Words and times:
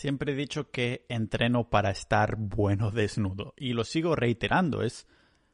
Siempre 0.00 0.32
he 0.32 0.34
dicho 0.34 0.70
que 0.70 1.04
entreno 1.10 1.68
para 1.68 1.90
estar 1.90 2.36
bueno 2.36 2.90
desnudo 2.90 3.52
y 3.58 3.74
lo 3.74 3.84
sigo 3.84 4.16
reiterando. 4.16 4.82
¿Es 4.82 5.06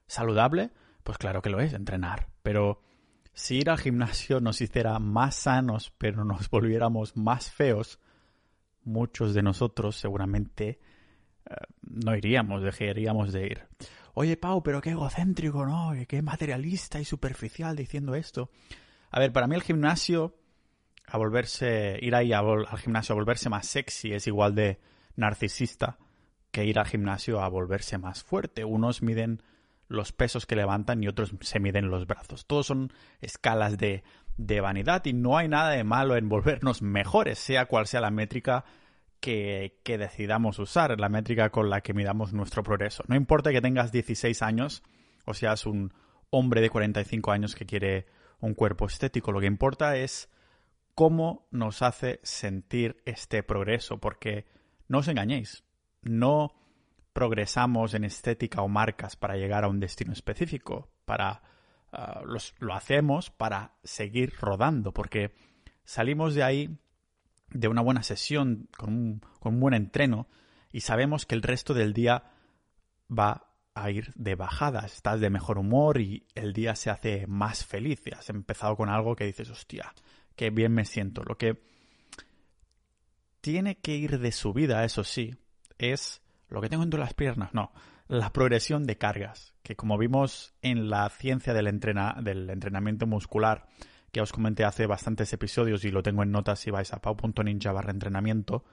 saludable? 0.07 0.71
Pues 1.03 1.19
claro 1.19 1.43
que 1.43 1.51
lo 1.51 1.59
es, 1.59 1.73
entrenar. 1.73 2.29
Pero 2.45 2.81
si 3.33 3.57
ir 3.57 3.71
al 3.71 3.79
gimnasio 3.81 4.39
nos 4.39 4.61
hiciera 4.61 5.01
más 5.01 5.35
sanos 5.35 5.93
pero 5.99 6.25
nos 6.25 6.49
volviéramos 6.51 7.17
más 7.17 7.51
feos, 7.51 7.99
muchos 8.85 9.35
de 9.35 9.43
nosotros 9.43 9.97
seguramente 9.97 10.79
eh, 11.51 11.55
no 11.83 12.15
iríamos, 12.15 12.63
dejaríamos 12.63 13.33
de 13.33 13.47
ir. 13.49 13.65
Oye, 14.15 14.37
Pau, 14.37 14.63
pero 14.63 14.81
qué 14.81 14.91
egocéntrico, 14.91 15.67
¿no? 15.67 15.91
Qué 16.07 16.23
materialista 16.23 17.01
y 17.01 17.05
superficial 17.05 17.75
diciendo 17.75 18.15
esto. 18.15 18.53
A 19.11 19.19
ver, 19.19 19.33
para 19.33 19.49
mí 19.49 19.57
el 19.57 19.65
gimnasio 19.65 20.37
a 21.07 21.19
volverse, 21.19 21.99
ir 22.03 22.15
ahí 22.15 22.33
al 22.33 22.67
gimnasio 22.79 23.13
a 23.13 23.17
volverse 23.17 23.49
más 23.49 23.67
sexy 23.67 24.13
es 24.13 24.27
igual 24.27 24.55
de 24.55 24.81
narcisista 25.15 25.99
que 26.51 26.65
ir 26.65 26.79
al 26.79 26.87
gimnasio 26.87 27.41
a 27.41 27.49
volverse 27.49 27.99
más 27.99 28.23
fuerte. 28.23 28.65
Unos 28.65 29.03
miden 29.03 29.43
los 29.89 30.13
pesos 30.13 30.47
que 30.47 30.57
levantan 30.57 31.03
y 31.03 31.09
otros 31.09 31.33
se 31.41 31.61
miden 31.61 31.91
los 31.91 32.07
brazos. 32.07 32.47
Todos 32.47 32.67
son 32.67 32.93
escalas 33.21 33.79
de, 33.79 34.03
de 34.37 34.61
vanidad 34.61 35.05
y 35.05 35.13
no 35.13 35.37
hay 35.37 35.49
nada 35.49 35.71
de 35.71 35.85
malo 35.85 36.17
en 36.17 36.29
volvernos 36.29 36.83
mejores, 36.83 37.39
sea 37.39 37.67
cual 37.67 37.87
sea 37.87 38.01
la 38.01 38.11
métrica 38.11 38.65
que, 39.21 39.81
que, 39.85 39.99
decidamos 39.99 40.59
usar, 40.59 40.99
la 40.99 41.09
métrica 41.09 41.51
con 41.51 41.71
la 41.71 41.81
que 41.81 41.95
midamos 41.95 42.33
nuestro 42.33 42.63
progreso. 42.63 43.05
No 43.07 43.17
importa 43.17 43.53
que 43.53 43.61
tengas 43.61 43.93
16 43.93 44.43
años 44.43 44.83
o 45.25 45.35
seas 45.35 45.67
un 45.67 45.93
hombre 46.31 46.61
de 46.61 46.71
45 46.71 47.33
años 47.33 47.55
que 47.55 47.67
quiere 47.67 48.07
un 48.41 48.55
cuerpo 48.55 48.87
estético, 48.87 49.33
lo 49.33 49.41
que 49.41 49.47
importa 49.47 49.97
es 49.97 50.29
cómo 50.97 51.47
nos 51.51 51.83
hace 51.83 52.21
sentir 52.23 53.03
este 53.05 53.43
progreso, 53.43 53.99
porque 53.99 54.47
no 54.89 54.99
os 54.99 55.09
engañéis, 55.09 55.63
no 56.01 56.55
progresamos 57.13 57.93
en 57.93 58.05
estética 58.05 58.63
o 58.63 58.69
marcas 58.69 59.15
para 59.15 59.37
llegar 59.37 59.63
a 59.63 59.69
un 59.69 59.79
destino 59.79 60.15
específico, 60.15 60.91
para 61.05 61.43
uh, 61.93 62.25
los, 62.25 62.55
lo 62.61 62.73
hacemos 62.75 63.31
para 63.31 63.75
seguir 63.85 64.33
rodando, 64.41 64.93
porque 64.93 65.35
salimos 65.85 66.35
de 66.35 66.43
ahí 66.43 66.79
de 67.51 67.69
una 67.69 67.83
buena 67.83 68.03
sesión, 68.03 68.67
con 68.75 68.95
un, 68.95 69.21
con 69.39 69.55
un 69.55 69.61
buen 69.61 69.75
entreno, 69.75 70.29
y 70.73 70.81
sabemos 70.81 71.27
que 71.27 71.35
el 71.35 71.43
resto 71.43 71.75
del 71.75 71.93
día 71.93 72.33
va 73.11 73.51
a 73.75 73.91
ir 73.91 74.15
de 74.15 74.35
bajada, 74.35 74.87
estás 74.87 75.21
de 75.21 75.29
mejor 75.29 75.59
humor 75.59 76.01
y 76.01 76.27
el 76.35 76.55
día 76.55 76.75
se 76.75 76.89
hace 76.89 77.27
más 77.27 77.67
feliz. 77.67 78.03
Has 78.17 78.31
empezado 78.31 78.77
con 78.77 78.89
algo 78.89 79.15
que 79.15 79.27
dices, 79.27 79.51
hostia, 79.51 79.93
que 80.37 80.51
bien 80.51 80.73
me 80.73 80.85
siento. 80.85 81.23
Lo 81.25 81.37
que 81.37 81.61
tiene 83.41 83.77
que 83.77 83.97
ir 83.97 84.19
de 84.19 84.33
subida, 84.33 84.85
eso 84.85 85.03
sí, 85.05 85.35
es 85.79 86.23
lo 86.49 86.61
que 86.61 86.69
tengo 86.69 86.83
entre 86.83 87.01
las 87.01 87.15
piernas, 87.15 87.55
no, 87.55 87.73
la 88.09 88.33
progresión 88.33 88.87
de 88.87 88.99
cargas, 88.99 89.55
que 89.63 89.77
como 89.77 89.99
vimos 89.99 90.55
en 90.63 90.89
la 90.91 91.09
ciencia 91.09 91.55
del, 91.55 91.81
del 92.23 92.51
entrenamiento 92.51 93.07
muscular, 93.07 93.67
que 94.13 94.21
os 94.21 94.33
comenté 94.33 94.65
hace 94.65 94.87
bastantes 94.87 95.33
episodios 95.33 95.85
y 95.85 95.91
lo 95.91 96.03
tengo 96.03 96.23
en 96.23 96.31
notas 96.31 96.61
si 96.61 96.71
vais 96.71 96.93
a 96.93 97.01
pau.ninja 97.01 97.73
barra 97.73 97.91
entrenamiento, 97.91 98.65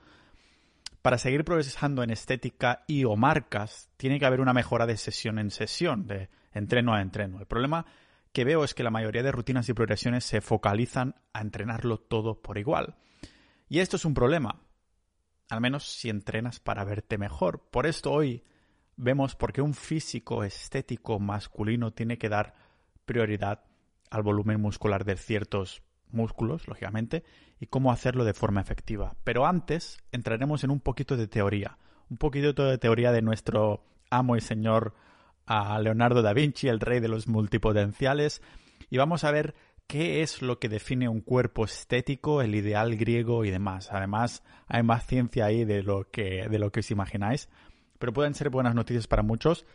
para 1.01 1.17
seguir 1.17 1.43
progresando 1.43 2.01
en 2.01 2.11
estética 2.11 2.85
y 2.87 3.03
o 3.03 3.15
marcas, 3.15 3.89
tiene 3.97 4.19
que 4.19 4.25
haber 4.25 4.39
una 4.39 4.53
mejora 4.53 4.85
de 4.85 4.95
sesión 4.95 5.37
en 5.37 5.51
sesión, 5.51 6.07
de 6.07 6.29
entreno 6.53 6.93
a 6.93 7.01
entreno. 7.01 7.39
El 7.39 7.45
problema 7.45 7.85
que 8.33 8.43
veo 8.43 8.63
es 8.63 8.73
que 8.73 8.83
la 8.83 8.89
mayoría 8.89 9.23
de 9.23 9.31
rutinas 9.31 9.69
y 9.69 9.73
progresiones 9.73 10.25
se 10.25 10.41
focalizan 10.41 11.15
a 11.33 11.41
entrenarlo 11.41 11.99
todo 11.99 12.41
por 12.41 12.57
igual. 12.57 12.95
Y 13.69 13.79
esto 13.79 13.95
es 13.95 14.05
un 14.05 14.13
problema, 14.13 14.61
al 15.49 15.61
menos 15.61 15.87
si 15.87 16.09
entrenas 16.09 16.59
para 16.59 16.83
verte 16.83 17.17
mejor. 17.17 17.69
Por 17.69 17.85
esto 17.85 18.11
hoy 18.11 18.43
vemos 18.95 19.35
por 19.35 19.53
qué 19.53 19.61
un 19.61 19.75
físico 19.75 20.43
estético 20.43 21.19
masculino 21.19 21.91
tiene 21.91 22.17
que 22.17 22.29
dar 22.29 22.55
prioridad 23.05 23.63
al 24.09 24.23
volumen 24.23 24.59
muscular 24.59 25.05
de 25.05 25.15
ciertos 25.15 25.83
músculos, 26.09 26.67
lógicamente, 26.67 27.23
y 27.59 27.67
cómo 27.67 27.91
hacerlo 27.91 28.25
de 28.25 28.33
forma 28.33 28.61
efectiva. 28.61 29.15
Pero 29.23 29.45
antes 29.45 29.97
entraremos 30.11 30.63
en 30.63 30.71
un 30.71 30.79
poquito 30.79 31.17
de 31.17 31.27
teoría, 31.27 31.77
un 32.09 32.17
poquito 32.17 32.53
de 32.53 32.77
teoría 32.77 33.11
de 33.11 33.21
nuestro 33.21 33.85
amo 34.09 34.35
y 34.35 34.41
señor 34.41 34.95
a 35.45 35.79
Leonardo 35.79 36.21
da 36.21 36.33
Vinci, 36.33 36.67
el 36.67 36.79
rey 36.79 36.99
de 36.99 37.07
los 37.07 37.27
multipotenciales, 37.27 38.41
y 38.89 38.97
vamos 38.97 39.23
a 39.23 39.31
ver 39.31 39.55
qué 39.87 40.21
es 40.21 40.41
lo 40.41 40.59
que 40.59 40.69
define 40.69 41.09
un 41.09 41.21
cuerpo 41.21 41.65
estético, 41.65 42.41
el 42.41 42.55
ideal 42.55 42.95
griego 42.95 43.45
y 43.45 43.51
demás. 43.51 43.89
Además, 43.91 44.43
hay 44.67 44.83
más 44.83 45.05
ciencia 45.05 45.45
ahí 45.45 45.65
de 45.65 45.83
lo 45.83 46.09
que, 46.09 46.47
de 46.49 46.59
lo 46.59 46.71
que 46.71 46.79
os 46.79 46.91
imagináis, 46.91 47.49
pero 47.99 48.13
pueden 48.13 48.33
ser 48.33 48.49
buenas 48.49 48.75
noticias 48.75 49.07
para 49.07 49.23
muchos. 49.23 49.65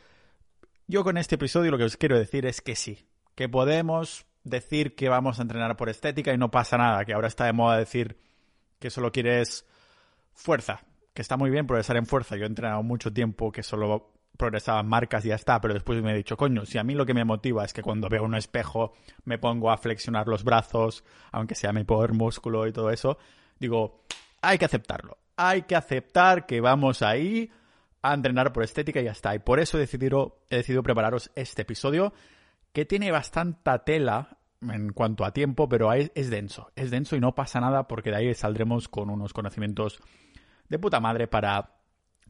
Yo 0.87 1.05
con 1.05 1.19
este 1.19 1.34
episodio 1.34 1.71
lo 1.71 1.79
que 1.79 1.85
os 1.85 1.97
quiero 1.97 2.19
decir 2.19 2.47
es 2.47 2.61
que 2.61 2.75
sí, 2.75 3.06
que 3.35 3.49
podemos 3.49 4.27
decir 4.45 4.95
que 4.95 5.09
vamos 5.09 5.39
a 5.39 5.43
entrenar 5.43 5.77
por 5.77 5.89
estética 5.89 6.33
y 6.33 6.39
no 6.39 6.50
pasa 6.50 6.79
nada, 6.79 7.05
que 7.05 7.12
ahora 7.12 7.29
está 7.29 7.45
de 7.45 7.53
moda 7.53 7.77
decir 7.77 8.19
que 8.79 8.91
solo 8.91 9.12
quieres 9.12 9.67
fuerza, 10.33 10.81
que 11.12 11.23
está 11.23 11.37
muy 11.37 11.50
bien 11.50 11.67
progresar 11.67 11.97
en 11.97 12.06
fuerza. 12.06 12.37
Yo 12.37 12.45
he 12.45 12.47
entrenado 12.47 12.83
mucho 12.83 13.12
tiempo 13.12 13.53
que 13.53 13.62
solo 13.62 14.12
progresaba 14.38 14.82
marcas 14.82 15.25
y 15.25 15.28
ya 15.28 15.34
está, 15.34 15.60
pero 15.60 15.75
después 15.75 16.03
me 16.03 16.12
he 16.12 16.16
dicho, 16.16 16.37
coño, 16.37 16.65
si 16.65 16.78
a 16.78 16.84
mí 16.84 16.94
lo 16.94 17.04
que 17.04 17.12
me 17.12 17.25
motiva 17.25 17.65
es 17.65 17.75
que 17.75 17.82
cuando 17.82 18.09
veo 18.09 18.25
un 18.25 18.34
espejo 18.34 18.94
me 19.25 19.37
pongo 19.37 19.71
a 19.71 19.76
flexionar 19.76 20.28
los 20.28 20.44
brazos, 20.44 21.04
aunque 21.32 21.54
sea 21.54 21.72
mi 21.72 21.84
poder 21.84 22.12
músculo 22.15 22.66
y 22.66 22.72
todo 22.72 22.91
eso, 22.91 23.19
digo, 23.59 24.04
hay 24.41 24.56
que 24.56 24.65
aceptarlo. 24.65 25.19
Hay 25.37 25.62
que 25.62 25.76
aceptar 25.76 26.47
que 26.47 26.60
vamos 26.60 27.03
ahí 27.03 27.50
a 28.03 28.15
entrenar 28.15 28.53
por 28.53 28.62
estética 28.62 29.00
y 29.00 29.04
ya 29.04 29.12
está. 29.12 29.34
Y 29.34 29.41
por 29.41 29.60
eso 29.60 29.76
he 29.76 29.81
decidido, 29.81 30.41
he 30.50 30.56
decidido 30.56 30.82
prepararos 30.82 31.31
este 31.34 31.62
episodio 31.62 32.12
que 32.72 32.84
tiene 32.84 33.10
bastante 33.10 33.70
tela 33.84 34.38
en 34.62 34.93
cuanto 34.93 35.25
a 35.25 35.32
tiempo, 35.32 35.69
pero 35.69 35.93
es 35.93 36.31
denso. 36.31 36.70
Es 36.76 36.91
denso 36.91 37.16
y 37.16 37.20
no 37.20 37.34
pasa 37.34 37.60
nada 37.60 37.88
porque 37.88 38.10
de 38.10 38.16
ahí 38.16 38.34
saldremos 38.34 38.88
con 38.88 39.10
unos 39.10 39.32
conocimientos 39.32 40.00
de 40.69 40.78
puta 40.78 41.00
madre 41.00 41.28
para 41.28 41.78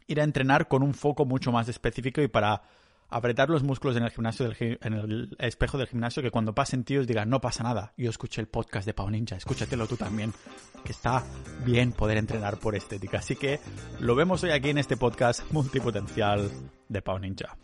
ir 0.09 0.21
a 0.21 0.25
entrenar 0.25 0.67
con 0.67 0.83
un 0.83 0.95
foco 0.95 1.25
mucho 1.25 1.53
más 1.53 1.69
específico 1.69 2.21
y 2.21 2.29
para 2.29 2.63
apretar 3.11 3.49
los 3.49 3.63
músculos 3.63 3.97
en 3.97 4.03
el 4.03 4.11
gimnasio 4.11 4.51
en 4.59 4.93
el 4.93 5.37
espejo 5.39 5.79
del 5.79 5.87
gimnasio 5.87 6.23
que 6.23 6.31
cuando 6.31 6.55
pasen 6.55 6.85
tíos 6.85 7.07
digan 7.07 7.31
no 7.31 7.41
pasa 7.41 7.63
nada 7.63 7.95
yo 7.97 8.11
escuché 8.11 8.41
el 8.41 8.49
podcast 8.49 8.87
de 8.87 8.93
Pau 8.93 9.09
Ninja 9.09 9.37
escúchatelo 9.37 9.87
tú 9.87 9.97
también 9.97 10.33
que 10.85 10.93
está 10.93 11.25
bien 11.65 11.93
poder 11.93 12.19
entrenar 12.19 12.59
por 12.59 12.75
estética 12.75 13.19
así 13.19 13.37
que 13.37 13.61
lo 14.01 14.15
vemos 14.15 14.43
hoy 14.45 14.51
aquí 14.51 14.71
en 14.71 14.79
este 14.79 14.97
podcast 14.99 15.51
multipotencial 15.53 16.51
de 16.89 17.03
Pau 17.03 17.19
Ninja 17.19 17.57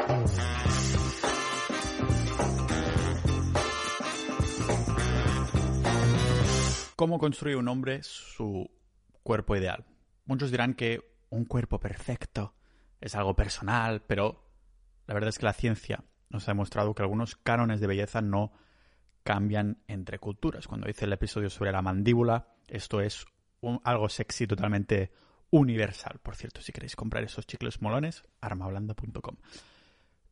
¿Cómo 6.96 7.18
construye 7.18 7.56
un 7.56 7.68
hombre 7.68 8.02
su 8.02 8.70
cuerpo 9.24 9.56
ideal? 9.56 9.84
Muchos 10.26 10.52
dirán 10.52 10.74
que 10.74 11.13
un 11.34 11.44
cuerpo 11.44 11.78
perfecto 11.78 12.54
es 13.00 13.14
algo 13.14 13.34
personal, 13.34 14.02
pero 14.06 14.44
la 15.06 15.14
verdad 15.14 15.28
es 15.28 15.38
que 15.38 15.46
la 15.46 15.52
ciencia 15.52 16.04
nos 16.30 16.48
ha 16.48 16.52
demostrado 16.52 16.94
que 16.94 17.02
algunos 17.02 17.36
cánones 17.36 17.80
de 17.80 17.86
belleza 17.86 18.20
no 18.20 18.52
cambian 19.22 19.82
entre 19.88 20.18
culturas. 20.18 20.66
Cuando 20.66 20.88
hice 20.88 21.04
el 21.04 21.12
episodio 21.12 21.50
sobre 21.50 21.72
la 21.72 21.82
mandíbula, 21.82 22.48
esto 22.68 23.00
es 23.00 23.26
algo 23.84 24.08
sexy 24.08 24.46
totalmente 24.46 25.12
universal. 25.50 26.18
Por 26.22 26.36
cierto, 26.36 26.60
si 26.60 26.72
queréis 26.72 26.96
comprar 26.96 27.24
esos 27.24 27.46
chicles 27.46 27.80
molones, 27.80 28.22
armablanda.com. 28.40 29.36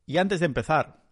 Y 0.06 0.18
antes 0.18 0.40
de 0.40 0.46
empezar, 0.46 1.02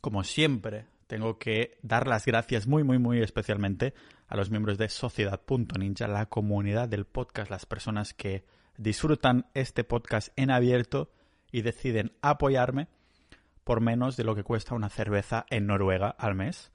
como 0.00 0.24
siempre, 0.24 0.86
tengo 1.06 1.38
que 1.38 1.78
dar 1.82 2.06
las 2.06 2.24
gracias 2.26 2.66
muy, 2.66 2.82
muy, 2.82 2.98
muy 2.98 3.20
especialmente 3.22 3.94
a 4.26 4.36
los 4.36 4.50
miembros 4.50 4.78
de 4.78 4.88
Sociedad.ninja, 4.88 6.08
la 6.08 6.26
comunidad 6.26 6.88
del 6.88 7.06
podcast, 7.06 7.50
las 7.50 7.66
personas 7.66 8.12
que 8.14 8.44
disfrutan 8.78 9.46
este 9.54 9.84
podcast 9.84 10.28
en 10.36 10.50
abierto 10.50 11.10
y 11.52 11.62
deciden 11.62 12.12
apoyarme 12.22 12.88
por 13.64 13.80
menos 13.80 14.16
de 14.16 14.24
lo 14.24 14.34
que 14.34 14.44
cuesta 14.44 14.74
una 14.74 14.88
cerveza 14.88 15.46
en 15.50 15.66
Noruega 15.66 16.08
al 16.10 16.34
mes. 16.34 16.70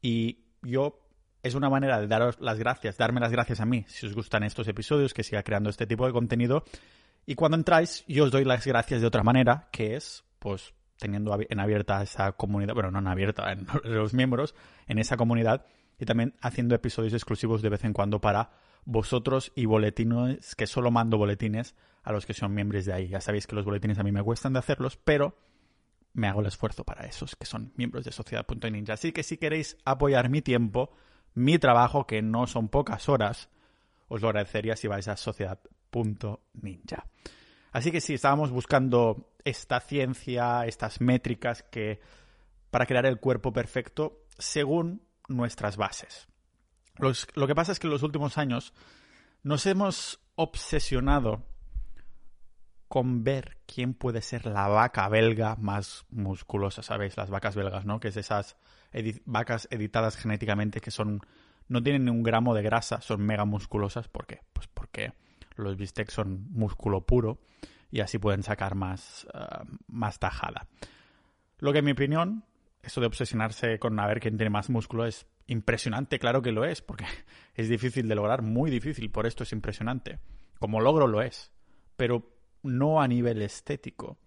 Y 0.00 0.38
yo 0.62 0.98
es 1.42 1.54
una 1.54 1.68
manera 1.68 2.00
de 2.00 2.06
daros 2.06 2.40
las 2.40 2.58
gracias, 2.58 2.96
darme 2.96 3.20
las 3.20 3.32
gracias 3.32 3.60
a 3.60 3.66
mí 3.66 3.84
si 3.88 4.06
os 4.06 4.14
gustan 4.14 4.44
estos 4.44 4.68
episodios, 4.68 5.12
que 5.12 5.24
siga 5.24 5.42
creando 5.42 5.70
este 5.70 5.86
tipo 5.86 6.06
de 6.06 6.12
contenido. 6.12 6.64
Y 7.26 7.34
cuando 7.34 7.56
entráis, 7.56 8.04
yo 8.08 8.24
os 8.24 8.30
doy 8.30 8.44
las 8.44 8.66
gracias 8.66 9.00
de 9.00 9.06
otra 9.06 9.22
manera, 9.22 9.68
que 9.70 9.94
es, 9.96 10.24
pues, 10.38 10.74
teniendo 10.98 11.36
en 11.48 11.60
abierta 11.60 12.02
esa 12.02 12.32
comunidad, 12.32 12.74
bueno, 12.74 12.90
no 12.90 13.00
en 13.00 13.08
abierta, 13.08 13.52
en 13.52 13.66
los 13.84 14.14
miembros, 14.14 14.54
en 14.86 14.98
esa 14.98 15.16
comunidad, 15.16 15.66
y 15.98 16.04
también 16.04 16.34
haciendo 16.40 16.74
episodios 16.74 17.12
exclusivos 17.12 17.62
de 17.62 17.68
vez 17.68 17.84
en 17.84 17.92
cuando 17.92 18.20
para 18.20 18.50
vosotros 18.84 19.52
y 19.54 19.66
boletines, 19.66 20.54
que 20.54 20.66
solo 20.66 20.90
mando 20.90 21.18
boletines 21.18 21.74
a 22.02 22.12
los 22.12 22.26
que 22.26 22.34
son 22.34 22.54
miembros 22.54 22.84
de 22.84 22.92
ahí. 22.92 23.08
Ya 23.08 23.20
sabéis 23.20 23.46
que 23.46 23.54
los 23.54 23.64
boletines 23.64 23.98
a 23.98 24.02
mí 24.02 24.12
me 24.12 24.22
cuestan 24.22 24.52
de 24.52 24.58
hacerlos, 24.58 24.96
pero 24.96 25.36
me 26.14 26.28
hago 26.28 26.40
el 26.40 26.46
esfuerzo 26.46 26.84
para 26.84 27.06
esos 27.06 27.36
que 27.36 27.46
son 27.46 27.72
miembros 27.76 28.04
de 28.04 28.12
Sociedad.ninja. 28.12 28.94
Así 28.94 29.12
que 29.12 29.22
si 29.22 29.38
queréis 29.38 29.78
apoyar 29.84 30.28
mi 30.28 30.42
tiempo, 30.42 30.90
mi 31.34 31.58
trabajo, 31.58 32.06
que 32.06 32.22
no 32.22 32.46
son 32.46 32.68
pocas 32.68 33.08
horas, 33.08 33.48
os 34.08 34.20
lo 34.20 34.28
agradecería 34.28 34.76
si 34.76 34.88
vais 34.88 35.08
a 35.08 35.16
Sociedad 35.16 35.60
Ninja. 36.54 37.06
Así 37.72 37.90
que 37.90 38.00
sí, 38.00 38.14
estábamos 38.14 38.50
buscando 38.50 39.32
esta 39.44 39.80
ciencia, 39.80 40.66
estas 40.66 41.00
métricas 41.00 41.62
que 41.62 42.00
para 42.70 42.86
crear 42.86 43.06
el 43.06 43.20
cuerpo 43.20 43.52
perfecto 43.52 44.24
según 44.38 45.02
nuestras 45.28 45.76
bases. 45.76 46.28
Lo 46.98 47.46
que 47.46 47.54
pasa 47.54 47.72
es 47.72 47.78
que 47.78 47.86
en 47.86 47.92
los 47.92 48.02
últimos 48.02 48.38
años 48.38 48.72
nos 49.42 49.66
hemos 49.66 50.20
obsesionado 50.34 51.44
con 52.88 53.24
ver 53.24 53.56
quién 53.66 53.94
puede 53.94 54.20
ser 54.20 54.44
la 54.44 54.68
vaca 54.68 55.08
belga 55.08 55.56
más 55.56 56.04
musculosa, 56.10 56.82
¿sabéis? 56.82 57.16
Las 57.16 57.30
vacas 57.30 57.56
belgas, 57.56 57.86
¿no? 57.86 58.00
Que 58.00 58.08
es 58.08 58.16
esas 58.18 58.56
vacas 59.24 59.66
editadas 59.70 60.16
genéticamente 60.16 60.80
que 60.80 60.90
son 60.90 61.22
no 61.68 61.82
tienen 61.82 62.04
ni 62.04 62.10
un 62.10 62.22
gramo 62.22 62.54
de 62.54 62.62
grasa, 62.62 63.00
son 63.00 63.22
mega 63.22 63.46
musculosas. 63.46 64.08
¿Por 64.08 64.26
qué? 64.26 64.40
Pues 64.52 64.68
porque 64.68 65.14
los 65.56 65.76
bistecs 65.76 66.12
son 66.12 66.46
músculo 66.50 67.06
puro 67.06 67.40
y 67.90 68.00
así 68.00 68.18
pueden 68.18 68.42
sacar 68.42 68.74
más, 68.74 69.26
eh, 69.32 69.64
más 69.86 70.18
tajada. 70.18 70.66
Lo 71.58 71.72
que 71.72 71.78
en 71.78 71.86
mi 71.86 71.92
opinión, 71.92 72.44
eso 72.82 73.00
de 73.00 73.06
obsesionarse 73.06 73.78
con 73.78 73.98
a 74.00 74.06
ver 74.06 74.20
quién 74.20 74.36
tiene 74.36 74.50
más 74.50 74.68
músculo 74.68 75.06
es 75.06 75.26
impresionante, 75.46 76.18
claro 76.18 76.42
que 76.42 76.52
lo 76.52 76.64
es, 76.64 76.82
porque 76.82 77.04
es 77.54 77.68
difícil 77.68 78.08
de 78.08 78.14
lograr, 78.14 78.42
muy 78.42 78.70
difícil, 78.70 79.10
por 79.10 79.26
esto 79.26 79.42
es 79.42 79.52
impresionante. 79.52 80.20
Como 80.58 80.80
logro 80.80 81.06
lo 81.06 81.22
es, 81.22 81.52
pero 81.96 82.30
no 82.62 83.00
a 83.00 83.08
nivel 83.08 83.42
estético. 83.42 84.18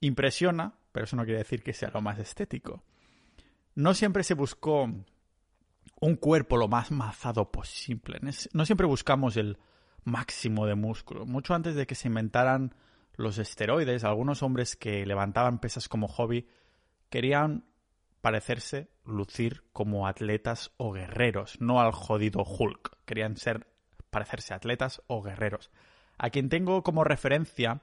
Impresiona, 0.00 0.74
pero 0.92 1.04
eso 1.04 1.16
no 1.16 1.24
quiere 1.24 1.38
decir 1.38 1.62
que 1.62 1.72
sea 1.72 1.90
lo 1.92 2.00
más 2.00 2.18
estético. 2.18 2.84
No 3.74 3.94
siempre 3.94 4.22
se 4.22 4.34
buscó 4.34 4.88
un 6.00 6.16
cuerpo 6.16 6.56
lo 6.56 6.68
más 6.68 6.90
mazado 6.90 7.50
posible. 7.50 8.20
No 8.52 8.64
siempre 8.64 8.86
buscamos 8.86 9.36
el 9.36 9.58
máximo 10.04 10.66
de 10.66 10.74
músculo. 10.74 11.26
Mucho 11.26 11.54
antes 11.54 11.74
de 11.74 11.86
que 11.86 11.94
se 11.94 12.08
inventaran 12.08 12.74
los 13.16 13.38
esteroides, 13.38 14.04
algunos 14.04 14.42
hombres 14.42 14.76
que 14.76 15.06
levantaban 15.06 15.58
pesas 15.58 15.88
como 15.88 16.08
hobby 16.08 16.46
querían 17.08 17.64
parecerse, 18.24 18.88
lucir 19.04 19.64
como 19.74 20.08
atletas 20.08 20.72
o 20.78 20.92
guerreros, 20.92 21.60
no 21.60 21.78
al 21.78 21.92
jodido 21.92 22.42
Hulk. 22.42 22.96
Querían 23.04 23.36
ser, 23.36 23.66
parecerse 24.08 24.54
atletas 24.54 25.02
o 25.08 25.20
guerreros. 25.20 25.70
A 26.16 26.30
quien 26.30 26.48
tengo 26.48 26.82
como 26.82 27.04
referencia, 27.04 27.82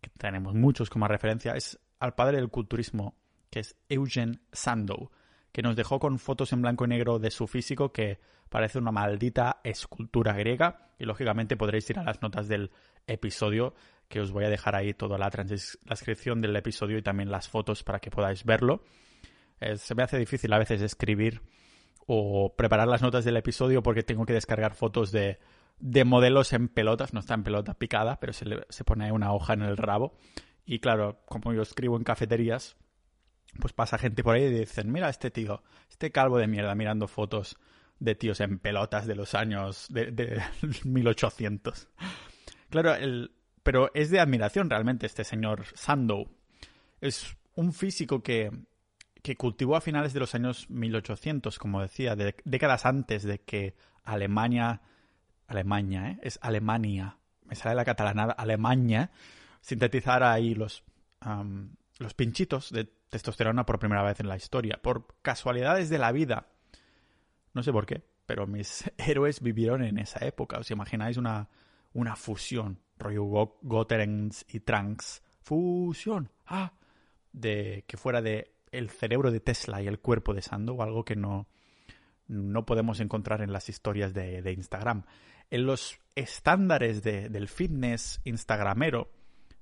que 0.00 0.08
tenemos 0.16 0.54
muchos 0.54 0.88
como 0.88 1.06
referencia, 1.06 1.52
es 1.52 1.78
al 2.00 2.14
padre 2.14 2.38
del 2.38 2.48
culturismo, 2.48 3.14
que 3.50 3.60
es 3.60 3.76
Eugen 3.90 4.40
Sandow 4.52 5.10
que 5.52 5.62
nos 5.62 5.76
dejó 5.76 5.98
con 5.98 6.18
fotos 6.18 6.52
en 6.52 6.62
blanco 6.62 6.84
y 6.84 6.88
negro 6.88 7.18
de 7.18 7.30
su 7.30 7.46
físico 7.46 7.92
que 7.92 8.20
parece 8.48 8.78
una 8.78 8.92
maldita 8.92 9.60
escultura 9.64 10.32
griega 10.32 10.92
y 10.98 11.04
lógicamente 11.04 11.56
podréis 11.56 11.90
ir 11.90 11.98
a 11.98 12.04
las 12.04 12.22
notas 12.22 12.48
del 12.48 12.70
episodio 13.06 13.74
que 14.08 14.20
os 14.20 14.30
voy 14.30 14.44
a 14.44 14.50
dejar 14.50 14.74
ahí 14.74 14.94
toda 14.94 15.18
la 15.18 15.30
transcripción 15.30 16.40
del 16.40 16.56
episodio 16.56 16.98
y 16.98 17.02
también 17.02 17.30
las 17.30 17.48
fotos 17.48 17.82
para 17.82 17.98
que 17.98 18.10
podáis 18.10 18.44
verlo. 18.44 18.82
Eh, 19.60 19.76
se 19.76 19.94
me 19.94 20.02
hace 20.02 20.18
difícil 20.18 20.52
a 20.52 20.58
veces 20.58 20.82
escribir 20.82 21.42
o 22.06 22.54
preparar 22.56 22.88
las 22.88 23.02
notas 23.02 23.24
del 23.24 23.36
episodio 23.36 23.82
porque 23.82 24.02
tengo 24.02 24.24
que 24.24 24.32
descargar 24.32 24.74
fotos 24.74 25.12
de, 25.12 25.38
de 25.78 26.04
modelos 26.04 26.52
en 26.52 26.68
pelotas, 26.68 27.12
no 27.12 27.20
está 27.20 27.34
en 27.34 27.44
pelota 27.44 27.74
picada, 27.74 28.18
pero 28.20 28.32
se, 28.32 28.46
se 28.68 28.84
pone 28.84 29.12
una 29.12 29.32
hoja 29.32 29.52
en 29.52 29.62
el 29.62 29.76
rabo. 29.76 30.16
Y 30.64 30.80
claro, 30.80 31.20
como 31.26 31.52
yo 31.52 31.62
escribo 31.62 31.96
en 31.96 32.04
cafeterías, 32.04 32.76
pues 33.60 33.72
pasa 33.72 33.98
gente 33.98 34.22
por 34.22 34.34
ahí 34.34 34.44
y 34.44 34.50
dicen, 34.50 34.92
mira 34.92 35.08
este 35.08 35.30
tío, 35.30 35.62
este 35.88 36.10
calvo 36.10 36.38
de 36.38 36.46
mierda 36.46 36.74
mirando 36.74 37.08
fotos 37.08 37.56
de 37.98 38.14
tíos 38.14 38.40
en 38.40 38.58
pelotas 38.58 39.06
de 39.06 39.16
los 39.16 39.34
años 39.34 39.86
de, 39.90 40.42
1800. 40.84 41.88
Claro, 42.70 42.94
el, 42.94 43.32
pero 43.62 43.90
es 43.94 44.10
de 44.10 44.20
admiración 44.20 44.68
realmente 44.68 45.06
este 45.06 45.24
señor 45.24 45.64
Sandow. 45.74 46.28
Es 47.00 47.34
un 47.54 47.72
físico 47.72 48.22
que, 48.22 48.50
que 49.28 49.36
cultivó 49.36 49.76
a 49.76 49.82
finales 49.82 50.14
de 50.14 50.20
los 50.20 50.34
años 50.34 50.70
1800, 50.70 51.58
como 51.58 51.82
decía, 51.82 52.16
décadas 52.16 52.86
antes 52.86 53.24
de 53.24 53.40
que 53.42 53.74
Alemania, 54.02 54.80
Alemania, 55.46 56.12
¿eh? 56.12 56.18
es 56.22 56.38
Alemania, 56.40 57.18
me 57.44 57.54
sale 57.54 57.74
la 57.74 57.84
catalanada, 57.84 58.32
Alemania, 58.32 59.10
sintetizara 59.60 60.32
ahí 60.32 60.54
los, 60.54 60.82
los 61.98 62.14
pinchitos 62.14 62.70
de 62.70 62.86
testosterona 63.10 63.66
por 63.66 63.78
primera 63.78 64.02
vez 64.02 64.18
en 64.20 64.28
la 64.28 64.36
historia. 64.38 64.80
Por 64.80 65.06
casualidades 65.20 65.90
de 65.90 65.98
la 65.98 66.10
vida. 66.10 66.46
No 67.52 67.62
sé 67.62 67.70
por 67.70 67.84
qué, 67.84 68.02
pero 68.24 68.46
mis 68.46 68.90
héroes 68.96 69.42
vivieron 69.42 69.84
en 69.84 69.98
esa 69.98 70.24
época. 70.24 70.58
¿Os 70.58 70.70
imagináis 70.70 71.18
una, 71.18 71.50
una 71.92 72.16
fusión? 72.16 72.80
Rollo 72.98 73.58
Goterens 73.60 74.46
y 74.48 74.60
Trunks. 74.60 75.22
Fusión. 75.42 76.30
Ah. 76.46 76.72
De 77.30 77.84
que 77.86 77.98
fuera 77.98 78.22
de 78.22 78.57
el 78.72 78.90
cerebro 78.90 79.30
de 79.30 79.40
Tesla 79.40 79.82
y 79.82 79.86
el 79.86 80.00
cuerpo 80.00 80.34
de 80.34 80.42
Sandow, 80.42 80.82
algo 80.82 81.04
que 81.04 81.16
no, 81.16 81.48
no 82.26 82.66
podemos 82.66 83.00
encontrar 83.00 83.42
en 83.42 83.52
las 83.52 83.68
historias 83.68 84.14
de, 84.14 84.52
Instagram. 84.52 85.04
En 85.50 85.66
los 85.66 85.98
estándares 86.14 87.02
de, 87.02 87.28
del 87.28 87.48
fitness 87.48 88.20
instagramero 88.24 89.10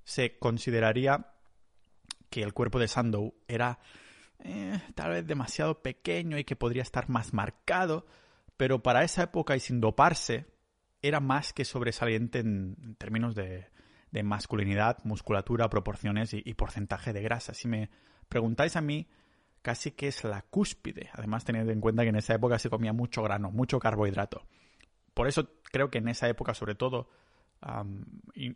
se 0.04 0.38
consideraría 0.38 1.32
que 2.30 2.42
el 2.42 2.52
cuerpo 2.52 2.78
de 2.78 2.88
Sandow 2.88 3.34
era 3.48 3.78
eh, 4.40 4.80
tal 4.94 5.10
vez 5.10 5.26
demasiado 5.26 5.82
pequeño 5.82 6.38
y 6.38 6.44
que 6.44 6.56
podría 6.56 6.82
estar 6.82 7.08
más 7.08 7.32
marcado, 7.32 8.06
pero 8.56 8.82
para 8.82 9.04
esa 9.04 9.24
época 9.24 9.56
y 9.56 9.60
sin 9.60 9.80
doparse, 9.80 10.46
era 11.02 11.20
más 11.20 11.52
que 11.52 11.64
sobresaliente 11.64 12.40
en, 12.40 12.96
términos 12.98 13.34
de, 13.34 13.68
masculinidad, 14.22 14.98
musculatura, 15.04 15.68
proporciones 15.68 16.32
y, 16.32 16.54
porcentaje 16.54 17.12
de 17.12 17.22
grasa. 17.22 17.52
Si 17.52 17.68
me 17.68 17.90
preguntáis 18.28 18.76
a 18.76 18.80
mí, 18.80 19.08
casi 19.62 19.92
que 19.92 20.08
es 20.08 20.22
la 20.24 20.42
cúspide, 20.42 21.10
además 21.12 21.44
teniendo 21.44 21.72
en 21.72 21.80
cuenta 21.80 22.02
que 22.02 22.10
en 22.10 22.16
esa 22.16 22.34
época 22.34 22.58
se 22.58 22.70
comía 22.70 22.92
mucho 22.92 23.22
grano, 23.22 23.50
mucho 23.50 23.78
carbohidrato. 23.78 24.46
Por 25.12 25.26
eso 25.26 25.48
creo 25.72 25.90
que 25.90 25.98
en 25.98 26.08
esa 26.08 26.28
época, 26.28 26.54
sobre 26.54 26.74
todo, 26.74 27.08
y 28.34 28.54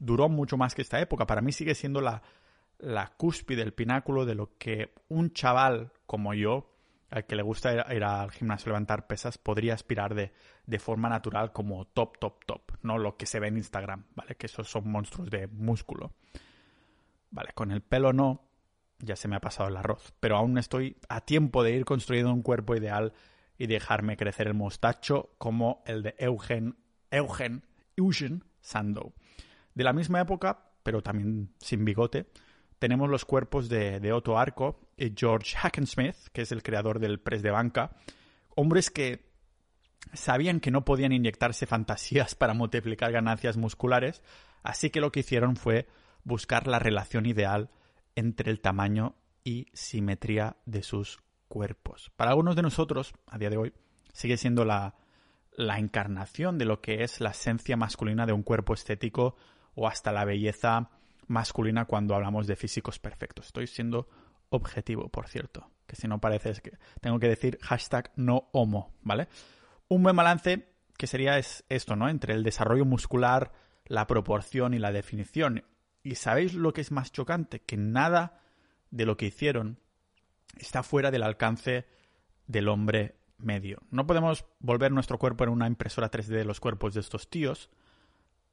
duró 0.00 0.28
mucho 0.28 0.56
más 0.56 0.74
que 0.74 0.82
esta 0.82 1.00
época. 1.00 1.26
Para 1.26 1.40
mí 1.40 1.52
sigue 1.52 1.74
siendo 1.74 2.00
la, 2.00 2.22
la 2.78 3.12
cúspide, 3.16 3.62
el 3.62 3.74
pináculo 3.74 4.24
de 4.24 4.34
lo 4.34 4.56
que 4.58 4.94
un 5.08 5.32
chaval 5.32 5.92
como 6.06 6.34
yo, 6.34 6.72
al 7.10 7.26
que 7.26 7.36
le 7.36 7.42
gusta 7.42 7.72
ir, 7.94 8.04
al 8.04 8.30
gimnasio 8.30 8.66
a 8.66 8.70
levantar 8.70 9.06
pesas, 9.06 9.38
podría 9.38 9.74
aspirar 9.74 10.14
de, 10.14 10.32
de, 10.66 10.78
forma 10.78 11.08
natural 11.08 11.52
como 11.52 11.86
top, 11.86 12.18
top, 12.18 12.44
top, 12.44 12.72
no 12.82 12.98
lo 12.98 13.16
que 13.16 13.26
se 13.26 13.40
ve 13.40 13.48
en 13.48 13.56
Instagram, 13.56 14.04
¿vale? 14.14 14.36
Que 14.36 14.46
esos 14.46 14.68
son 14.68 14.90
monstruos 14.90 15.30
de 15.30 15.46
músculo. 15.46 16.12
Vale, 17.30 17.52
con 17.54 17.70
el 17.70 17.82
pelo 17.82 18.12
no, 18.12 18.47
ya 19.00 19.16
se 19.16 19.28
me 19.28 19.36
ha 19.36 19.40
pasado 19.40 19.68
el 19.68 19.76
arroz, 19.76 20.12
pero 20.20 20.36
aún 20.36 20.58
estoy 20.58 20.96
a 21.08 21.20
tiempo 21.20 21.62
de 21.62 21.72
ir 21.72 21.84
construyendo 21.84 22.32
un 22.32 22.42
cuerpo 22.42 22.76
ideal 22.76 23.12
y 23.56 23.66
dejarme 23.66 24.16
crecer 24.16 24.46
el 24.46 24.54
mostacho 24.54 25.34
como 25.38 25.82
el 25.86 26.02
de 26.02 26.14
Eugen, 26.18 26.76
Eugen, 27.10 27.64
Eugen 27.96 28.44
Sandow. 28.60 29.12
De 29.74 29.84
la 29.84 29.92
misma 29.92 30.20
época, 30.20 30.70
pero 30.82 31.02
también 31.02 31.54
sin 31.58 31.84
bigote, 31.84 32.26
tenemos 32.78 33.08
los 33.08 33.24
cuerpos 33.24 33.68
de, 33.68 34.12
Otto 34.12 34.38
Arco 34.38 34.80
y 34.96 35.12
George 35.16 35.56
Hackensmith, 35.56 36.16
que 36.32 36.42
es 36.42 36.52
el 36.52 36.62
creador 36.62 37.00
del 37.00 37.20
press 37.20 37.42
de 37.42 37.50
banca, 37.50 37.90
hombres 38.54 38.90
que 38.90 39.28
sabían 40.12 40.60
que 40.60 40.70
no 40.70 40.84
podían 40.84 41.12
inyectarse 41.12 41.66
fantasías 41.66 42.34
para 42.34 42.54
multiplicar 42.54 43.12
ganancias 43.12 43.56
musculares, 43.56 44.22
así 44.62 44.90
que 44.90 45.00
lo 45.00 45.12
que 45.12 45.20
hicieron 45.20 45.56
fue 45.56 45.88
buscar 46.24 46.66
la 46.66 46.78
relación 46.78 47.26
ideal 47.26 47.70
entre 48.18 48.50
el 48.50 48.60
tamaño 48.60 49.14
y 49.44 49.68
simetría 49.72 50.56
de 50.66 50.82
sus 50.82 51.20
cuerpos. 51.46 52.10
Para 52.16 52.32
algunos 52.32 52.56
de 52.56 52.62
nosotros, 52.62 53.14
a 53.28 53.38
día 53.38 53.48
de 53.48 53.56
hoy, 53.56 53.72
sigue 54.12 54.36
siendo 54.36 54.64
la, 54.64 54.96
la 55.52 55.78
encarnación 55.78 56.58
de 56.58 56.64
lo 56.64 56.80
que 56.80 57.04
es 57.04 57.20
la 57.20 57.30
esencia 57.30 57.76
masculina 57.76 58.26
de 58.26 58.32
un 58.32 58.42
cuerpo 58.42 58.74
estético 58.74 59.36
o 59.76 59.86
hasta 59.86 60.10
la 60.10 60.24
belleza 60.24 60.90
masculina 61.28 61.84
cuando 61.84 62.16
hablamos 62.16 62.48
de 62.48 62.56
físicos 62.56 62.98
perfectos. 62.98 63.46
Estoy 63.46 63.68
siendo 63.68 64.08
objetivo, 64.50 65.08
por 65.10 65.28
cierto, 65.28 65.70
que 65.86 65.94
si 65.94 66.08
no 66.08 66.20
parece 66.20 66.54
que 66.60 66.72
tengo 67.00 67.20
que 67.20 67.28
decir 67.28 67.58
hashtag 67.62 68.10
no 68.16 68.48
homo, 68.52 68.96
¿vale? 69.02 69.28
Un 69.86 70.02
buen 70.02 70.16
balance 70.16 70.72
que 70.96 71.06
sería 71.06 71.38
es 71.38 71.64
esto, 71.68 71.94
¿no? 71.94 72.08
Entre 72.08 72.34
el 72.34 72.42
desarrollo 72.42 72.84
muscular, 72.84 73.52
la 73.84 74.08
proporción 74.08 74.74
y 74.74 74.80
la 74.80 74.90
definición. 74.90 75.62
¿Y 76.08 76.14
sabéis 76.14 76.54
lo 76.54 76.72
que 76.72 76.80
es 76.80 76.90
más 76.90 77.12
chocante? 77.12 77.60
Que 77.60 77.76
nada 77.76 78.40
de 78.90 79.04
lo 79.04 79.18
que 79.18 79.26
hicieron 79.26 79.78
está 80.56 80.82
fuera 80.82 81.10
del 81.10 81.22
alcance 81.22 81.86
del 82.46 82.68
hombre 82.68 83.16
medio. 83.36 83.82
No 83.90 84.06
podemos 84.06 84.46
volver 84.58 84.90
nuestro 84.90 85.18
cuerpo 85.18 85.44
en 85.44 85.50
una 85.50 85.66
impresora 85.66 86.10
3D 86.10 86.28
de 86.28 86.46
los 86.46 86.60
cuerpos 86.60 86.94
de 86.94 87.00
estos 87.00 87.28
tíos, 87.28 87.68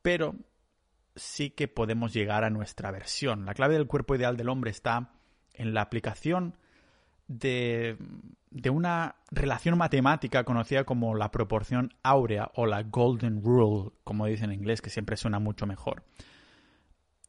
pero 0.01 0.35
sí 1.15 1.49
que 1.49 1.69
podemos 1.69 2.11
llegar 2.11 2.43
a 2.43 2.49
nuestra 2.49 2.91
versión. 2.91 3.45
La 3.45 3.53
clave 3.53 3.75
del 3.75 3.87
cuerpo 3.87 4.15
ideal 4.15 4.35
del 4.35 4.49
hombre 4.49 4.71
está 4.71 5.13
en 5.53 5.73
la 5.73 5.79
aplicación 5.79 6.57
de, 7.29 7.95
de 8.49 8.69
una 8.69 9.15
relación 9.31 9.77
matemática 9.77 10.43
conocida 10.43 10.83
como 10.83 11.15
la 11.15 11.31
proporción 11.31 11.93
áurea 12.03 12.51
o 12.55 12.65
la 12.65 12.83
Golden 12.83 13.41
Rule, 13.41 13.91
como 14.03 14.25
dicen 14.25 14.51
en 14.51 14.59
inglés, 14.59 14.81
que 14.81 14.89
siempre 14.89 15.15
suena 15.15 15.39
mucho 15.39 15.65
mejor. 15.65 16.03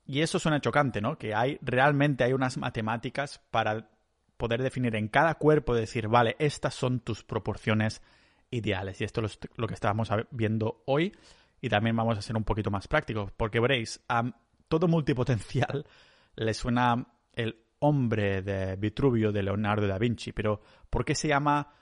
Y 0.06 0.20
eso 0.20 0.38
suena 0.38 0.60
chocante, 0.60 1.00
¿no? 1.00 1.18
Que 1.18 1.34
hay 1.34 1.58
realmente 1.62 2.24
hay 2.24 2.32
unas 2.32 2.56
matemáticas 2.56 3.40
para 3.50 3.90
poder 4.36 4.62
definir 4.62 4.94
en 4.94 5.08
cada 5.08 5.34
cuerpo, 5.34 5.74
decir, 5.74 6.08
vale, 6.08 6.36
estas 6.38 6.74
son 6.74 7.00
tus 7.00 7.24
proporciones 7.24 8.02
ideales. 8.50 9.00
Y 9.00 9.04
esto 9.04 9.24
es 9.24 9.38
lo 9.56 9.66
que 9.66 9.74
estábamos 9.74 10.08
viendo 10.30 10.82
hoy. 10.86 11.12
Y 11.60 11.68
también 11.68 11.96
vamos 11.96 12.18
a 12.18 12.22
ser 12.22 12.36
un 12.36 12.44
poquito 12.44 12.70
más 12.70 12.86
prácticos, 12.86 13.32
porque 13.32 13.60
veréis, 13.60 14.00
a 14.08 14.22
todo 14.68 14.88
multipotencial 14.88 15.86
le 16.36 16.54
suena 16.54 17.06
el 17.32 17.56
hombre 17.78 18.42
de 18.42 18.76
Vitruvio 18.76 19.32
de 19.32 19.42
Leonardo 19.42 19.86
da 19.86 19.98
Vinci, 19.98 20.32
pero 20.32 20.60
¿por 20.90 21.04
qué 21.04 21.14
se 21.14 21.28
llama 21.28 21.72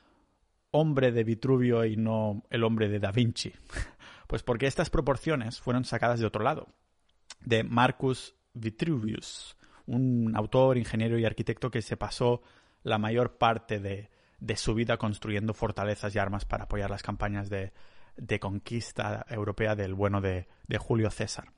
hombre 0.70 1.12
de 1.12 1.24
Vitruvio 1.24 1.84
y 1.84 1.96
no 1.96 2.42
el 2.50 2.64
hombre 2.64 2.88
de 2.88 2.98
da 2.98 3.12
Vinci? 3.12 3.52
Pues 4.26 4.42
porque 4.42 4.66
estas 4.66 4.88
proporciones 4.88 5.60
fueron 5.60 5.84
sacadas 5.84 6.18
de 6.18 6.24
otro 6.24 6.42
lado, 6.42 6.68
de 7.44 7.64
Marcus 7.64 8.34
Vitruvius, 8.54 9.56
un 9.86 10.32
autor, 10.34 10.78
ingeniero 10.78 11.18
y 11.18 11.24
arquitecto 11.24 11.70
que 11.70 11.82
se 11.82 11.96
pasó 11.96 12.42
la 12.82 12.98
mayor 12.98 13.36
parte 13.36 13.80
de, 13.80 14.08
su 14.56 14.74
vida 14.74 14.96
construyendo 14.96 15.54
fortalezas 15.54 16.14
y 16.14 16.18
armas 16.18 16.44
para 16.44 16.64
apoyar 16.64 16.90
las 16.90 17.02
campañas 17.02 17.48
de, 17.50 17.72
conquista 18.40 19.24
europea 19.28 19.74
del 19.74 19.94
bueno 19.94 20.20
de, 20.20 20.48
de 20.66 20.78
Julio 20.78 21.10
César. 21.10 21.52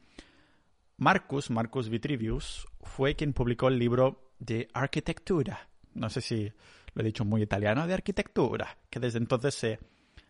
Marcus, 0.97 1.51
Marcus 1.51 1.89
Vitruvius, 1.89 2.67
fue 2.83 3.15
quien 3.15 3.33
publicó 3.33 3.69
el 3.69 3.79
libro 3.79 4.33
de 4.39 4.69
arquitectura. 4.73 5.69
No 5.95 6.09
sé 6.09 6.21
si 6.21 6.53
lo 6.95 7.03
he 7.03 7.05
dicho 7.05 7.25
muy 7.25 7.43
italiano, 7.43 7.87
de 7.87 7.95
arquitectura, 7.95 8.79
que 8.89 9.01
desde 9.01 9.19
entonces 9.19 9.55
se, 9.55 9.79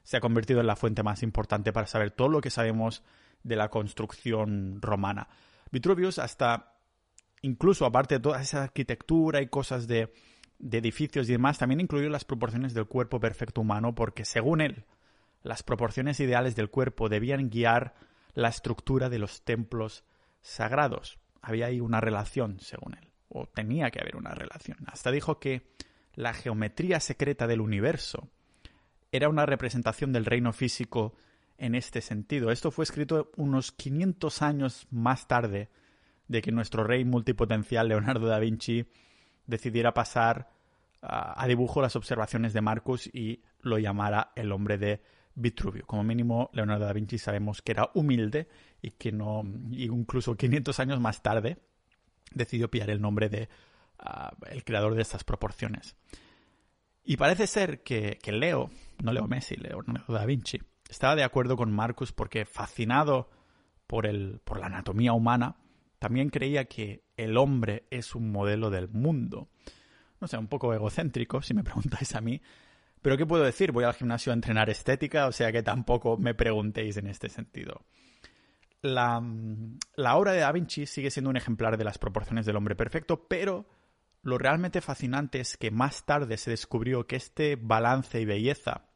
se 0.03 0.17
ha 0.17 0.21
convertido 0.21 0.61
en 0.61 0.67
la 0.67 0.75
fuente 0.75 1.05
más 1.05 1.23
importante 1.23 1.73
para 1.73 1.87
saber 1.87 2.11
todo 2.11 2.29
lo 2.29 2.41
que 2.41 2.51
sabemos 2.51 3.05
de 3.47 3.57
la 3.57 3.69
construcción 3.69 4.81
romana. 4.81 5.29
Vitruvius 5.71 6.19
hasta, 6.19 6.75
incluso 7.43 7.87
aparte 7.87 8.17
de 8.17 8.21
toda 8.21 8.41
esa 8.41 8.65
arquitectura 8.65 9.41
y 9.41 9.49
cosas 9.49 9.87
de, 9.87 10.13
de 10.59 10.79
edificios 10.79 11.29
y 11.29 11.33
demás, 11.33 11.59
también 11.59 11.81
incluyó 11.81 12.09
las 12.09 12.25
proporciones 12.25 12.75
del 12.75 12.87
cuerpo 12.87 13.21
perfecto 13.21 13.61
humano 13.61 13.95
porque 13.95 14.25
según 14.25 14.61
él, 14.61 14.85
las 15.43 15.63
proporciones 15.63 16.19
ideales 16.21 16.57
del 16.57 16.71
cuerpo 16.71 17.09
debían 17.09 17.51
guiar 17.51 17.95
la 18.35 18.49
estructura 18.49 19.09
de 19.09 19.19
los 19.19 19.43
templos 19.43 20.05
sagrados. 20.41 21.19
Había 21.41 21.67
ahí 21.67 21.81
una 21.81 22.01
relación, 22.01 22.59
según 22.61 22.95
él 22.95 23.07
o 23.29 23.47
tenía 23.47 23.91
que 23.91 24.01
haber 24.01 24.17
una 24.17 24.35
relación. 24.35 24.79
Hasta 24.87 25.11
dijo 25.11 25.39
que 25.39 25.63
la 26.15 26.33
geometría 26.33 27.01
secreta 27.01 27.47
del 27.47 27.61
universo 27.61 28.29
era 29.13 29.29
una 29.29 29.47
representación 29.47 30.13
del 30.13 30.25
reino 30.25 30.53
físico 30.53 31.15
en 31.59 31.75
este 31.75 32.01
sentido. 32.01 32.51
Esto 32.51 32.71
fue 32.71 32.85
escrito 32.85 33.31
unos 33.37 33.73
500 33.73 34.43
años 34.43 34.87
más 34.91 35.29
tarde 35.29 35.69
de 36.29 36.43
que 36.43 36.53
nuestro 36.53 36.85
rey 36.85 37.05
multipotencial 37.05 37.89
Leonardo 37.89 38.27
da 38.27 38.39
Vinci 38.39 38.87
decidiera 39.47 39.95
pasar 39.95 40.51
a 41.01 41.47
dibujo 41.47 41.81
las 41.81 41.95
observaciones 41.95 42.53
de 42.53 42.63
Marcus 42.63 43.07
y 43.07 43.43
lo 43.61 43.79
llamara 43.79 44.33
el 44.35 44.51
hombre 44.51 44.77
de 44.77 45.03
Vitruvio. 45.35 45.87
Como 45.87 46.03
mínimo, 46.03 46.51
Leonardo 46.53 46.87
da 46.87 46.93
Vinci 46.93 47.19
sabemos 47.19 47.63
que 47.63 47.73
era 47.73 47.91
humilde 47.95 48.49
y 48.83 48.93
que 48.93 49.13
no, 49.13 49.43
incluso 49.71 50.37
500 50.37 50.81
años 50.81 51.01
más 51.01 51.23
tarde, 51.23 51.59
decidió 52.33 52.71
pillar 52.71 52.91
el 52.91 53.01
nombre 53.01 53.29
de 53.29 53.49
ah, 53.99 54.35
el 54.51 54.65
creador 54.65 54.95
de 54.95 55.03
estas 55.03 55.23
proporciones. 55.23 55.97
Y 57.05 57.17
parece 57.19 57.47
ser 57.47 57.83
que, 57.83 58.19
Leo, 58.27 58.71
no 59.03 59.13
Leo 59.13 59.29
Messi, 59.29 59.55
Leo 59.57 59.85
da 60.09 60.27
Vinci, 60.27 60.61
estaba 60.89 61.17
de 61.17 61.25
acuerdo 61.25 61.57
con 61.57 61.73
Marcus 61.73 62.13
porque 62.13 62.45
fascinado 62.45 63.31
por, 63.87 64.07
el, 64.07 64.41
por 64.45 64.59
la 64.59 64.67
anatomía 64.67 65.13
humana, 65.13 65.57
también 65.99 66.31
creía 66.31 66.67
que 66.67 67.05
el 67.17 67.37
hombre 67.37 67.87
es 67.91 68.15
un 68.15 68.31
modelo 68.31 68.71
del 68.71 68.89
mundo. 68.89 69.49
No 70.21 70.29
sé, 70.29 70.39
un 70.39 70.49
poco 70.49 70.73
egocéntrico, 70.75 71.43
si 71.43 71.55
me 71.55 71.65
preguntáis 71.65 72.15
a 72.15 72.21
mí. 72.21 72.41
Pero 73.03 73.17
¿qué 73.17 73.27
puedo 73.27 73.45
decir? 73.45 73.73
Voy 73.73 73.85
al 73.85 73.95
gimnasio 73.95 74.33
a 74.33 74.35
entrenar 74.35 74.71
estética, 74.71 75.27
o 75.27 75.33
sea 75.33 75.53
que 75.53 75.63
tampoco 75.63 76.17
me 76.17 76.35
preguntéis 76.35 76.97
en 76.97 77.07
este 77.07 77.29
sentido 77.29 77.85
la, 78.87 80.17
obra 80.17 80.33
de 80.33 80.41
Da 80.41 80.53
Vinci 80.53 80.87
sigue 80.87 81.11
siendo 81.11 81.31
un 81.31 81.37
ejemplar 81.37 81.77
de 81.77 81.85
las 81.85 81.99
proporciones 81.99 82.47
del 82.47 82.57
hombre 82.57 82.77
perfecto, 82.77 83.27
pero 83.29 83.67
lo 84.23 84.39
realmente 84.39 84.81
fascinante 84.81 85.41
es 85.41 85.57
que 85.57 85.71
más 85.71 86.05
tarde 86.05 86.37
se 86.37 86.51
descubrió 86.51 87.07
que 87.07 87.17
este 87.17 87.57
balance 87.57 88.21
y 88.21 88.25
belleza 88.25 88.87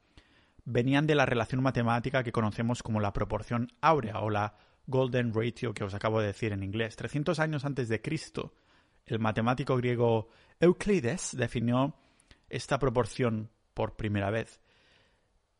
venían 0.64 1.06
de 1.06 1.14
la 1.14 1.26
relación 1.26 1.62
matemática 1.62 2.22
que 2.22 2.32
conocemos 2.32 2.82
como 2.82 3.00
la 3.00 3.12
proporción 3.12 3.68
áurea 3.80 4.20
o 4.20 4.30
la 4.30 4.54
Golden 4.86 5.32
Ratio 5.32 5.72
que 5.72 5.84
os 5.84 5.94
acabo 5.94 6.20
de 6.20 6.28
decir 6.28 6.52
en 6.52 6.62
inglés. 6.62 6.96
300 6.96 7.38
años 7.38 7.64
antes 7.64 7.88
de 7.88 8.02
Cristo, 8.02 8.54
el 9.06 9.18
matemático 9.18 9.76
griego 9.76 10.28
Euclides 10.58 11.36
definió 11.36 11.94
esta 12.48 12.78
proporción 12.78 13.50
por 13.74 13.96
primera 13.96 14.30
vez. 14.30 14.60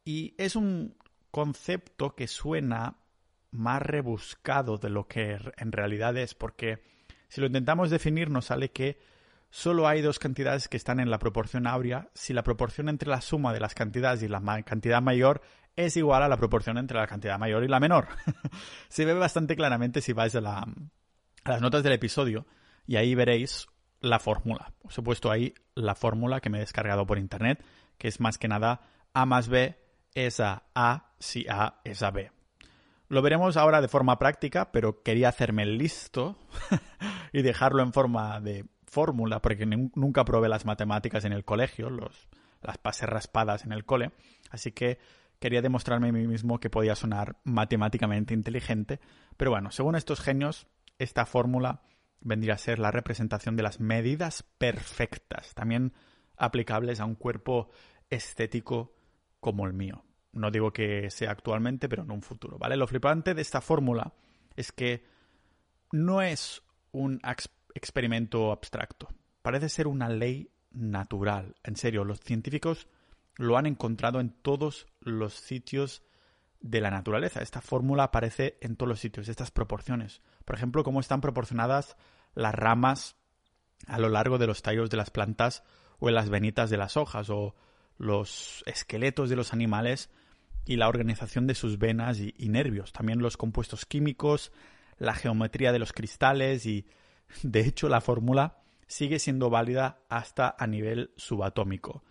Y 0.04 0.34
es 0.38 0.56
un 0.56 0.96
concepto 1.30 2.14
que 2.14 2.26
suena 2.26 2.96
más 3.52 3.82
rebuscado 3.82 4.78
de 4.78 4.90
lo 4.90 5.06
que 5.06 5.38
en 5.56 5.72
realidad 5.72 6.16
es, 6.16 6.34
porque 6.34 6.82
si 7.28 7.40
lo 7.40 7.46
intentamos 7.46 7.90
definir 7.90 8.30
nos 8.30 8.46
sale 8.46 8.70
que 8.70 8.98
solo 9.50 9.86
hay 9.86 10.00
dos 10.00 10.18
cantidades 10.18 10.68
que 10.68 10.76
están 10.76 11.00
en 11.00 11.10
la 11.10 11.18
proporción 11.18 11.66
áurea 11.66 12.08
si 12.14 12.32
la 12.32 12.42
proporción 12.42 12.88
entre 12.88 13.08
la 13.08 13.20
suma 13.20 13.52
de 13.52 13.60
las 13.60 13.74
cantidades 13.74 14.22
y 14.22 14.28
la 14.28 14.40
cantidad 14.62 15.02
mayor 15.02 15.42
es 15.76 15.96
igual 15.96 16.22
a 16.22 16.28
la 16.28 16.36
proporción 16.36 16.78
entre 16.78 16.98
la 16.98 17.06
cantidad 17.06 17.38
mayor 17.38 17.64
y 17.64 17.68
la 17.68 17.80
menor. 17.80 18.08
Se 18.88 19.04
ve 19.04 19.14
bastante 19.14 19.56
claramente 19.56 20.00
si 20.00 20.12
vais 20.12 20.34
a, 20.34 20.40
la, 20.40 20.58
a 20.58 21.50
las 21.50 21.60
notas 21.60 21.82
del 21.82 21.92
episodio 21.92 22.46
y 22.86 22.96
ahí 22.96 23.14
veréis 23.14 23.68
la 24.00 24.18
fórmula. 24.18 24.72
Os 24.82 24.98
he 24.98 25.02
puesto 25.02 25.30
ahí 25.30 25.54
la 25.74 25.94
fórmula 25.94 26.40
que 26.40 26.50
me 26.50 26.58
he 26.58 26.60
descargado 26.60 27.06
por 27.06 27.18
internet, 27.18 27.64
que 27.98 28.08
es 28.08 28.20
más 28.20 28.38
que 28.38 28.48
nada 28.48 28.80
A 29.12 29.26
más 29.26 29.48
B 29.48 29.76
es 30.14 30.40
a 30.40 30.64
A 30.74 31.12
si 31.18 31.46
A 31.48 31.80
es 31.84 32.02
a 32.02 32.10
B. 32.10 32.30
Lo 33.08 33.22
veremos 33.22 33.56
ahora 33.56 33.80
de 33.80 33.88
forma 33.88 34.18
práctica, 34.18 34.70
pero 34.70 35.02
quería 35.02 35.28
hacerme 35.28 35.66
listo 35.66 36.36
y 37.32 37.42
dejarlo 37.42 37.82
en 37.82 37.92
forma 37.92 38.40
de 38.40 38.66
fórmula, 38.90 39.40
porque 39.40 39.66
nunca 39.66 40.24
probé 40.24 40.48
las 40.48 40.66
matemáticas 40.66 41.24
en 41.24 41.32
el 41.32 41.44
colegio, 41.44 41.90
los, 41.90 42.28
las 42.60 42.76
pasé 42.78 43.06
raspadas 43.06 43.64
en 43.64 43.72
el 43.72 43.84
cole, 43.84 44.10
así 44.50 44.72
que 44.72 44.98
quería 45.38 45.62
demostrarme 45.62 46.08
a 46.08 46.12
mí 46.12 46.26
mismo 46.26 46.58
que 46.58 46.70
podía 46.70 46.96
sonar 46.96 47.36
matemáticamente 47.44 48.34
inteligente, 48.34 49.00
pero 49.36 49.52
bueno, 49.52 49.70
según 49.70 49.94
estos 49.94 50.20
genios, 50.20 50.66
esta 50.98 51.24
fórmula 51.24 51.82
vendría 52.20 52.54
a 52.54 52.58
ser 52.58 52.78
la 52.78 52.90
representación 52.90 53.56
de 53.56 53.62
las 53.62 53.80
medidas 53.80 54.42
perfectas, 54.58 55.54
también 55.54 55.94
aplicables 56.36 57.00
a 57.00 57.04
un 57.04 57.14
cuerpo 57.14 57.70
estético 58.10 58.94
como 59.38 59.66
el 59.66 59.72
mío. 59.72 60.04
No 60.32 60.50
digo 60.50 60.72
que 60.72 61.10
sea 61.10 61.30
actualmente, 61.30 61.88
pero 61.88 62.02
en 62.02 62.10
un 62.10 62.22
futuro, 62.22 62.58
¿vale? 62.58 62.76
Lo 62.76 62.86
flipante 62.86 63.34
de 63.34 63.42
esta 63.42 63.60
fórmula 63.60 64.12
es 64.56 64.72
que 64.72 65.04
no 65.92 66.22
es 66.22 66.62
un 66.92 67.20
experimento 67.74 68.52
abstracto. 68.52 69.08
Parece 69.42 69.68
ser 69.68 69.86
una 69.86 70.08
ley 70.08 70.50
natural. 70.70 71.54
En 71.62 71.76
serio, 71.76 72.04
los 72.04 72.20
científicos 72.20 72.88
lo 73.36 73.56
han 73.56 73.66
encontrado 73.66 74.20
en 74.20 74.30
todos 74.30 74.86
los 75.00 75.34
sitios 75.34 76.02
de 76.60 76.80
la 76.80 76.90
naturaleza. 76.90 77.40
Esta 77.40 77.60
fórmula 77.60 78.04
aparece 78.04 78.58
en 78.60 78.76
todos 78.76 78.88
los 78.88 79.00
sitios, 79.00 79.28
estas 79.28 79.50
proporciones. 79.50 80.20
Por 80.44 80.56
ejemplo, 80.56 80.84
cómo 80.84 81.00
están 81.00 81.20
proporcionadas 81.20 81.96
las 82.34 82.54
ramas 82.54 83.16
a 83.86 83.98
lo 83.98 84.08
largo 84.08 84.38
de 84.38 84.46
los 84.46 84.62
tallos 84.62 84.90
de 84.90 84.96
las 84.96 85.10
plantas 85.10 85.62
o 85.98 86.08
en 86.08 86.14
las 86.14 86.28
venitas 86.28 86.70
de 86.70 86.76
las 86.76 86.96
hojas 86.96 87.30
o 87.30 87.54
los 87.96 88.62
esqueletos 88.66 89.30
de 89.30 89.36
los 89.36 89.52
animales 89.52 90.10
y 90.66 90.76
la 90.76 90.88
organización 90.88 91.46
de 91.46 91.54
sus 91.54 91.78
venas 91.78 92.18
y, 92.20 92.48
nervios, 92.48 92.92
también 92.92 93.20
los 93.20 93.36
compuestos 93.36 93.86
químicos, 93.86 94.52
la 94.98 95.14
geometría 95.14 95.72
de 95.72 95.78
los 95.78 95.92
cristales 95.92 96.66
y, 96.66 96.86
de 97.42 97.60
hecho, 97.60 97.88
la 97.88 98.00
fórmula 98.00 98.58
sigue 98.86 99.18
siendo 99.18 99.50
válida 99.50 100.00
hasta 100.08 100.54
a 100.58 100.66
nivel 100.66 101.12
subatómico. 101.16 102.02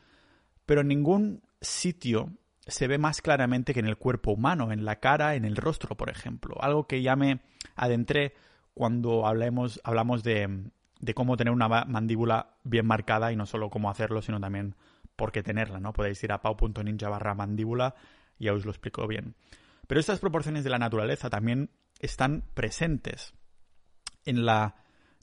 Pero 0.65 0.81
en 0.81 0.87
ningún 0.87 1.43
sitio 1.61 2.31
se 2.65 2.87
ve 2.87 2.97
más 2.97 3.21
claramente 3.21 3.73
que 3.73 3.79
en 3.79 3.87
el 3.87 3.97
cuerpo 3.97 4.31
humano, 4.31 4.71
en 4.71 4.85
la 4.85 4.99
cara, 4.99 5.35
en 5.35 5.45
el 5.45 5.55
rostro, 5.55 5.97
por 5.97 6.09
ejemplo. 6.09 6.55
Algo 6.61 6.87
que 6.87 7.01
ya 7.01 7.15
me 7.15 7.41
adentré 7.75 8.33
cuando 8.73 9.25
hablemos, 9.25 9.81
hablamos 9.83 10.23
de, 10.23 10.71
cómo 11.15 11.35
tener 11.35 11.51
una 11.51 11.67
mandíbula 11.85 12.57
bien 12.63 12.85
marcada 12.85 13.31
y 13.31 13.35
no 13.35 13.45
solo 13.45 13.69
cómo 13.69 13.89
hacerlo, 13.89 14.21
sino 14.21 14.39
también 14.39 14.75
por 15.15 15.31
qué 15.31 15.43
tenerla, 15.43 15.79
¿no? 15.79 15.91
Podéis 15.91 16.23
ir 16.23 16.31
a 16.31 16.41
pau.ninja 16.41 17.09
barra 17.09 17.33
mandíbula 17.35 17.95
ya 18.39 18.53
os 18.53 18.65
lo 18.65 18.71
explico 18.71 19.05
bien. 19.05 19.35
Pero 19.87 19.99
estas 19.99 20.19
proporciones 20.19 20.63
de 20.63 20.69
la 20.69 20.79
naturaleza 20.79 21.29
también 21.29 21.71
están 21.99 22.43
presentes 22.53 23.33
en 24.25 24.45
la 24.45 24.75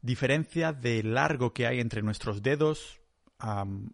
diferencia 0.03 0.73
de 0.73 1.03
largo 1.03 1.53
que 1.53 1.67
hay 1.67 1.81
entre 1.81 2.03
nuestros 2.03 2.43
dedos 2.43 3.01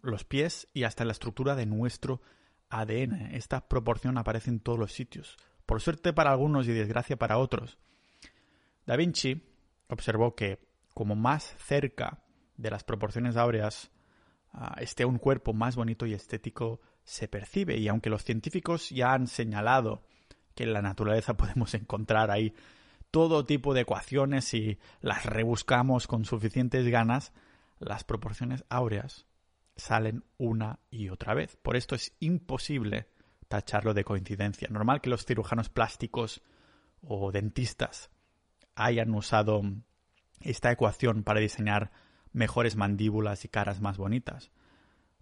los 0.01 0.23
pies 0.23 0.67
y 0.73 0.83
hasta 0.83 1.05
la 1.05 1.11
estructura 1.11 1.55
de 1.55 1.65
nuestro 1.65 2.21
ADN. 2.69 3.33
Esta 3.33 3.67
proporción 3.67 4.17
aparece 4.17 4.49
en 4.49 4.59
todos 4.59 4.79
los 4.79 4.93
sitios. 4.93 5.37
Por 5.65 5.81
suerte 5.81 6.13
para 6.13 6.31
algunos 6.31 6.67
y 6.67 6.71
desgracia 6.71 7.17
para 7.17 7.37
otros. 7.37 7.77
Da 8.85 8.95
Vinci 8.95 9.43
observó 9.87 10.35
que 10.35 10.59
como 10.93 11.15
más 11.15 11.55
cerca 11.57 12.23
de 12.57 12.69
las 12.69 12.83
proporciones 12.83 13.37
áureas 13.37 13.91
ah, 14.51 14.75
esté 14.79 15.05
un 15.05 15.17
cuerpo 15.17 15.53
más 15.53 15.75
bonito 15.75 16.05
y 16.05 16.13
estético 16.13 16.81
se 17.03 17.27
percibe. 17.27 17.77
Y 17.77 17.87
aunque 17.87 18.09
los 18.09 18.23
científicos 18.23 18.89
ya 18.89 19.13
han 19.13 19.27
señalado 19.27 20.03
que 20.55 20.63
en 20.63 20.73
la 20.73 20.81
naturaleza 20.81 21.33
podemos 21.37 21.73
encontrar 21.73 22.31
ahí 22.31 22.53
todo 23.13 23.45
tipo 23.45 23.75
de 23.75 23.81
ecuaciones 23.81 24.55
y 24.55 24.79
las 24.99 25.23
rebuscamos 25.27 26.07
con 26.07 26.25
suficientes 26.25 26.87
ganas, 26.87 27.31
las 27.77 28.03
proporciones 28.03 28.65
áureas 28.69 29.27
salen 29.75 30.23
una 30.39 30.79
y 30.89 31.09
otra 31.09 31.35
vez. 31.35 31.55
Por 31.57 31.75
esto 31.75 31.93
es 31.93 32.15
imposible 32.19 33.05
tacharlo 33.47 33.93
de 33.93 34.03
coincidencia. 34.03 34.67
Normal 34.71 34.99
que 34.99 35.11
los 35.11 35.25
cirujanos 35.25 35.69
plásticos 35.69 36.41
o 37.03 37.31
dentistas 37.31 38.09
hayan 38.73 39.13
usado 39.13 39.61
esta 40.41 40.71
ecuación 40.71 41.21
para 41.21 41.39
diseñar 41.39 41.91
mejores 42.31 42.75
mandíbulas 42.75 43.45
y 43.45 43.47
caras 43.47 43.79
más 43.79 43.97
bonitas. 43.97 44.51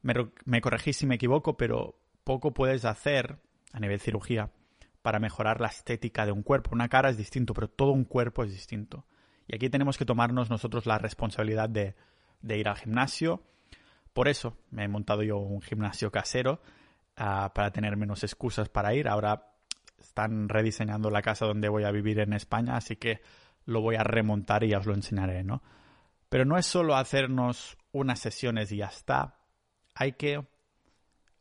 Me, 0.02 0.14
me 0.46 0.62
corregís 0.62 0.96
si 0.96 1.08
me 1.08 1.16
equivoco, 1.16 1.58
pero 1.58 2.00
poco 2.24 2.54
puedes 2.54 2.86
hacer 2.86 3.42
a 3.74 3.82
nivel 3.82 4.00
cirugía 4.00 4.50
para 5.02 5.20
mejorar 5.20 5.62
la 5.62 5.68
estética 5.68 6.26
de 6.26 6.32
un 6.32 6.44
cuerpo. 6.44 6.72
Una 6.74 6.90
cara 6.90 7.10
es 7.10 7.18
distinto, 7.18 7.54
pero 7.54 7.70
todo 7.70 7.92
un 7.92 8.06
cuerpo 8.06 8.44
es 8.44 8.52
distinto. 8.52 9.06
Y 9.48 9.56
aquí 9.56 9.70
tenemos 9.70 9.98
que 9.98 10.06
tomarnos 10.06 10.50
nosotros 10.50 10.86
la 10.86 10.98
responsabilidad 10.98 11.70
de, 11.70 11.96
ir 12.44 12.68
al 12.68 12.78
gimnasio. 12.78 13.44
Por 14.14 14.28
eso 14.28 14.58
me 14.70 14.84
he 14.84 14.88
montado 14.88 15.24
yo 15.24 15.38
un 15.38 15.62
gimnasio 15.62 16.12
casero 16.12 16.62
ah, 17.18 17.52
para 17.54 17.72
tener 17.72 17.98
menos 17.98 18.24
excusas 18.24 18.70
para 18.70 18.94
ir. 18.94 19.08
Ahora 19.08 19.52
están 20.00 20.50
rediseñando 20.50 21.10
la 21.10 21.22
casa 21.22 21.46
donde 21.46 21.70
voy 21.70 21.84
a 21.84 21.92
vivir 21.92 22.20
en 22.20 22.34
España, 22.34 22.76
así 22.76 22.96
que 22.96 23.22
lo 23.66 23.82
voy 23.82 23.96
a 23.96 24.04
remontar 24.04 24.64
y 24.64 24.70
ya 24.70 24.80
os 24.80 24.86
lo 24.86 24.94
enseñaré, 24.94 25.44
¿no? 25.44 25.62
Pero 26.30 26.46
no 26.46 26.58
es 26.58 26.66
solo 26.66 26.96
hacernos 26.96 27.78
unas 27.92 28.20
sesiones 28.20 28.72
y 28.72 28.78
ya 28.78 28.88
está. 28.88 29.40
Hay 29.96 30.14
que 30.14 30.46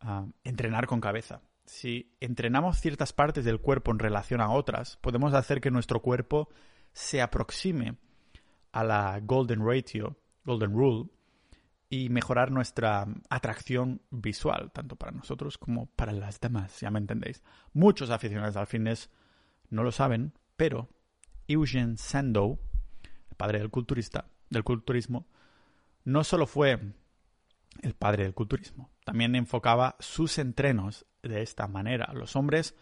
ah, 0.01 0.27
entrenar 0.45 0.87
con 0.87 1.01
cabeza. 1.01 1.43
Si 1.65 2.17
entrenamos 2.21 2.81
ciertas 2.81 3.13
partes 3.13 3.45
del 3.45 3.61
cuerpo 3.61 3.91
en 3.93 3.99
relación 3.99 4.41
a 4.41 4.51
otras, 4.51 4.97
podemos 4.99 5.35
hacer 5.35 5.61
que 5.61 5.71
nuestro 5.71 6.03
cuerpo 6.03 6.49
se 6.93 7.23
aproxime 7.23 7.97
a 8.73 8.85
la 8.85 9.21
Golden 9.23 9.65
Ratio, 9.65 10.17
Golden 10.45 10.73
Rule, 10.73 11.11
y 11.93 12.09
mejorar 12.09 12.53
nuestra 12.53 13.07
atracción 13.29 14.01
visual, 14.11 14.71
tanto 14.73 14.95
para 14.95 15.11
nosotros 15.11 15.59
como 15.59 15.87
para 15.87 16.13
las 16.13 16.41
demás, 16.41 16.81
ya 16.81 16.91
me 16.91 17.01
entendéis. 17.01 17.43
Muchos 17.73 18.11
aficionados 18.11 18.57
al 18.57 18.69
fitness 18.69 19.11
no 19.71 19.83
lo 19.83 19.91
saben, 19.91 20.33
pero 20.57 20.89
Eugene 21.49 21.97
Sandow, 21.97 22.61
el 23.03 23.37
padre 23.37 23.59
del 23.59 23.71
culturista, 23.71 24.31
del 24.51 24.63
culturismo, 24.63 25.27
no 26.05 26.23
solo 26.23 26.47
fue 26.47 26.79
el 27.83 27.95
padre 27.95 28.25
del 28.25 28.35
culturismo, 28.35 28.91
también 29.05 29.35
enfocaba 29.35 29.97
sus 30.01 30.39
entrenos 30.39 31.07
de 31.23 31.43
esta 31.43 31.67
manera. 31.67 32.13
Los 32.15 32.37
hombres 32.37 32.75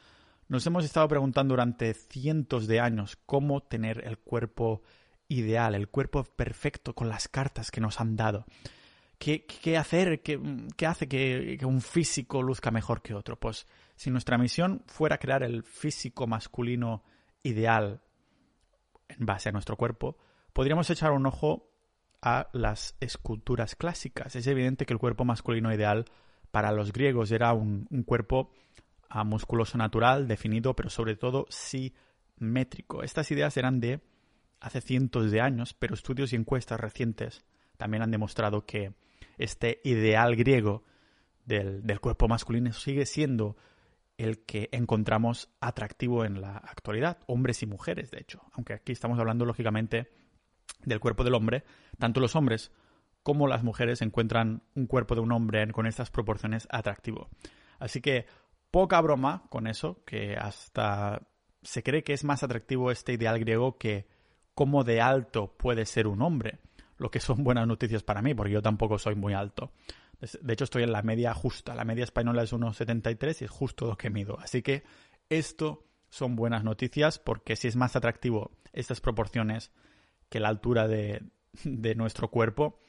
nos 0.48 0.66
hemos 0.66 0.84
estado 0.84 1.08
preguntando 1.08 1.52
durante 1.52 1.92
cientos 1.94 2.66
de 2.66 2.80
años 2.80 3.18
cómo 3.26 3.62
tener 3.62 4.06
el 4.06 4.18
cuerpo 4.18 4.82
ideal, 5.28 5.74
el 5.74 5.88
cuerpo 5.88 6.24
perfecto 6.24 6.94
con 6.94 7.08
las 7.08 7.28
cartas 7.28 7.70
que 7.70 7.80
nos 7.80 8.00
han 8.00 8.16
dado. 8.16 8.46
¿Qué, 9.18 9.76
hacer? 9.76 10.22
¿Qué, 10.22 10.40
qué 10.76 10.86
hace 10.86 11.08
que, 11.08 11.56
que, 11.58 11.66
un 11.66 11.80
físico 11.80 12.40
luzca 12.40 12.70
mejor 12.70 13.02
que 13.02 13.14
otro? 13.14 13.38
Pues 13.38 13.66
si 13.96 14.10
nuestra 14.10 14.38
misión 14.38 14.84
fuera 14.86 15.18
crear 15.18 15.42
el 15.42 15.64
físico 15.64 16.26
masculino 16.28 17.02
ideal 17.42 18.00
en 19.08 19.26
base 19.26 19.48
a 19.48 19.52
nuestro 19.52 19.76
cuerpo, 19.76 20.16
podríamos 20.52 20.88
echar 20.88 21.10
un 21.10 21.26
ojo 21.26 21.67
a 22.22 22.48
las 22.52 22.96
esculturas 23.00 23.76
clásicas. 23.76 24.34
Es 24.36 24.46
evidente 24.46 24.86
que 24.86 24.92
el 24.92 24.98
cuerpo 24.98 25.24
masculino 25.24 25.72
ideal 25.72 26.06
para 26.50 26.72
los 26.72 26.92
griegos 26.92 27.30
era 27.30 27.52
un, 27.52 27.86
cuerpo 28.06 28.50
ah, 29.08 29.24
musculoso 29.24 29.78
natural, 29.78 30.26
definido, 30.26 30.74
pero 30.74 30.90
sobre 30.90 31.16
todo 31.16 31.46
simétrico. 31.48 33.02
Estas 33.02 33.30
ideas 33.30 33.56
eran 33.56 33.80
de 33.80 34.00
hace 34.60 34.80
cientos 34.80 35.30
de 35.30 35.40
años, 35.40 35.74
pero 35.74 35.94
estudios 35.94 36.32
y 36.32 36.36
encuestas 36.36 36.80
recientes 36.80 37.44
también 37.76 38.02
han 38.02 38.10
demostrado 38.10 38.66
que 38.66 38.94
este 39.36 39.80
ideal 39.84 40.34
griego 40.34 40.82
del, 41.44 41.86
del 41.86 42.00
cuerpo 42.00 42.26
masculino 42.26 42.72
sigue 42.72 43.06
siendo 43.06 43.56
el 44.16 44.40
que 44.44 44.68
encontramos 44.72 45.48
atractivo 45.60 46.24
en 46.24 46.40
la 46.40 46.56
actualidad, 46.56 47.18
hombres 47.26 47.62
y 47.62 47.66
mujeres, 47.66 48.10
de 48.10 48.18
hecho, 48.18 48.42
aunque 48.52 48.72
aquí 48.72 48.90
estamos 48.90 49.16
hablando 49.20 49.44
lógicamente 49.44 50.10
del 50.84 51.00
cuerpo 51.00 51.24
del 51.24 51.34
hombre, 51.34 51.64
tanto 51.98 52.20
los 52.20 52.36
hombres 52.36 52.72
como 53.22 53.46
las 53.46 53.62
mujeres 53.62 54.00
encuentran 54.00 54.62
un 54.74 54.86
cuerpo 54.86 55.14
de 55.14 55.20
un 55.20 55.32
hombre 55.32 55.70
con 55.72 55.86
estas 55.86 56.10
proporciones 56.10 56.66
atractivo. 56.70 57.28
Así 57.78 58.00
que 58.00 58.26
poca 58.70 59.00
broma 59.00 59.44
con 59.50 59.66
eso, 59.66 60.02
que 60.04 60.36
hasta 60.36 61.22
se 61.62 61.82
cree 61.82 62.02
que 62.02 62.12
es 62.12 62.24
más 62.24 62.42
atractivo 62.42 62.90
este 62.90 63.12
ideal 63.12 63.38
griego 63.38 63.76
que 63.78 64.06
cómo 64.54 64.84
de 64.84 65.00
alto 65.00 65.54
puede 65.56 65.84
ser 65.86 66.06
un 66.06 66.22
hombre, 66.22 66.58
lo 66.96 67.10
que 67.10 67.20
son 67.20 67.44
buenas 67.44 67.66
noticias 67.66 68.02
para 68.02 68.22
mí, 68.22 68.34
porque 68.34 68.52
yo 68.52 68.62
tampoco 68.62 68.98
soy 68.98 69.14
muy 69.14 69.34
alto. 69.34 69.72
De 70.40 70.52
hecho, 70.52 70.64
estoy 70.64 70.82
en 70.82 70.92
la 70.92 71.02
media 71.02 71.32
justa. 71.32 71.74
La 71.76 71.84
media 71.84 72.02
española 72.02 72.42
es 72.42 72.52
1,73 72.52 73.42
y 73.42 73.44
es 73.44 73.50
justo 73.50 73.86
lo 73.86 73.96
que 73.96 74.10
mido. 74.10 74.38
Así 74.40 74.62
que 74.62 74.82
esto 75.28 75.84
son 76.08 76.34
buenas 76.34 76.64
noticias 76.64 77.18
porque 77.18 77.54
si 77.54 77.68
es 77.68 77.76
más 77.76 77.94
atractivo 77.94 78.50
estas 78.72 79.00
proporciones 79.00 79.70
que 80.28 80.40
la 80.40 80.48
altura 80.48 80.88
de, 80.88 81.22
de 81.64 81.94
nuestro 81.94 82.28
cuerpo, 82.28 82.80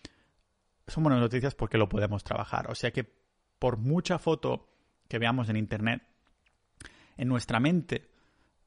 son 0.87 1.03
buenas 1.03 1.21
noticias 1.21 1.55
porque 1.55 1.77
lo 1.77 1.89
podemos 1.89 2.23
trabajar. 2.23 2.69
O 2.69 2.75
sea 2.75 2.91
que 2.91 3.05
por 3.59 3.77
mucha 3.77 4.19
foto 4.19 4.69
que 5.07 5.19
veamos 5.19 5.49
en 5.49 5.57
Internet, 5.57 6.03
en 7.17 7.27
nuestra 7.27 7.59
mente, 7.59 8.09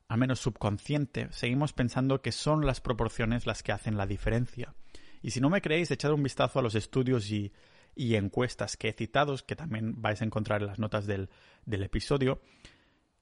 al 0.08 0.18
menos 0.18 0.40
subconsciente, 0.40 1.28
seguimos 1.30 1.72
pensando 1.72 2.20
que 2.20 2.32
son 2.32 2.66
las 2.66 2.80
proporciones 2.80 3.46
las 3.46 3.62
que 3.62 3.72
hacen 3.72 3.96
la 3.96 4.06
diferencia. 4.06 4.74
Y 5.22 5.30
si 5.30 5.40
no 5.40 5.48
me 5.48 5.62
creéis, 5.62 5.90
echad 5.90 6.12
un 6.12 6.22
vistazo 6.22 6.58
a 6.58 6.62
los 6.62 6.74
estudios 6.74 7.30
y, 7.30 7.52
encuestas 7.96 8.76
que 8.76 8.88
he 8.88 8.92
citado, 8.92 9.36
que 9.46 9.56
también 9.56 10.02
vais 10.02 10.20
a 10.20 10.24
encontrar 10.24 10.60
en 10.60 10.66
las 10.66 10.78
notas 10.78 11.06
del, 11.06 11.30
del 11.64 11.82
episodio, 11.82 12.42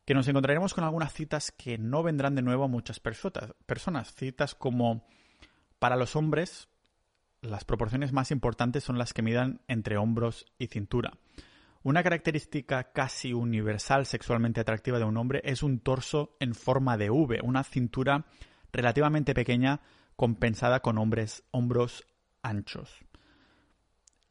que 0.04 0.14
nos 0.14 0.26
encontraremos 0.26 0.74
con 0.74 0.82
algunas 0.82 1.12
citas 1.12 1.52
que 1.52 1.78
no 1.78 2.02
vendrán 2.02 2.34
de 2.34 2.42
nuevo 2.42 2.64
a 2.64 2.68
muchas 2.68 2.98
personas. 2.98 4.14
Citas 4.14 4.54
como 4.54 5.06
para 5.80 5.96
los 5.96 6.14
hombres, 6.14 6.68
las 7.40 7.64
proporciones 7.64 8.12
más 8.12 8.30
importantes 8.30 8.84
son 8.84 8.98
las 8.98 9.12
que 9.12 9.22
midan 9.22 9.62
entre 9.66 9.96
hombros 9.96 10.46
y 10.58 10.66
cintura. 10.66 11.14
Una 11.82 12.02
característica 12.02 12.92
casi 12.92 13.32
universal 13.32 14.04
sexualmente 14.04 14.60
atractiva 14.60 14.98
de 14.98 15.06
un 15.06 15.16
hombre 15.16 15.40
es 15.42 15.62
un 15.62 15.80
torso 15.80 16.36
en 16.38 16.54
forma 16.54 16.98
de 16.98 17.08
V, 17.08 17.40
una 17.42 17.64
cintura 17.64 18.26
relativamente 18.70 19.32
pequeña 19.32 19.80
compensada 20.16 20.80
con 20.80 20.98
hombres, 20.98 21.44
hombros 21.50 22.06
anchos. 22.42 23.00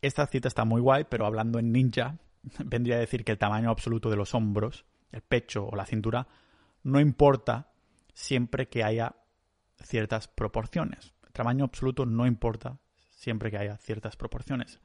Esta 0.03 0.27
cita 0.27 0.47
está 0.47 0.63
muy 0.63 0.79
guay, 0.79 1.07
pero 1.09 1.25
hablando 1.25 1.57
en 1.57 1.71
ninja, 1.71 2.19
vendría 2.63 2.97
a 2.97 2.99
decir 2.99 3.25
que 3.25 3.31
el 3.31 3.39
tamaño 3.39 3.71
absoluto 3.71 4.11
de 4.11 4.17
los 4.17 4.35
hombros, 4.35 4.85
el 5.11 5.21
pecho 5.21 5.65
o 5.65 5.75
la 5.75 5.87
cintura, 5.87 6.27
no 6.83 6.99
importa 6.99 7.71
siempre 8.13 8.69
que 8.69 8.83
haya 8.83 9.15
ciertas 9.81 10.27
proporciones. 10.27 11.13
Tamaño 11.39 11.63
absoluto 11.63 12.05
no 12.05 12.27
importa 12.27 12.79
siempre 13.11 13.49
que 13.49 13.57
haya 13.57 13.77
ciertas 13.77 14.17
proporciones. 14.17 14.81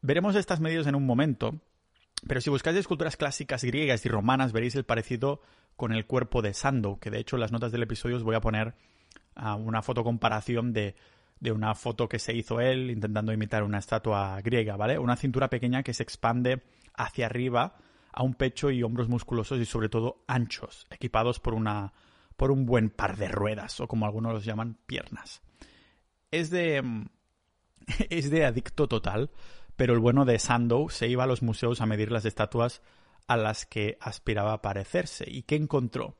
Veremos 0.00 0.34
estas 0.34 0.60
medidas 0.60 0.86
en 0.86 0.94
un 0.94 1.04
momento, 1.04 1.60
pero 2.26 2.40
si 2.40 2.48
buscáis 2.48 2.78
esculturas 2.78 3.18
clásicas 3.18 3.62
griegas 3.62 4.06
y 4.06 4.08
romanas 4.08 4.52
veréis 4.52 4.76
el 4.76 4.86
parecido 4.86 5.42
con 5.76 5.92
el 5.92 6.06
cuerpo 6.06 6.40
de 6.40 6.54
Sandow, 6.54 6.98
que 6.98 7.10
de 7.10 7.18
hecho 7.18 7.36
en 7.36 7.40
las 7.40 7.52
notas 7.52 7.70
del 7.70 7.82
episodio 7.82 8.16
os 8.16 8.22
voy 8.22 8.34
a 8.34 8.40
poner 8.40 8.76
uh, 9.36 9.56
una 9.56 9.82
foto 9.82 10.02
comparación 10.04 10.72
de, 10.72 10.96
de 11.38 11.52
una 11.52 11.74
foto 11.74 12.08
que 12.08 12.18
se 12.18 12.32
hizo 12.34 12.58
él 12.62 12.90
intentando 12.90 13.30
imitar 13.30 13.62
una 13.62 13.76
estatua 13.76 14.40
griega, 14.40 14.78
¿vale? 14.78 14.98
Una 14.98 15.16
cintura 15.16 15.50
pequeña 15.50 15.82
que 15.82 15.92
se 15.92 16.02
expande 16.02 16.62
hacia 16.94 17.26
arriba 17.26 17.76
a 18.10 18.22
un 18.22 18.32
pecho 18.32 18.70
y 18.70 18.82
hombros 18.82 19.10
musculosos 19.10 19.60
y 19.60 19.66
sobre 19.66 19.90
todo 19.90 20.24
anchos, 20.26 20.86
equipados 20.88 21.40
por 21.40 21.52
una 21.52 21.92
por 22.36 22.50
un 22.50 22.66
buen 22.66 22.90
par 22.90 23.16
de 23.16 23.28
ruedas 23.28 23.80
o 23.80 23.88
como 23.88 24.06
algunos 24.06 24.32
los 24.32 24.44
llaman 24.44 24.78
piernas. 24.86 25.42
Es 26.30 26.50
de 26.50 26.82
mm, 26.82 27.06
es 28.10 28.30
de 28.30 28.44
adicto 28.44 28.88
total, 28.88 29.30
pero 29.76 29.94
el 29.94 30.00
bueno 30.00 30.24
de 30.24 30.38
Sandow 30.38 30.88
se 30.90 31.08
iba 31.08 31.24
a 31.24 31.26
los 31.26 31.42
museos 31.42 31.80
a 31.80 31.86
medir 31.86 32.12
las 32.12 32.24
estatuas 32.24 32.82
a 33.26 33.36
las 33.36 33.66
que 33.66 33.96
aspiraba 34.00 34.52
a 34.52 34.62
parecerse. 34.62 35.24
¿Y 35.28 35.42
qué 35.42 35.56
encontró? 35.56 36.16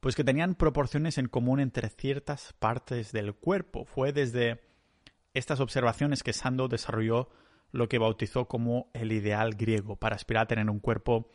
Pues 0.00 0.14
que 0.14 0.24
tenían 0.24 0.54
proporciones 0.54 1.18
en 1.18 1.28
común 1.28 1.60
entre 1.60 1.88
ciertas 1.88 2.52
partes 2.58 3.12
del 3.12 3.34
cuerpo. 3.34 3.84
Fue 3.84 4.12
desde 4.12 4.60
estas 5.34 5.60
observaciones 5.60 6.22
que 6.22 6.32
Sandow 6.32 6.68
desarrolló 6.68 7.28
lo 7.72 7.88
que 7.88 7.98
bautizó 7.98 8.46
como 8.46 8.90
el 8.94 9.12
ideal 9.12 9.54
griego 9.54 9.96
para 9.96 10.16
aspirar 10.16 10.44
a 10.44 10.46
tener 10.46 10.70
un 10.70 10.80
cuerpo 10.80 11.28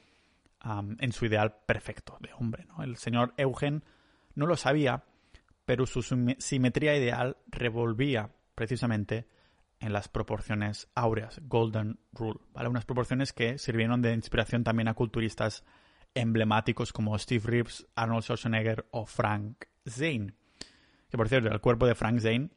en 0.99 1.11
su 1.11 1.25
ideal 1.25 1.57
perfecto 1.65 2.17
de 2.21 2.29
hombre. 2.33 2.67
El 2.79 2.95
señor 2.97 3.33
Eugen 3.37 3.83
no 4.35 4.45
lo 4.45 4.55
sabía, 4.55 5.03
pero 5.65 5.85
su 5.85 6.01
simetría 6.39 6.95
ideal 6.95 7.37
revolvía 7.47 8.31
precisamente 8.55 9.27
en 9.79 9.93
las 9.93 10.07
proporciones 10.07 10.89
áureas, 10.93 11.41
Golden 11.43 11.99
Rule, 12.13 12.39
¿vale? 12.53 12.69
Unas 12.69 12.85
proporciones 12.85 13.33
que 13.33 13.57
sirvieron 13.57 14.01
de 14.01 14.13
inspiración 14.13 14.63
también 14.63 14.87
a 14.87 14.93
culturistas 14.93 15.63
emblemáticos 16.13 16.93
como 16.93 17.17
Steve 17.17 17.43
Reeves, 17.45 17.87
Arnold 17.95 18.23
Schwarzenegger 18.23 18.85
o 18.91 19.05
Frank 19.05 19.65
Zane. 19.87 20.33
Que 21.09 21.17
por 21.17 21.29
cierto, 21.29 21.49
el 21.49 21.61
cuerpo 21.61 21.87
de 21.87 21.95
Frank 21.95 22.19
Zane 22.19 22.49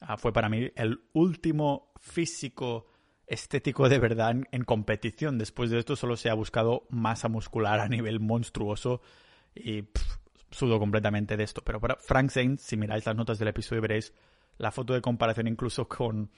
ah, 0.00 0.16
fue 0.16 0.32
para 0.32 0.48
mí 0.48 0.70
el 0.76 1.00
último 1.12 1.92
físico 1.98 2.86
estético 3.26 3.88
de 3.88 3.98
verdad 3.98 4.36
en, 4.50 4.64
competición. 4.64 5.38
Después 5.38 5.70
de 5.70 5.78
esto 5.78 5.96
solo 5.96 6.16
se 6.16 6.30
ha 6.30 6.34
buscado 6.34 6.86
masa 6.90 7.28
muscular 7.28 7.80
a 7.80 7.88
nivel 7.88 8.20
monstruoso 8.20 9.00
y 9.54 9.84
sudo 10.50 10.78
completamente 10.78 11.36
de 11.36 11.44
esto. 11.44 11.62
Pero 11.62 11.80
para 11.80 11.96
Frank 11.96 12.30
Zane, 12.30 12.58
si 12.58 12.76
miráis 12.76 13.06
las 13.06 13.16
notas 13.16 13.38
del 13.38 13.48
episodio 13.48 13.82
veréis 13.82 14.12
la 14.58 14.70
foto 14.70 14.92
de 14.92 15.00
comparación 15.00 15.46
incluso 15.48 15.88
con 15.88 16.30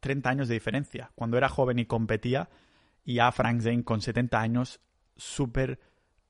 30 0.00 0.30
años 0.30 0.48
de 0.48 0.54
diferencia. 0.54 1.10
Cuando 1.14 1.36
era 1.36 1.48
joven 1.48 1.78
y 1.78 1.86
competía, 1.86 2.48
y 3.04 3.20
a 3.20 3.32
Frank 3.32 3.62
Zane 3.62 3.84
con 3.84 4.00
70 4.00 4.40
años 4.40 4.80
súper 5.16 5.80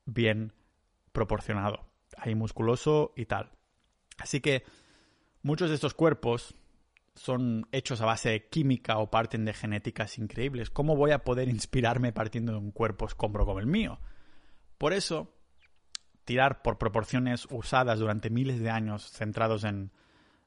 bien 0.05 0.53
proporcionado. 1.11 1.85
Ahí 2.17 2.35
musculoso 2.35 3.13
y 3.15 3.25
tal. 3.25 3.51
Así 4.17 4.41
que 4.41 4.63
muchos 5.41 5.69
de 5.69 5.75
estos 5.75 5.93
cuerpos 5.93 6.55
son 7.15 7.67
hechos 7.71 8.01
a 8.01 8.05
base 8.05 8.29
de 8.29 8.47
química 8.47 8.97
o 8.97 9.11
parten 9.11 9.45
de 9.45 9.53
genéticas 9.53 10.17
increíbles. 10.17 10.69
¿Cómo 10.69 10.95
voy 10.95 11.11
a 11.11 11.23
poder 11.23 11.49
inspirarme 11.49 12.13
partiendo 12.13 12.53
de 12.53 12.59
un 12.59 12.71
cuerpo 12.71 13.05
escombro 13.05 13.45
como 13.45 13.59
el 13.59 13.67
mío? 13.67 13.99
Por 14.77 14.93
eso, 14.93 15.33
tirar 16.29 16.61
por 16.61 16.77
proporciones 16.77 17.47
usadas 17.49 17.97
durante 17.97 18.29
miles 18.29 18.59
de 18.59 18.69
años 18.69 19.09
centrados 19.09 19.63
en, 19.63 19.89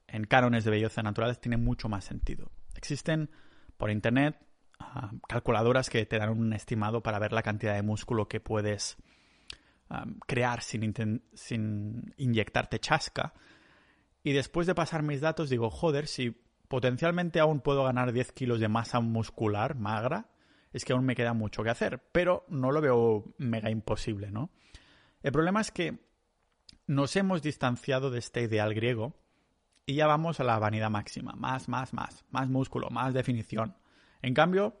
en 0.07 0.23
cánones 0.23 0.63
de 0.63 0.71
belleza 0.71 1.03
naturales 1.03 1.41
tiene 1.41 1.57
mucho 1.57 1.89
más 1.89 2.05
sentido. 2.05 2.51
Existen 2.73 3.29
por 3.75 3.91
internet 3.91 4.37
ah, 4.79 5.11
calculadoras 5.27 5.89
que 5.89 6.05
te 6.05 6.17
dan 6.17 6.29
un 6.29 6.53
estimado 6.53 7.03
para 7.03 7.19
ver 7.19 7.33
la 7.33 7.43
cantidad 7.43 7.75
de 7.75 7.81
músculo 7.81 8.29
que 8.29 8.39
puedes 8.39 8.95
ah, 9.89 10.05
crear 10.25 10.61
sin, 10.61 11.21
sin 11.33 12.13
inyectarte 12.15 12.79
chasca. 12.79 13.33
Y 14.23 14.31
después 14.31 14.65
de 14.67 14.75
pasar 14.75 15.03
mis 15.03 15.19
datos 15.19 15.49
digo, 15.49 15.69
joder, 15.69 16.07
si 16.07 16.29
potencialmente 16.69 17.41
aún 17.41 17.59
puedo 17.59 17.83
ganar 17.83 18.13
10 18.13 18.31
kilos 18.31 18.61
de 18.61 18.69
masa 18.69 19.01
muscular 19.01 19.75
magra, 19.75 20.29
es 20.71 20.85
que 20.85 20.93
aún 20.93 21.03
me 21.03 21.15
queda 21.17 21.33
mucho 21.33 21.61
que 21.61 21.71
hacer, 21.71 22.01
pero 22.13 22.45
no 22.47 22.71
lo 22.71 22.79
veo 22.79 23.25
mega 23.37 23.69
imposible, 23.69 24.31
¿no? 24.31 24.49
El 25.23 25.31
problema 25.31 25.61
es 25.61 25.71
que 25.71 25.97
nos 26.85 27.15
hemos 27.15 27.41
distanciado 27.41 28.11
de 28.11 28.19
este 28.19 28.41
ideal 28.41 28.73
griego 28.73 29.15
y 29.85 29.95
ya 29.95 30.07
vamos 30.07 30.39
a 30.39 30.43
la 30.43 30.59
vanidad 30.59 30.89
máxima, 30.89 31.33
más, 31.33 31.67
más, 31.67 31.93
más, 31.93 32.23
más 32.29 32.49
músculo, 32.49 32.89
más 32.89 33.13
definición. 33.13 33.75
En 34.21 34.33
cambio, 34.33 34.77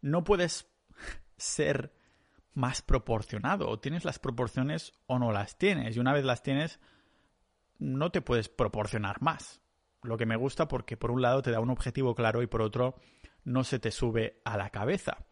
no 0.00 0.24
puedes 0.24 0.70
ser 1.36 1.92
más 2.54 2.82
proporcionado, 2.82 3.68
o 3.68 3.80
tienes 3.80 4.04
las 4.04 4.18
proporciones 4.18 4.92
o 5.06 5.18
no 5.18 5.32
las 5.32 5.56
tienes, 5.56 5.96
y 5.96 6.00
una 6.00 6.12
vez 6.12 6.24
las 6.24 6.42
tienes, 6.42 6.80
no 7.78 8.10
te 8.10 8.20
puedes 8.20 8.48
proporcionar 8.48 9.22
más 9.22 9.62
lo 10.02 10.16
que 10.16 10.26
me 10.26 10.36
gusta 10.36 10.68
porque 10.68 10.96
por 10.96 11.10
un 11.10 11.22
lado 11.22 11.42
te 11.42 11.50
da 11.50 11.60
un 11.60 11.70
objetivo 11.70 12.14
claro 12.14 12.42
y 12.42 12.46
por 12.46 12.62
otro 12.62 12.96
no 13.44 13.64
se 13.64 13.78
te 13.78 13.90
sube 13.90 14.40
a 14.44 14.56
la 14.56 14.70
cabeza. 14.70 15.24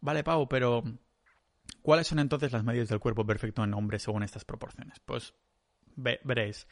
Vale, 0.00 0.22
Pau, 0.22 0.48
pero 0.48 0.84
¿cuáles 1.86 2.08
son 2.08 2.18
entonces 2.18 2.50
las 2.50 2.64
medidas 2.64 2.88
del 2.88 2.98
cuerpo 2.98 3.24
perfecto 3.24 3.62
en 3.62 3.72
hombre 3.72 4.00
según 4.00 4.24
estas 4.24 4.44
proporciones? 4.44 4.98
Pues 5.04 5.34
veréis. 5.94 6.66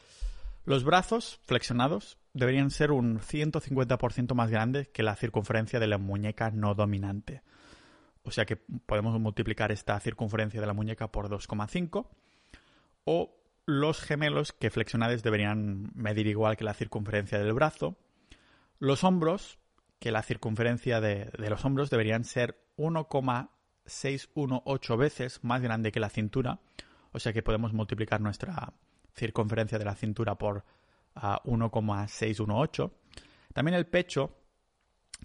Los 0.65 0.83
brazos 0.83 1.39
flexionados 1.45 2.17
deberían 2.33 2.69
ser 2.69 2.91
un 2.91 3.21
150% 3.21 4.33
más 4.33 4.51
grandes 4.51 4.89
que 4.89 5.03
la 5.03 5.15
circunferencia 5.15 5.79
de 5.79 5.87
la 5.87 5.97
muñeca 5.97 6.51
no 6.51 6.75
dominante. 6.75 7.43
O 8.23 8.31
sea 8.31 8.45
que 8.45 8.57
podemos 8.57 9.17
multiplicar 9.17 9.71
esta 9.71 9.97
circunferencia 10.01 10.59
de 10.59 10.67
la 10.67 10.73
muñeca 10.73 11.09
por 11.09 11.29
2,5 11.29 12.09
o 13.05 13.37
los 13.65 14.01
gemelos 14.01 14.51
que 14.51 14.69
flexionados 14.69 15.23
deberían 15.23 15.93
medir 15.95 16.27
igual 16.27 16.57
que 16.57 16.65
la 16.65 16.73
circunferencia 16.73 17.39
del 17.39 17.53
brazo. 17.53 17.95
Los 18.79 19.05
hombros, 19.05 19.59
que 19.99 20.11
la 20.11 20.23
circunferencia 20.23 20.99
de, 20.99 21.31
los 21.37 21.63
hombros 21.63 21.89
deberían 21.89 22.25
ser 22.25 22.59
1,618 23.85 24.97
veces 24.97 25.43
más 25.43 25.61
grande 25.61 25.91
que 25.91 25.99
la 25.99 26.09
cintura. 26.09 26.59
O 27.11 27.19
sea 27.19 27.33
que 27.33 27.43
podemos 27.43 27.73
multiplicar 27.73 28.21
nuestra 28.21 28.73
circunferencia 29.13 29.77
de 29.79 29.85
la 29.85 29.95
cintura 29.95 30.35
por 30.35 30.65
1,618. 31.43 32.91
También 33.53 33.75
el 33.75 33.87
pecho, 33.87 34.37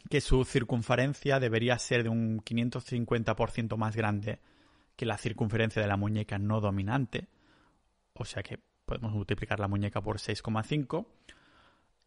que 0.08 0.20
su 0.20 0.44
circunferencia 0.44 1.40
debería 1.40 1.78
ser 1.78 2.04
de 2.04 2.08
un 2.08 2.44
550% 2.44 3.76
más 3.76 3.96
grande 3.96 4.38
que 4.94 5.06
la 5.06 5.18
circunferencia 5.18 5.82
de 5.82 5.88
la 5.88 5.96
muñeca 5.96 6.38
no 6.38 6.60
dominante 6.60 7.28
o 8.20 8.24
sea 8.26 8.42
que 8.42 8.60
podemos 8.84 9.12
multiplicar 9.12 9.60
la 9.60 9.68
muñeca 9.68 10.02
por 10.02 10.18
6,5. 10.18 11.06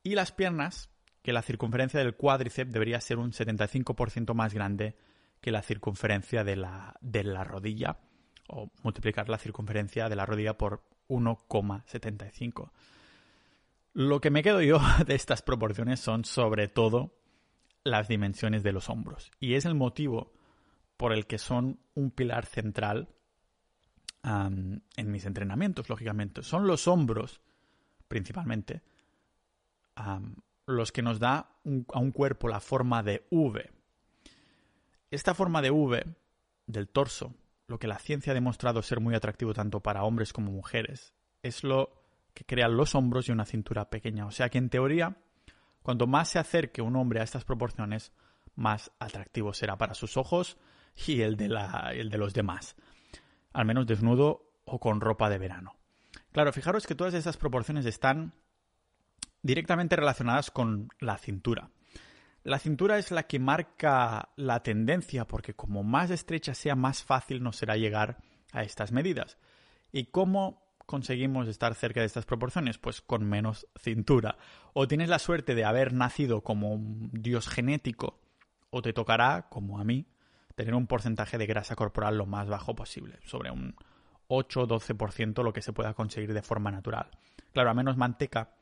Y 0.03 0.15
las 0.15 0.31
piernas, 0.31 0.89
que 1.23 1.33
la 1.33 1.41
circunferencia 1.41 1.99
del 1.99 2.15
cuádriceps 2.15 2.71
debería 2.71 3.01
ser 3.01 3.17
un 3.17 3.31
75% 3.31 4.33
más 4.35 4.53
grande 4.53 4.95
que 5.43 5.51
la 5.51 5.62
circunferencia 5.62 6.45
de 6.45 6.56
la, 6.56 6.95
de 7.01 7.25
la 7.25 7.43
rodilla, 7.43 7.99
o 8.47 8.71
multiplicar 8.82 9.27
la 9.27 9.38
circunferencia 9.38 10.08
de 10.08 10.15
la 10.15 10.25
rodilla 10.25 10.58
por 10.58 10.86
1,75. 11.10 12.71
Lo 13.91 14.21
que 14.21 14.32
me 14.32 14.41
quedo 14.41 14.62
yo 14.62 14.79
de 15.06 15.15
estas 15.15 15.41
proporciones 15.41 15.99
son 15.99 16.23
sobre 16.23 16.69
todo 16.69 17.19
las 17.84 18.08
dimensiones 18.08 18.63
de 18.63 18.71
los 18.71 18.89
hombros. 18.89 19.32
Y 19.41 19.56
es 19.56 19.65
el 19.65 19.75
motivo 19.75 20.32
por 20.95 21.12
el 21.12 21.27
que 21.27 21.38
son 21.38 21.82
un 21.93 22.10
pilar 22.10 22.45
central 22.45 23.10
en 24.23 24.82
mis 25.12 25.25
entrenamientos, 25.25 25.89
lógicamente. 25.89 26.41
Son 26.43 26.65
los 26.65 26.88
hombros, 26.88 27.41
principalmente, 28.08 28.82
los 30.65 30.93
que 30.93 31.01
nos 31.01 31.19
da 31.19 31.49
a 31.93 31.99
un 31.99 32.12
cuerpo 32.13 32.47
la 32.47 32.62
forma 32.62 33.03
de 33.03 33.27
V. 33.29 33.82
Esta 35.13 35.34
forma 35.34 35.62
de 35.62 35.69
V 35.69 36.06
del 36.65 36.89
torso, 36.89 37.36
lo 37.67 37.78
que 37.78 37.88
la 37.88 37.99
ciencia 37.99 38.32
ha 38.32 38.34
demostrado 38.34 38.82
ser 38.82 38.99
muy 38.99 39.13
atractivo 39.13 39.54
tanto 39.54 39.80
para 39.80 40.04
hombres 40.04 40.34
como 40.34 40.52
mujeres, 40.52 41.13
es 41.43 41.63
lo 41.63 42.02
que 42.34 42.45
crean 42.45 42.76
los 42.76 42.95
hombros 42.95 43.30
y 43.30 43.32
una 43.32 43.45
cintura 43.45 43.89
pequeña. 43.91 44.26
O 44.26 44.32
sea 44.32 44.49
que 44.49 44.58
en 44.58 44.69
teoría, 44.69 45.15
cuanto 45.84 46.08
más 46.08 46.30
se 46.30 46.39
acerque 46.39 46.82
un 46.82 46.95
hombre 46.95 47.19
a 47.19 47.23
estas 47.23 47.45
proporciones, 47.45 48.12
más 48.56 48.91
atractivo 48.97 49.54
será 49.54 49.78
para 49.78 49.93
sus 49.93 50.17
ojos 50.17 50.58
y 51.06 51.21
el 51.21 51.38
de, 51.38 51.45
el 51.93 52.10
de 52.10 52.17
los 52.17 52.34
demás 52.34 52.76
al 53.54 53.65
menos 53.65 53.86
desnudo 53.86 54.52
o 54.65 54.80
con 54.80 54.99
ropa 54.99 55.30
de 55.30 55.38
verano. 55.38 55.76
Claro, 56.32 56.52
fijaros 56.52 56.88
que 56.88 56.95
todas 56.95 57.13
esas 57.13 57.38
proporciones 57.38 57.86
están 57.86 58.34
directamente 59.43 59.95
relacionadas 59.95 60.49
con 60.49 60.89
la 60.99 61.19
cintura. 61.19 61.69
La 62.43 62.60
cintura 62.60 62.97
es 62.97 63.12
la 63.12 63.23
que 63.23 63.39
marca 63.39 64.29
la 64.36 64.62
tendencia 64.63 65.25
porque 65.25 65.53
como 65.53 65.84
más 65.84 66.12
estrecha 66.12 66.53
sea, 66.53 66.75
más 66.75 67.01
fácil 67.01 67.41
nos 67.41 67.56
será 67.56 67.77
llegar 67.77 68.17
a 68.51 68.63
estas 68.63 68.91
medidas. 68.91 69.38
¿Y 69.93 70.06
cómo 70.06 70.62
conseguimos 70.86 71.47
estar 71.47 71.73
cerca 71.73 72.01
de 72.01 72.06
estas 72.06 72.25
proporciones? 72.25 72.77
Pues 72.77 72.99
con 72.99 73.23
menos 73.23 73.67
cintura. 73.79 74.38
O 74.73 74.89
tienes 74.89 75.08
la 75.08 75.19
suerte 75.19 75.56
de 75.56 75.63
haber 75.63 75.93
nacido 75.93 76.41
como 76.41 76.73
un 76.73 77.10
dios 77.13 77.47
genético 77.47 78.19
o 78.69 78.82
te 78.82 78.91
tocará, 78.91 79.47
como 79.49 79.79
a 79.79 79.86
mí, 79.86 80.06
tener 80.56 80.75
un 80.75 80.88
porcentaje 80.88 81.38
de 81.38 81.45
grasa 81.45 81.77
corporal 81.77 82.17
lo 82.17 82.25
más 82.25 82.49
bajo 82.49 82.75
posible, 82.75 83.19
sobre 83.23 83.51
un 83.51 83.75
8-12% 84.27 85.43
lo 85.43 85.53
que 85.53 85.62
se 85.62 85.73
pueda 85.73 85.93
conseguir 85.93 86.34
de 86.34 86.41
forma 86.41 86.71
natural. 86.71 87.10
Claro, 87.53 87.69
a 87.69 87.73
menos 87.73 87.95
manteca, 87.95 88.56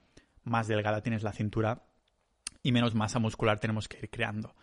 más 0.44 0.67
delgada 0.67 1.02
tienes 1.02 1.24
la 1.24 1.34
cintura 1.34 1.84
y 2.63 2.71
menos 2.71 2.95
masa 2.95 3.19
muscular 3.19 3.60
tenemos 3.60 3.88
que 3.88 3.97
ir 3.97 4.10
creando. 4.10 4.56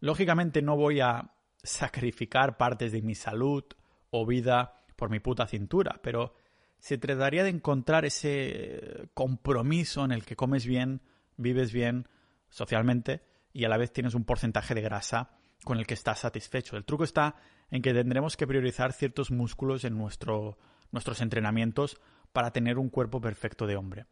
Lógicamente 0.00 0.62
no 0.62 0.76
voy 0.76 1.00
a 1.00 1.32
sacrificar 1.62 2.56
partes 2.56 2.92
de 2.92 3.02
mi 3.02 3.14
salud 3.14 3.64
o 4.10 4.26
vida 4.26 4.74
por 4.96 5.10
mi 5.10 5.20
puta 5.20 5.46
cintura, 5.46 6.00
pero 6.02 6.34
se 6.78 6.98
trataría 6.98 7.42
de 7.42 7.50
encontrar 7.50 8.04
ese 8.04 9.08
compromiso 9.14 10.04
en 10.04 10.12
el 10.12 10.24
que 10.24 10.36
comes 10.36 10.66
bien, 10.66 11.02
vives 11.36 11.72
bien 11.72 12.08
socialmente 12.48 13.22
y 13.52 13.64
a 13.64 13.68
la 13.68 13.76
vez 13.76 13.92
tienes 13.92 14.14
un 14.14 14.24
porcentaje 14.24 14.74
de 14.74 14.82
grasa 14.82 15.30
con 15.64 15.78
el 15.78 15.86
que 15.86 15.94
estás 15.94 16.20
satisfecho. 16.20 16.76
El 16.76 16.84
truco 16.84 17.04
está 17.04 17.36
en 17.70 17.82
que 17.82 17.92
tendremos 17.92 18.36
que 18.36 18.46
priorizar 18.46 18.92
ciertos 18.92 19.30
músculos 19.30 19.84
en 19.84 19.98
nuestro, 19.98 20.58
nuestros 20.92 21.20
entrenamientos 21.20 22.00
para 22.32 22.52
tener 22.52 22.78
un 22.78 22.88
cuerpo 22.88 23.20
perfecto 23.20 23.66
de 23.66 23.76
hombre. 23.76 24.06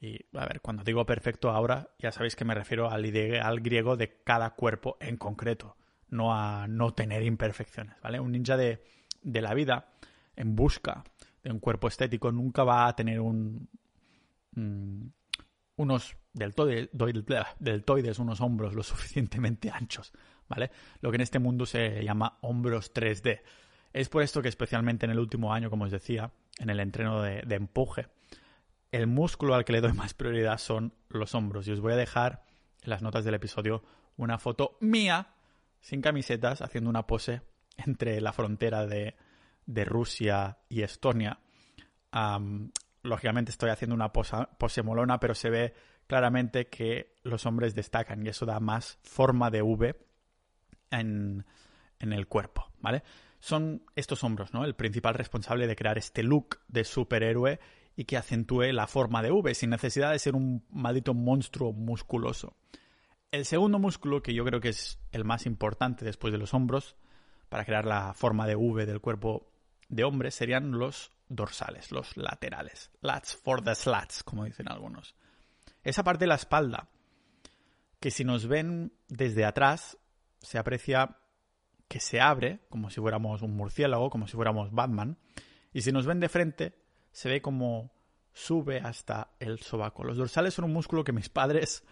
Y 0.00 0.18
a 0.36 0.46
ver, 0.46 0.60
cuando 0.60 0.84
digo 0.84 1.04
perfecto 1.06 1.50
ahora, 1.50 1.90
ya 1.98 2.12
sabéis 2.12 2.36
que 2.36 2.44
me 2.44 2.54
refiero 2.54 2.90
al, 2.90 3.04
al 3.42 3.60
griego 3.60 3.96
de 3.96 4.22
cada 4.22 4.50
cuerpo 4.50 4.96
en 5.00 5.16
concreto, 5.16 5.76
no 6.08 6.34
a 6.34 6.66
no 6.68 6.94
tener 6.94 7.24
imperfecciones, 7.24 8.00
¿vale? 8.00 8.20
Un 8.20 8.32
ninja 8.32 8.56
de, 8.56 8.82
de 9.22 9.42
la 9.42 9.54
vida 9.54 9.92
en 10.36 10.54
busca 10.54 11.04
de 11.42 11.50
un 11.50 11.58
cuerpo 11.58 11.88
estético 11.88 12.30
nunca 12.30 12.62
va 12.64 12.86
a 12.86 12.94
tener 12.94 13.20
un, 13.20 13.68
mm, 14.52 15.06
unos 15.76 16.16
deltoides, 16.32 18.18
unos 18.18 18.40
hombros 18.40 18.74
lo 18.74 18.82
suficientemente 18.84 19.70
anchos, 19.70 20.12
¿vale? 20.48 20.70
Lo 21.00 21.10
que 21.10 21.16
en 21.16 21.22
este 21.22 21.40
mundo 21.40 21.66
se 21.66 22.04
llama 22.04 22.38
hombros 22.42 22.94
3D. 22.94 23.40
Es 23.92 24.08
por 24.08 24.22
esto 24.22 24.42
que 24.42 24.48
especialmente 24.48 25.06
en 25.06 25.12
el 25.12 25.18
último 25.18 25.52
año, 25.52 25.70
como 25.70 25.84
os 25.84 25.90
decía, 25.90 26.30
en 26.58 26.70
el 26.70 26.78
entreno 26.78 27.22
de 27.22 27.54
empuje, 27.54 28.06
el 28.90 29.06
músculo 29.06 29.54
al 29.54 29.64
que 29.64 29.72
le 29.72 29.80
doy 29.80 29.92
más 29.92 30.14
prioridad 30.14 30.58
son 30.58 30.94
los 31.08 31.34
hombros. 31.34 31.66
Y 31.68 31.72
os 31.72 31.80
voy 31.80 31.92
a 31.92 31.96
dejar 31.96 32.44
en 32.82 32.90
las 32.90 33.02
notas 33.02 33.24
del 33.24 33.34
episodio 33.34 33.82
una 34.16 34.38
foto 34.38 34.76
mía, 34.80 35.34
sin 35.80 36.00
camisetas, 36.00 36.62
haciendo 36.62 36.90
una 36.90 37.06
pose 37.06 37.42
entre 37.76 38.20
la 38.20 38.32
frontera 38.32 38.86
de, 38.86 39.16
de 39.66 39.84
Rusia 39.84 40.58
y 40.68 40.82
Estonia. 40.82 41.40
lógicamente 43.02 43.50
estoy 43.50 43.70
haciendo 43.70 43.94
una 43.94 44.12
pose 44.12 44.82
molona, 44.82 45.20
pero 45.20 45.34
se 45.34 45.50
ve 45.50 45.74
claramente 46.06 46.68
que 46.68 47.16
los 47.22 47.46
hombres 47.46 47.74
destacan 47.74 48.24
y 48.24 48.30
eso 48.30 48.46
da 48.46 48.60
más 48.60 48.98
forma 49.02 49.50
de 49.50 49.62
V 49.62 49.94
en, 50.90 51.44
en 52.00 52.12
el 52.12 52.26
cuerpo, 52.26 52.72
¿vale? 52.80 53.02
Son 53.40 53.84
estos 53.94 54.24
hombros, 54.24 54.52
¿no? 54.52 54.64
El 54.64 54.74
principal 54.74 55.14
responsable 55.14 55.66
de 55.66 55.76
crear 55.76 55.98
este 55.98 56.22
look 56.22 56.60
de 56.66 56.84
superhéroe 56.84 57.60
y 57.98 58.04
que 58.04 58.16
acentúe 58.16 58.70
la 58.72 58.86
forma 58.86 59.24
de 59.24 59.32
V 59.32 59.52
sin 59.56 59.70
necesidad 59.70 60.12
de 60.12 60.20
ser 60.20 60.36
un 60.36 60.64
maldito 60.70 61.14
monstruo 61.14 61.72
musculoso. 61.72 62.54
El 63.32 63.44
segundo 63.44 63.80
músculo, 63.80 64.22
que 64.22 64.34
yo 64.34 64.44
creo 64.44 64.60
que 64.60 64.68
es 64.68 65.00
el 65.10 65.24
más 65.24 65.46
importante 65.46 66.04
después 66.04 66.30
de 66.30 66.38
los 66.38 66.54
hombros, 66.54 66.94
para 67.48 67.64
crear 67.64 67.84
la 67.84 68.14
forma 68.14 68.46
de 68.46 68.54
V 68.54 68.86
del 68.86 69.00
cuerpo 69.00 69.50
de 69.88 70.04
hombre, 70.04 70.30
serían 70.30 70.70
los 70.70 71.10
dorsales, 71.28 71.90
los 71.90 72.16
laterales. 72.16 72.92
Lats 73.00 73.34
for 73.34 73.64
the 73.64 73.74
slats, 73.74 74.22
como 74.22 74.44
dicen 74.44 74.70
algunos. 74.70 75.16
Esa 75.82 76.04
parte 76.04 76.20
de 76.20 76.28
la 76.28 76.36
espalda, 76.36 76.90
que 77.98 78.12
si 78.12 78.22
nos 78.22 78.46
ven 78.46 78.92
desde 79.08 79.44
atrás, 79.44 79.98
se 80.40 80.56
aprecia 80.56 81.16
que 81.88 81.98
se 81.98 82.20
abre, 82.20 82.60
como 82.68 82.90
si 82.90 83.00
fuéramos 83.00 83.42
un 83.42 83.56
murciélago, 83.56 84.08
como 84.08 84.28
si 84.28 84.34
fuéramos 84.36 84.70
Batman, 84.70 85.18
y 85.72 85.82
si 85.82 85.90
nos 85.90 86.06
ven 86.06 86.20
de 86.20 86.28
frente, 86.28 86.87
se 87.18 87.28
ve 87.28 87.42
como 87.42 87.90
sube 88.32 88.78
hasta 88.78 89.32
el 89.40 89.58
sobaco. 89.58 90.04
Los 90.04 90.18
dorsales 90.18 90.54
son 90.54 90.66
un 90.66 90.72
músculo 90.72 91.02
que 91.02 91.10
mis 91.10 91.28
padres 91.28 91.82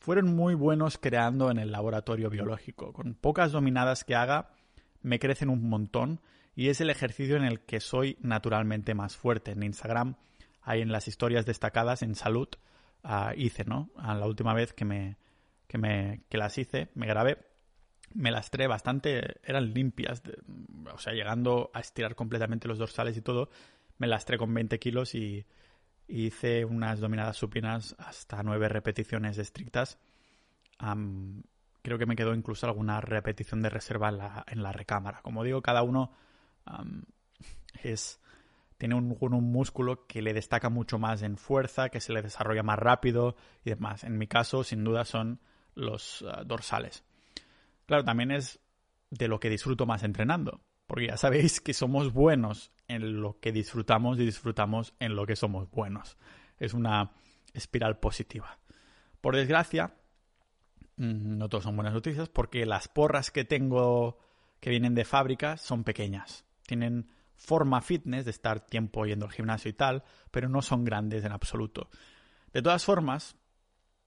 fueron 0.00 0.34
muy 0.34 0.54
buenos 0.54 0.98
creando 0.98 1.52
en 1.52 1.60
el 1.60 1.70
laboratorio 1.70 2.28
biológico. 2.28 2.92
Con 2.92 3.14
pocas 3.14 3.52
dominadas 3.52 4.02
que 4.02 4.16
haga, 4.16 4.50
me 5.00 5.20
crecen 5.20 5.48
un 5.48 5.68
montón 5.68 6.20
y 6.56 6.70
es 6.70 6.80
el 6.80 6.90
ejercicio 6.90 7.36
en 7.36 7.44
el 7.44 7.60
que 7.60 7.78
soy 7.78 8.18
naturalmente 8.20 8.96
más 8.96 9.16
fuerte. 9.16 9.52
En 9.52 9.62
Instagram 9.62 10.16
hay 10.62 10.80
en 10.80 10.90
las 10.90 11.06
historias 11.06 11.46
destacadas 11.46 12.02
en 12.02 12.16
salud 12.16 12.48
uh, 13.04 13.32
hice, 13.36 13.64
¿no? 13.64 13.90
La 13.96 14.26
última 14.26 14.54
vez 14.54 14.72
que 14.72 14.84
me, 14.84 15.18
que 15.68 15.78
me 15.78 16.24
que 16.28 16.36
las 16.36 16.58
hice, 16.58 16.88
me 16.96 17.06
grabé, 17.06 17.38
me 18.12 18.32
lastré 18.32 18.66
bastante, 18.66 19.40
eran 19.44 19.72
limpias, 19.72 20.20
o 20.92 20.98
sea, 20.98 21.12
llegando 21.12 21.70
a 21.74 21.78
estirar 21.78 22.16
completamente 22.16 22.66
los 22.66 22.78
dorsales 22.78 23.16
y 23.16 23.22
todo, 23.22 23.50
me 23.98 24.06
lastré 24.06 24.38
con 24.38 24.52
20 24.54 24.78
kilos 24.78 25.14
y, 25.14 25.46
hice 26.10 26.64
unas 26.64 27.00
dominadas 27.00 27.36
supinas 27.36 27.94
hasta 27.98 28.42
nueve 28.42 28.70
repeticiones 28.70 29.36
estrictas. 29.36 29.98
creo 31.82 31.98
que 31.98 32.06
me 32.06 32.16
quedó 32.16 32.34
incluso 32.34 32.66
alguna 32.66 33.02
repetición 33.02 33.60
de 33.60 33.68
reserva 33.68 34.08
en 34.08 34.16
la, 34.16 34.44
en 34.48 34.62
la 34.62 34.72
recámara. 34.72 35.20
Como 35.20 35.44
digo, 35.44 35.60
cada 35.60 35.82
uno 35.82 36.12
es 37.82 38.20
tiene 38.78 38.94
un, 38.94 39.16
un, 39.20 39.52
músculo 39.52 40.06
que 40.06 40.22
le 40.22 40.32
destaca 40.32 40.70
mucho 40.70 40.98
más 40.98 41.22
en 41.22 41.36
fuerza, 41.36 41.88
que 41.88 42.00
se 42.00 42.12
le 42.12 42.22
desarrolla 42.22 42.62
más 42.62 42.78
rápido 42.78 43.36
y 43.64 43.70
demás. 43.70 44.04
En 44.04 44.16
mi 44.16 44.28
caso, 44.28 44.62
sin 44.62 44.84
duda, 44.84 45.04
son 45.04 45.40
los 45.74 46.24
ah, 46.26 46.44
dorsales. 46.44 47.04
Claro, 47.86 48.04
también 48.04 48.30
es 48.30 48.60
de 49.10 49.26
lo 49.26 49.40
que 49.40 49.50
disfruto 49.50 49.84
más 49.84 50.04
entrenando, 50.04 50.60
porque 50.86 51.08
ya 51.08 51.16
sabéis 51.16 51.60
que 51.60 51.74
somos 51.74 52.12
buenos 52.12 52.70
en 52.88 53.20
lo 53.20 53.38
que 53.38 53.52
disfrutamos 53.52 54.18
y 54.18 54.24
disfrutamos 54.24 54.94
en 54.98 55.14
lo 55.14 55.26
que 55.26 55.36
somos 55.36 55.70
buenos. 55.70 56.16
Es 56.58 56.74
una 56.74 57.12
espiral 57.52 57.98
positiva. 57.98 58.58
Por 59.20 59.36
desgracia, 59.36 59.94
mm, 60.96 61.38
no 61.38 61.48
todos 61.48 61.64
son 61.64 61.76
buenas 61.76 61.94
noticias 61.94 62.28
porque 62.28 62.66
las 62.66 62.88
porras 62.88 63.30
que 63.30 63.44
tengo 63.44 64.18
que 64.60 64.70
vienen 64.70 64.94
de 64.94 65.04
fábrica 65.04 65.56
son 65.56 65.84
pequeñas. 65.84 66.44
Tienen 66.66 67.08
forma 67.36 67.80
fitness 67.80 68.24
de 68.24 68.32
estar 68.32 68.60
tiempo 68.60 69.06
yendo 69.06 69.26
al 69.26 69.32
gimnasio 69.32 69.70
y 69.70 69.74
tal, 69.74 70.02
pero 70.30 70.48
no 70.48 70.62
son 70.62 70.84
grandes 70.84 71.24
en 71.24 71.32
absoluto. 71.32 71.88
De 72.52 72.62
todas 72.62 72.84
formas, 72.84 73.36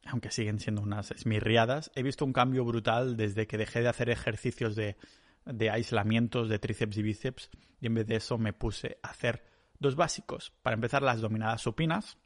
aunque 0.06 0.32
siguen 0.32 0.60
siendo 0.60 0.82
unas 0.82 1.12
esmirriadas, 1.12 1.92
he 1.96 2.04
visto 2.04 2.26
un 2.26 2.34
cambio 2.34 2.66
brutal 2.66 3.16
desde 3.16 3.48
que 3.48 3.58
dejé 3.58 3.82
de 3.82 3.90
hacer 3.90 4.10
ejercicios 4.10 4.76
de, 4.76 4.98
de 5.46 5.70
aislamientos 5.70 6.50
de 6.50 6.60
tríceps 6.60 6.98
y 6.98 7.02
bíceps 7.02 7.50
y 7.80 7.88
en 7.88 7.96
vez 7.96 8.08
de 8.08 8.16
eso 8.18 8.38
me 8.38 8.54
puse 8.54 9.00
a 9.02 9.10
hacer 9.10 9.44
dos 9.80 9.96
básicos. 9.96 10.54
Para 10.62 10.76
empezar, 10.76 11.02
las 11.02 11.22
dominadas 11.22 11.62
supinas, 11.62 12.18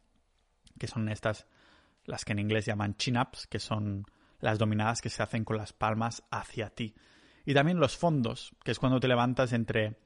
que 0.78 0.88
son 0.88 1.10
estas, 1.10 1.48
las 2.06 2.26
que 2.26 2.34
en 2.34 2.40
inglés 2.40 2.66
llaman 2.66 2.98
chin-ups, 2.98 3.48
que 3.48 3.60
son 3.60 4.06
las 4.40 4.60
dominadas 4.60 5.02
que 5.02 5.10
se 5.10 5.24
hacen 5.24 5.46
con 5.46 5.58
las 5.58 5.74
palmas 5.74 6.24
hacia 6.30 6.70
ti. 6.70 6.94
Y 7.46 7.54
también 7.54 7.80
los 7.80 7.98
fondos, 7.98 8.54
que 8.64 8.72
es 8.72 8.80
cuando 8.80 9.00
te 9.00 9.08
levantas 9.08 9.54
entre 9.54 9.98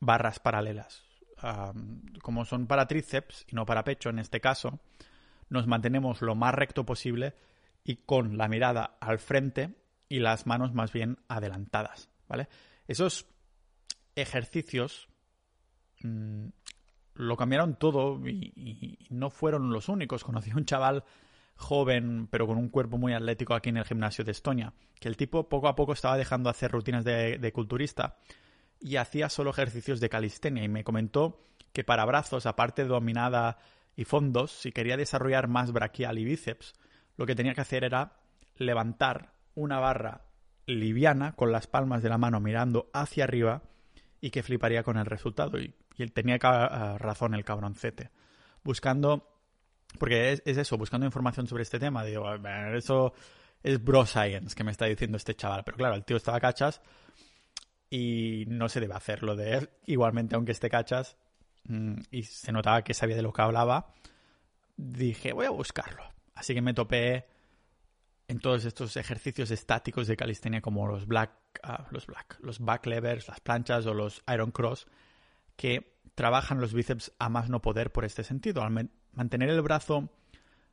barras 0.00 0.38
paralelas. 0.38 1.02
como 2.22 2.44
son 2.44 2.66
para 2.66 2.86
tríceps 2.86 3.46
y 3.48 3.54
no 3.54 3.66
para 3.66 3.84
pecho 3.84 4.10
en 4.10 4.18
este 4.18 4.40
caso, 4.40 4.80
nos 5.48 5.66
mantenemos 5.66 6.22
lo 6.22 6.34
más 6.34 6.54
recto 6.54 6.84
posible 6.84 7.34
y 7.84 7.96
con 7.96 8.38
la 8.38 8.48
mirada 8.48 8.96
al 9.00 9.18
frente 9.18 9.74
y 10.08 10.20
las 10.20 10.46
manos 10.46 10.72
más 10.72 10.92
bien 10.92 11.18
adelantadas, 11.28 12.08
¿vale? 12.28 12.48
Esos 12.86 13.26
ejercicios 14.14 15.08
mm, 16.02 16.48
lo 17.14 17.36
cambiaron 17.36 17.76
todo 17.76 18.20
y, 18.26 18.98
no 19.10 19.30
fueron 19.30 19.72
los 19.72 19.88
únicos. 19.88 20.24
Conocí 20.24 20.50
a 20.50 20.56
un 20.56 20.64
chaval 20.64 21.04
joven 21.56 22.26
pero 22.26 22.48
con 22.48 22.58
un 22.58 22.68
cuerpo 22.68 22.98
muy 22.98 23.12
atlético 23.12 23.54
aquí 23.54 23.68
en 23.68 23.76
el 23.76 23.84
gimnasio 23.84 24.24
de 24.24 24.32
Estonia, 24.32 24.72
que 24.98 25.08
el 25.08 25.16
tipo 25.16 25.48
poco 25.48 25.68
a 25.68 25.76
poco 25.76 25.92
estaba 25.92 26.16
dejando 26.16 26.48
de 26.48 26.50
hacer 26.50 26.72
rutinas 26.72 27.04
de, 27.04 27.38
de 27.38 27.52
culturista 27.52 28.16
y 28.80 28.96
hacía 28.96 29.28
solo 29.28 29.50
ejercicios 29.50 30.00
de 30.00 30.08
calistenia 30.08 30.64
y 30.64 30.68
me 30.68 30.82
comentó 30.82 31.46
que 31.72 31.84
para 31.84 32.04
brazos, 32.04 32.46
aparte 32.46 32.82
de 32.82 32.88
dominada 32.88 33.58
y 33.96 34.04
fondos, 34.04 34.50
si 34.50 34.72
quería 34.72 34.96
desarrollar 34.96 35.46
más 35.46 35.72
braquial 35.72 36.18
y 36.18 36.24
bíceps, 36.24 36.74
lo 37.16 37.26
que 37.26 37.36
tenía 37.36 37.54
que 37.54 37.60
hacer 37.60 37.84
era 37.84 38.16
levantar 38.56 39.32
una 39.54 39.78
barra 39.78 40.22
liviana 40.66 41.32
con 41.32 41.52
las 41.52 41.66
palmas 41.66 42.02
de 42.02 42.08
la 42.08 42.18
mano 42.18 42.40
mirando 42.40 42.90
hacia 42.92 43.24
arriba 43.24 43.62
y 44.20 44.30
que 44.30 44.42
fliparía 44.42 44.82
con 44.82 44.96
el 44.96 45.06
resultado. 45.06 45.58
Y, 45.58 45.74
él 45.98 46.12
tenía 46.12 46.36
eh, 46.36 46.98
razón 46.98 47.34
el 47.34 47.44
cabroncete. 47.44 48.10
Buscando, 48.64 49.38
porque 49.98 50.32
es, 50.32 50.42
eso, 50.44 50.76
buscando 50.76 51.06
información 51.06 51.46
sobre 51.46 51.62
este 51.62 51.78
tema, 51.78 52.04
digo, 52.04 52.26
eso 52.74 53.12
es 53.62 53.82
bro 53.82 54.04
science 54.04 54.54
que 54.56 54.64
me 54.64 54.72
está 54.72 54.86
diciendo 54.86 55.16
este 55.16 55.34
chaval. 55.34 55.62
Pero 55.64 55.76
claro, 55.76 55.94
el 55.94 56.04
tío 56.04 56.16
estaba 56.16 56.40
cachas 56.40 56.80
y 57.90 58.44
no 58.48 58.68
se 58.68 58.80
debe 58.80 58.94
hacerlo 58.94 59.36
de 59.36 59.54
él. 59.58 59.70
Igualmente, 59.86 60.34
aunque 60.34 60.52
esté 60.52 60.68
cachas 60.68 61.16
mm, 61.64 61.94
y 62.10 62.22
se 62.24 62.50
notaba 62.50 62.82
que 62.82 62.94
sabía 62.94 63.16
de 63.16 63.22
lo 63.22 63.32
que 63.32 63.42
hablaba, 63.42 63.92
dije, 64.76 65.32
voy 65.32 65.46
a 65.46 65.50
buscarlo. 65.50 66.02
Así 66.34 66.54
que 66.54 66.62
me 66.62 66.74
topé 66.74 67.26
en 68.28 68.38
todos 68.38 68.64
estos 68.64 68.96
ejercicios 68.96 69.50
estáticos 69.50 70.06
de 70.06 70.16
calistenia 70.16 70.60
como 70.60 70.86
los 70.86 71.06
black, 71.06 71.32
ah, 71.62 71.86
los 71.90 72.06
black, 72.06 72.38
los 72.40 72.58
back 72.58 72.86
levers, 72.86 73.28
las 73.28 73.40
planchas 73.40 73.86
o 73.86 73.94
los 73.94 74.22
iron 74.32 74.50
cross, 74.50 74.86
que 75.56 75.98
trabajan 76.14 76.60
los 76.60 76.72
bíceps 76.72 77.12
a 77.18 77.28
más 77.28 77.50
no 77.50 77.60
poder 77.60 77.92
por 77.92 78.04
este 78.04 78.24
sentido. 78.24 78.62
Al 78.62 78.90
mantener 79.12 79.50
el 79.50 79.62
brazo 79.62 80.10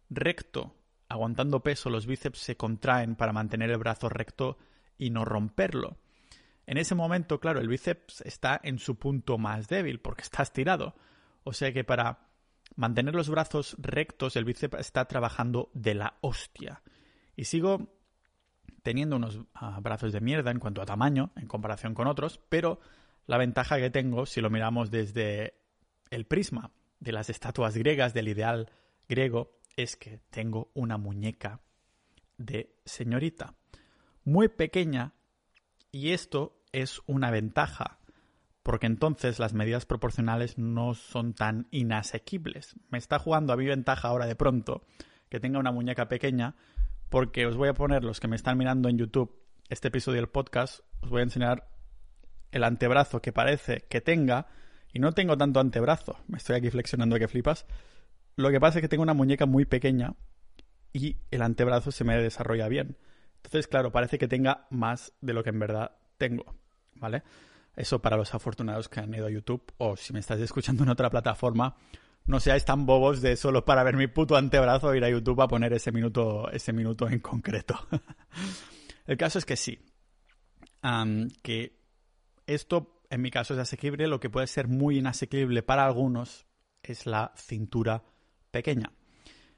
recto, 0.10 0.76
aguantando 1.10 1.62
peso, 1.62 1.90
los 1.90 2.06
bíceps 2.06 2.40
se 2.40 2.58
contraen 2.58 3.16
para 3.16 3.34
mantener 3.34 3.70
el 3.70 3.78
brazo 3.78 4.10
recto 4.10 4.58
y 4.98 5.10
no 5.10 5.26
romperlo. 5.26 5.98
En 6.66 6.78
ese 6.78 6.96
momento, 6.96 7.40
claro, 7.40 7.60
el 7.60 7.68
bíceps 7.68 8.22
está 8.22 8.60
en 8.64 8.80
su 8.80 8.98
punto 8.98 9.38
más 9.38 9.68
débil 9.68 10.00
porque 10.00 10.22
está 10.22 10.44
estirado. 10.44 10.96
O 11.44 11.54
sea 11.54 11.74
que 11.74 11.84
para 11.84 12.30
mantener 12.76 13.16
los 13.16 13.30
brazos 13.30 13.76
rectos, 13.80 14.36
el 14.36 14.46
bíceps 14.46 14.80
está 14.80 15.06
trabajando 15.06 15.70
de 15.74 15.96
la 15.96 16.18
hostia. 16.22 16.82
Y 17.42 17.46
sigo 17.46 17.88
teniendo 18.84 19.16
unos 19.16 19.40
ah, 19.56 19.80
brazos 19.82 20.14
de 20.14 20.22
mierda 20.22 20.52
en 20.52 20.60
cuanto 20.60 20.80
a 20.80 20.86
tamaño, 20.86 21.32
en 21.36 21.48
comparación 21.48 21.96
con 21.96 22.06
otros, 22.06 22.40
pero 22.50 22.80
la 23.26 23.40
ventaja 23.40 23.80
que 23.80 23.90
tengo, 23.90 24.28
si 24.28 24.42
lo 24.42 24.52
miramos 24.52 24.92
desde 24.92 25.56
el 26.12 26.28
prisma 26.28 26.70
de 27.00 27.14
las 27.14 27.32
estatuas 27.32 27.76
griegas, 27.76 28.14
del 28.14 28.28
ideal 28.28 28.70
griego 29.10 29.58
es 29.76 29.96
que 29.96 30.20
tengo 30.30 30.70
una 30.76 31.00
muñeca 31.00 31.62
de 32.38 32.76
señorita 32.86 33.56
muy 34.24 34.48
pequeña 34.48 35.16
y 35.92 36.12
esto 36.12 36.62
es 36.72 37.02
una 37.08 37.32
ventaja 37.32 37.98
porque 38.62 38.86
entonces 38.86 39.40
las 39.40 39.56
medidas 39.56 39.88
proporcionales 39.88 40.60
no 40.60 40.94
son 40.94 41.34
tan 41.34 41.68
inasequibles. 41.72 42.76
Me 42.92 43.00
está 43.00 43.18
jugando 43.18 43.52
a 43.52 43.58
mi 43.58 43.66
ventaja 43.66 44.10
ahora 44.10 44.28
de 44.28 44.36
pronto 44.36 44.86
que 45.28 45.40
tenga 45.40 45.58
una 45.58 45.72
muñeca 45.72 46.08
pequeña 46.08 46.56
porque 47.12 47.46
os 47.46 47.58
voy 47.58 47.68
a 47.68 47.74
poner 47.74 48.06
los 48.06 48.22
que 48.22 48.30
me 48.30 48.38
están 48.38 48.58
mirando 48.58 48.88
en 48.88 48.98
YouTube 48.98 49.38
este 49.68 49.90
episodio 49.90 50.22
del 50.22 50.30
podcast, 50.30 50.80
os 51.02 51.10
voy 51.10 51.20
a 51.20 51.24
enseñar 51.24 51.68
el 52.52 52.64
antebrazo 52.64 53.22
que 53.22 53.34
parece 53.34 53.82
que 53.90 54.00
tenga 54.00 54.48
y 54.94 55.00
no 55.00 55.12
tengo 55.12 55.38
tanto 55.38 55.60
antebrazo, 55.60 56.18
me 56.28 56.38
estoy 56.38 56.56
aquí 56.56 56.70
flexionando 56.70 57.20
que 57.20 57.28
flipas. 57.28 57.66
Lo 58.38 58.50
que 58.50 58.62
pasa 58.62 58.80
es 58.80 58.82
que 58.82 58.88
tengo 58.88 59.04
una 59.04 59.14
muñeca 59.14 59.46
muy 59.46 59.66
pequeña 59.66 60.16
y 60.94 61.18
el 61.32 61.42
antebrazo 61.42 61.92
se 61.92 62.06
me 62.06 62.16
desarrolla 62.16 62.70
bien. 62.70 62.98
Entonces, 63.36 63.68
claro, 63.68 63.92
parece 63.92 64.18
que 64.18 64.30
tenga 64.30 64.68
más 64.70 65.12
de 65.20 65.34
lo 65.34 65.44
que 65.44 65.50
en 65.50 65.60
verdad 65.60 65.92
tengo, 66.18 66.56
¿vale? 66.96 67.24
Eso 67.76 68.02
para 68.02 68.16
los 68.16 68.34
afortunados 68.34 68.88
que 68.88 69.02
han 69.02 69.14
ido 69.14 69.28
a 69.28 69.32
YouTube 69.32 69.74
o 69.80 69.98
si 69.98 70.14
me 70.14 70.20
estás 70.20 70.40
escuchando 70.40 70.84
en 70.84 70.90
otra 70.90 71.10
plataforma, 71.10 71.76
no 72.26 72.40
seáis 72.40 72.66
tan 72.66 72.86
bobos 72.86 73.22
de 73.22 73.36
solo 73.36 73.66
para 73.66 73.84
ver 73.84 73.96
mi 73.96 74.08
puto 74.08 74.36
antebrazo 74.36 74.96
ir 74.96 75.04
a 75.04 75.10
YouTube 75.10 75.42
a 75.42 75.48
poner 75.48 75.74
ese 75.74 75.92
minuto, 75.92 76.50
ese 76.52 76.74
minuto 76.74 77.10
en 77.10 77.20
concreto. 77.20 77.80
El 79.06 79.18
caso 79.18 79.40
es 79.40 79.46
que 79.46 79.58
sí, 79.58 79.80
que 81.42 81.80
esto 82.46 83.02
en 83.10 83.22
mi 83.22 83.30
caso 83.30 83.54
es 83.54 83.60
asequible, 83.60 84.08
lo 84.08 84.20
que 84.20 84.30
puede 84.30 84.48
ser 84.48 84.68
muy 84.68 84.98
inasequible 84.98 85.64
para 85.64 85.86
algunos 85.86 86.46
es 86.82 87.06
la 87.06 87.34
cintura 87.36 88.04
pequeña. 88.52 88.94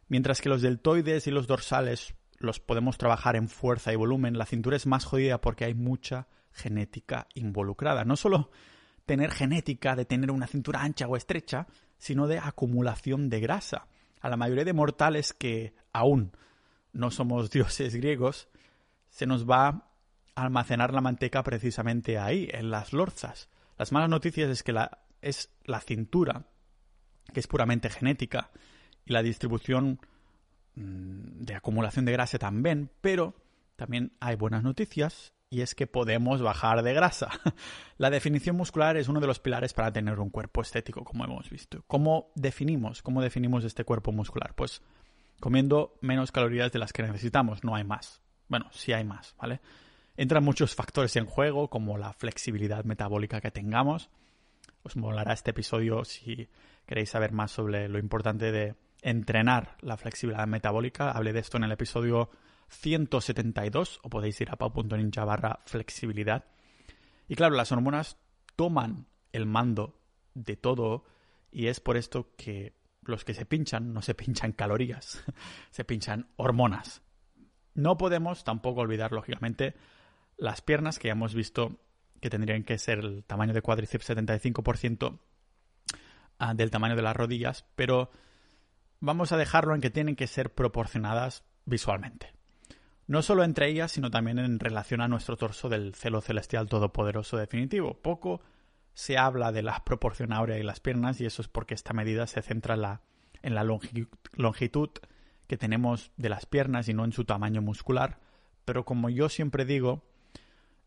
Mientras 0.07 0.41
que 0.41 0.49
los 0.49 0.61
deltoides 0.61 1.27
y 1.27 1.31
los 1.31 1.45
dorsales 1.45 2.15
los 2.39 2.59
podemos 2.59 2.97
trabajar 2.97 3.35
en 3.35 3.47
fuerza 3.47 3.93
y 3.93 3.95
volumen, 3.95 4.37
la 4.37 4.45
cintura 4.45 4.75
es 4.75 4.87
más 4.87 5.05
jodida 5.05 5.39
porque 5.39 5.65
hay 5.65 5.75
mucha 5.75 6.27
genética 6.51 7.27
involucrada. 7.35 8.05
No 8.05 8.15
solo 8.15 8.49
tener 9.05 9.31
genética 9.31 9.95
de 9.95 10.05
tener 10.05 10.31
una 10.31 10.47
cintura 10.47 10.81
ancha 10.81 11.07
o 11.07 11.15
estrecha, 11.15 11.67
sino 11.97 12.27
de 12.27 12.39
acumulación 12.39 13.29
de 13.29 13.39
grasa. 13.39 13.87
A 14.21 14.29
la 14.29 14.37
mayoría 14.37 14.65
de 14.65 14.73
mortales 14.73 15.33
que 15.33 15.73
aún 15.91 16.31
no 16.91 17.11
somos 17.11 17.49
dioses 17.51 17.95
griegos, 17.95 18.47
se 19.09 19.25
nos 19.25 19.49
va 19.49 19.67
a 19.67 19.83
almacenar 20.35 20.93
la 20.93 21.01
manteca 21.01 21.43
precisamente 21.43 22.17
ahí, 22.17 22.49
en 22.51 22.71
las 22.71 22.93
lorzas. 22.93 23.49
Las 23.77 23.91
malas 23.91 24.09
noticias 24.09 24.49
es 24.49 24.63
que 24.63 24.73
la, 24.73 24.99
es 25.21 25.49
la 25.65 25.79
cintura, 25.79 26.45
que 27.33 27.39
es 27.39 27.47
puramente 27.47 27.89
genética, 27.89 28.51
y 29.05 29.13
la 29.13 29.21
distribución 29.21 29.99
mm, 30.75 31.43
de 31.43 31.55
acumulación 31.55 32.05
de 32.05 32.13
grasa 32.13 32.39
también, 32.39 32.89
pero 33.01 33.35
también 33.75 34.13
hay 34.19 34.35
buenas 34.35 34.63
noticias 34.63 35.33
y 35.53 35.61
es 35.61 35.75
que 35.75 35.85
podemos 35.85 36.41
bajar 36.41 36.81
de 36.81 36.95
grasa. 36.95 37.29
La 37.97 38.09
definición 38.09 38.55
muscular 38.55 38.97
es 38.97 39.07
uno 39.07 39.19
de 39.19 39.27
los 39.27 39.39
pilares 39.39 39.71
para 39.71 39.93
tener 39.93 40.19
un 40.19 40.31
cuerpo 40.31 40.63
estético, 40.63 41.03
como 41.03 41.25
hemos 41.25 41.47
visto. 41.47 41.83
¿Cómo 41.85 42.31
definimos? 42.33 43.03
¿Cómo 43.03 43.21
definimos 43.21 43.63
este 43.63 43.83
cuerpo 43.83 44.11
muscular? 44.11 44.55
Pues 44.55 44.81
comiendo 45.39 45.95
menos 46.01 46.31
calorías 46.31 46.71
de 46.71 46.79
las 46.79 46.91
que 46.91 47.03
necesitamos, 47.03 47.63
no 47.63 47.75
hay 47.75 47.83
más. 47.83 48.19
Bueno, 48.47 48.65
sí 48.71 48.93
hay 48.93 49.03
más, 49.03 49.35
¿vale? 49.37 49.61
Entran 50.17 50.43
muchos 50.43 50.73
factores 50.73 51.15
en 51.17 51.27
juego, 51.27 51.69
como 51.69 51.99
la 51.99 52.13
flexibilidad 52.13 52.83
metabólica 52.83 53.39
que 53.39 53.51
tengamos. 53.51 54.09
Os 54.81 54.95
molará 54.95 55.33
este 55.33 55.51
episodio 55.51 56.03
si 56.03 56.49
queréis 56.87 57.11
saber 57.11 57.31
más 57.31 57.51
sobre 57.51 57.89
lo 57.89 57.99
importante 57.99 58.51
de 58.51 58.73
entrenar 59.03 59.77
la 59.81 59.97
flexibilidad 59.97 60.47
metabólica. 60.47 61.11
Hablé 61.11 61.31
de 61.31 61.41
esto 61.41 61.57
en 61.57 61.65
el 61.65 61.71
episodio 61.73 62.31
172 62.73 63.99
o 64.03 64.09
podéis 64.09 64.41
ir 64.41 64.49
a 64.51 64.57
pau.ninja 64.57 65.23
barra 65.25 65.59
flexibilidad. 65.65 66.45
Y 67.27 67.35
claro, 67.35 67.55
las 67.55 67.71
hormonas 67.71 68.17
toman 68.55 69.07
el 69.31 69.45
mando 69.45 70.01
de 70.33 70.57
todo 70.57 71.05
y 71.51 71.67
es 71.67 71.79
por 71.79 71.97
esto 71.97 72.35
que 72.35 72.75
los 73.01 73.23
que 73.25 73.33
se 73.33 73.45
pinchan 73.45 73.93
no 73.93 74.01
se 74.01 74.15
pinchan 74.15 74.53
calorías, 74.53 75.23
se 75.71 75.85
pinchan 75.85 76.27
hormonas. 76.35 77.01
No 77.75 77.97
podemos 77.97 78.43
tampoco 78.43 78.81
olvidar, 78.81 79.11
lógicamente, 79.11 79.75
las 80.37 80.61
piernas 80.61 80.99
que 80.99 81.07
ya 81.07 81.13
hemos 81.13 81.33
visto 81.33 81.79
que 82.19 82.29
tendrían 82.29 82.63
que 82.63 82.77
ser 82.77 82.99
el 82.99 83.23
tamaño 83.23 83.53
de 83.53 83.61
cuádriceps 83.61 84.09
75% 84.09 85.19
ah, 86.39 86.53
del 86.53 86.71
tamaño 86.71 86.95
de 86.95 87.01
las 87.01 87.15
rodillas, 87.15 87.65
pero 87.75 88.11
vamos 88.99 89.31
a 89.31 89.37
dejarlo 89.37 89.75
en 89.75 89.81
que 89.81 89.89
tienen 89.89 90.15
que 90.15 90.27
ser 90.27 90.53
proporcionadas 90.53 91.43
visualmente 91.65 92.42
no 93.07 93.21
solo 93.21 93.43
entre 93.43 93.69
ellas, 93.69 93.91
sino 93.91 94.11
también 94.11 94.39
en 94.39 94.59
relación 94.59 95.01
a 95.01 95.07
nuestro 95.07 95.37
torso 95.37 95.69
del 95.69 95.93
celo 95.93 96.21
celestial 96.21 96.67
todopoderoso 96.67 97.37
definitivo. 97.37 98.01
Poco 98.01 98.41
se 98.93 99.17
habla 99.17 99.51
de 99.51 99.61
la 99.61 99.83
proporción 99.83 100.31
áurea 100.31 100.57
y 100.57 100.63
las 100.63 100.79
piernas, 100.79 101.19
y 101.19 101.25
eso 101.25 101.41
es 101.41 101.47
porque 101.47 101.73
esta 101.73 101.93
medida 101.93 102.27
se 102.27 102.41
centra 102.41 102.75
en 102.75 102.81
la, 102.81 103.01
en 103.41 103.55
la 103.55 103.63
longitud 104.33 104.89
que 105.47 105.57
tenemos 105.57 106.11
de 106.17 106.29
las 106.29 106.45
piernas 106.45 106.87
y 106.87 106.93
no 106.93 107.03
en 107.03 107.11
su 107.11 107.25
tamaño 107.25 107.61
muscular. 107.61 108.19
Pero 108.65 108.85
como 108.85 109.09
yo 109.09 109.29
siempre 109.29 109.65
digo, 109.65 110.05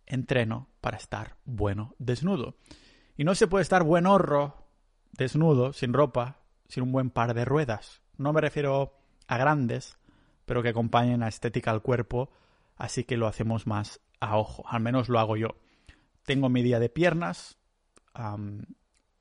entreno 0.06 0.68
para 0.80 0.96
estar 0.96 1.36
bueno 1.44 1.94
desnudo. 1.98 2.56
Y 3.16 3.24
no 3.24 3.34
se 3.34 3.46
puede 3.46 3.62
estar 3.62 3.82
buen 3.82 4.06
horro 4.06 4.66
desnudo, 5.12 5.72
sin 5.72 5.92
ropa, 5.92 6.38
sin 6.68 6.84
un 6.84 6.92
buen 6.92 7.10
par 7.10 7.34
de 7.34 7.44
ruedas. 7.44 8.02
No 8.16 8.32
me 8.32 8.40
refiero 8.40 8.98
a 9.26 9.38
grandes, 9.38 9.98
pero 10.46 10.62
que 10.62 10.70
acompañen 10.70 11.22
a 11.22 11.28
estética 11.28 11.70
al 11.70 11.82
cuerpo, 11.82 12.30
así 12.76 13.04
que 13.04 13.18
lo 13.18 13.26
hacemos 13.26 13.66
más 13.66 14.00
a 14.20 14.38
ojo, 14.38 14.64
al 14.66 14.80
menos 14.80 15.10
lo 15.10 15.18
hago 15.18 15.36
yo. 15.36 15.58
Tengo 16.24 16.48
mi 16.48 16.62
día 16.62 16.80
de 16.80 16.88
piernas 16.88 17.58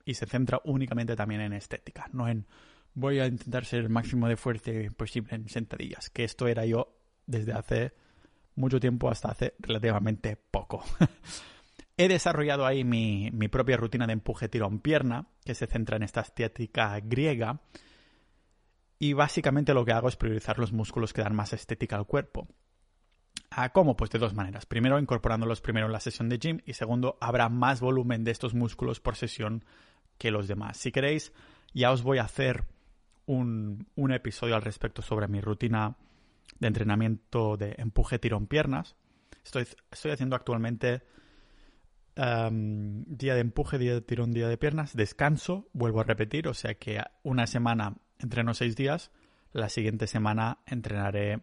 y 0.06 0.14
se 0.14 0.26
centra 0.26 0.62
únicamente 0.64 1.18
también 1.18 1.42
en 1.42 1.52
estética, 1.52 2.10
no 2.14 2.30
en 2.30 2.48
voy 2.94 3.20
a 3.20 3.28
intentar 3.28 3.66
ser 3.66 3.82
el 3.82 3.90
máximo 3.90 4.30
de 4.30 4.38
fuerte 4.38 4.90
posible 4.92 5.36
en 5.36 5.50
sentadillas, 5.50 6.10
que 6.10 6.24
esto 6.24 6.48
era 6.48 6.66
yo 6.66 6.98
desde 7.28 7.52
hace 7.52 7.94
mucho 8.56 8.80
tiempo 8.80 9.10
hasta 9.10 9.30
hace 9.30 9.54
relativamente 9.60 10.38
poco. 10.38 10.84
He 11.98 12.08
desarrollado 12.08 12.66
ahí 12.66 12.84
mi, 12.84 13.30
mi 13.32 13.48
propia 13.48 13.78
rutina 13.78 14.08
de 14.08 14.14
empuje 14.14 14.50
tirón-pierna, 14.50 15.28
que 15.44 15.56
se 15.56 15.68
centra 15.68 15.98
en 15.98 16.04
esta 16.04 16.22
estética 16.22 17.00
griega, 17.02 17.62
y 19.00 19.14
básicamente 19.14 19.74
lo 19.74 19.86
que 19.86 19.92
hago 19.92 20.08
es 20.08 20.16
priorizar 20.16 20.60
los 20.60 20.72
músculos 20.72 21.14
que 21.14 21.22
dan 21.22 21.36
más 21.36 21.54
estética 21.54 21.98
al 21.98 22.06
cuerpo. 22.06 22.48
¿A 23.52 23.70
¿Cómo? 23.72 23.96
Pues 23.96 24.12
de 24.12 24.20
dos 24.20 24.34
maneras. 24.34 24.66
Primero, 24.66 25.00
incorporándolos 25.00 25.62
primero 25.62 25.86
en 25.86 25.92
la 25.92 26.00
sesión 26.00 26.30
de 26.30 26.38
gym 26.38 26.60
y 26.66 26.74
segundo, 26.74 27.18
habrá 27.22 27.50
más 27.50 27.80
volumen 27.80 28.24
de 28.24 28.32
estos 28.32 28.54
músculos 28.54 29.00
por 29.00 29.16
sesión 29.16 29.64
que 30.18 30.32
los 30.32 30.48
demás. 30.48 30.78
Si 30.78 30.92
queréis, 30.92 31.34
ya 31.74 31.92
os 31.92 32.04
voy 32.04 32.18
a 32.18 32.24
hacer 32.24 32.66
un, 33.26 33.88
episodio 34.14 34.56
al 34.56 34.62
respecto 34.62 35.02
sobre 35.02 35.28
mi 35.28 35.42
rutina 35.42 35.98
de 36.60 36.68
entrenamiento 36.68 37.58
de 37.58 37.76
empuje 37.78 38.20
tirón 38.20 38.48
piernas. 38.48 38.96
Estoy, 39.44 39.68
estoy 39.92 40.12
haciendo 40.12 40.36
actualmente 40.36 41.04
em, 42.16 43.04
día 43.06 43.36
de 43.36 43.42
empuje, 43.42 43.78
día 43.78 43.94
de 43.94 44.02
tirón, 44.02 44.32
día 44.32 44.48
de 44.48 44.58
piernas, 44.58 44.96
descanso, 44.96 45.70
vuelvo 45.74 46.00
a 46.02 46.04
repetir, 46.04 46.48
o 46.48 46.54
sea 46.54 46.76
que 46.76 47.02
una 47.24 47.48
semana 47.48 47.98
entreno 48.26 48.54
seis 48.54 48.76
días, 48.76 49.12
la 49.54 49.70
siguiente 49.70 50.08
semana 50.08 50.58
entrenaré 50.66 51.42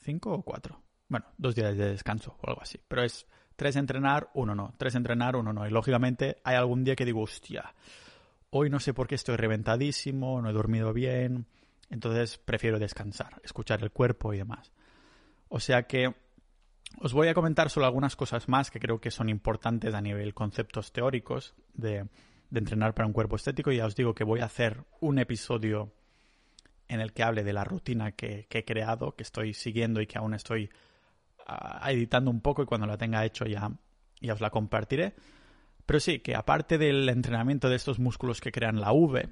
cinco 0.00 0.32
o 0.32 0.42
cuatro. 0.42 0.80
Bueno, 1.08 1.26
dos 1.36 1.54
días 1.54 1.76
de 1.76 1.90
descanso 1.90 2.36
o 2.40 2.48
algo 2.48 2.62
así. 2.62 2.80
Pero 2.88 3.02
es 3.02 3.26
tres 3.56 3.76
entrenar, 3.76 4.30
uno 4.34 4.54
no. 4.54 4.74
Tres 4.78 4.94
entrenar, 4.94 5.36
uno 5.36 5.52
no. 5.52 5.66
Y 5.66 5.70
lógicamente 5.70 6.38
hay 6.44 6.56
algún 6.56 6.84
día 6.84 6.96
que 6.96 7.04
digo, 7.04 7.22
hostia, 7.22 7.74
hoy 8.50 8.70
no 8.70 8.80
sé 8.80 8.94
por 8.94 9.08
qué 9.08 9.16
estoy 9.16 9.36
reventadísimo, 9.36 10.40
no 10.40 10.48
he 10.48 10.52
dormido 10.52 10.92
bien. 10.92 11.46
Entonces 11.90 12.38
prefiero 12.38 12.78
descansar, 12.78 13.40
escuchar 13.44 13.82
el 13.82 13.90
cuerpo 13.90 14.32
y 14.32 14.38
demás. 14.38 14.72
O 15.48 15.60
sea 15.60 15.86
que 15.86 16.14
os 17.00 17.12
voy 17.12 17.28
a 17.28 17.34
comentar 17.34 17.70
solo 17.70 17.86
algunas 17.86 18.16
cosas 18.16 18.48
más 18.48 18.70
que 18.70 18.80
creo 18.80 19.00
que 19.00 19.10
son 19.10 19.28
importantes 19.28 19.94
a 19.94 20.00
nivel 20.00 20.34
conceptos 20.34 20.92
teóricos 20.92 21.54
de 21.74 22.06
de 22.50 22.60
entrenar 22.60 22.94
para 22.94 23.06
un 23.06 23.12
cuerpo 23.12 23.36
estético. 23.36 23.72
Y 23.72 23.78
ya 23.78 23.86
os 23.86 23.96
digo 23.96 24.14
que 24.14 24.24
voy 24.24 24.40
a 24.40 24.46
hacer 24.46 24.84
un 25.00 25.18
episodio 25.18 25.92
en 26.88 27.00
el 27.00 27.12
que 27.12 27.22
hable 27.22 27.44
de 27.44 27.52
la 27.52 27.64
rutina 27.64 28.12
que, 28.12 28.46
he 28.48 28.64
creado, 28.64 29.16
que 29.16 29.22
estoy 29.22 29.54
siguiendo 29.54 30.00
y 30.00 30.06
que 30.06 30.18
aún 30.18 30.34
estoy 30.34 30.70
ah, 31.46 31.90
editando 31.90 32.30
un 32.30 32.40
poco 32.40 32.62
y 32.62 32.66
cuando 32.66 32.86
la 32.86 32.96
tenga 32.96 33.24
hecho 33.24 33.44
ya, 33.44 33.70
os 34.30 34.40
la 34.40 34.50
compartiré. 34.50 35.14
Pero 35.84 36.00
sí, 36.00 36.20
que 36.20 36.34
aparte 36.34 36.78
del 36.78 37.08
entrenamiento 37.08 37.68
de 37.68 37.76
estos 37.76 37.98
músculos 37.98 38.40
que 38.40 38.52
crean 38.52 38.80
la 38.80 38.92
V, 38.92 39.28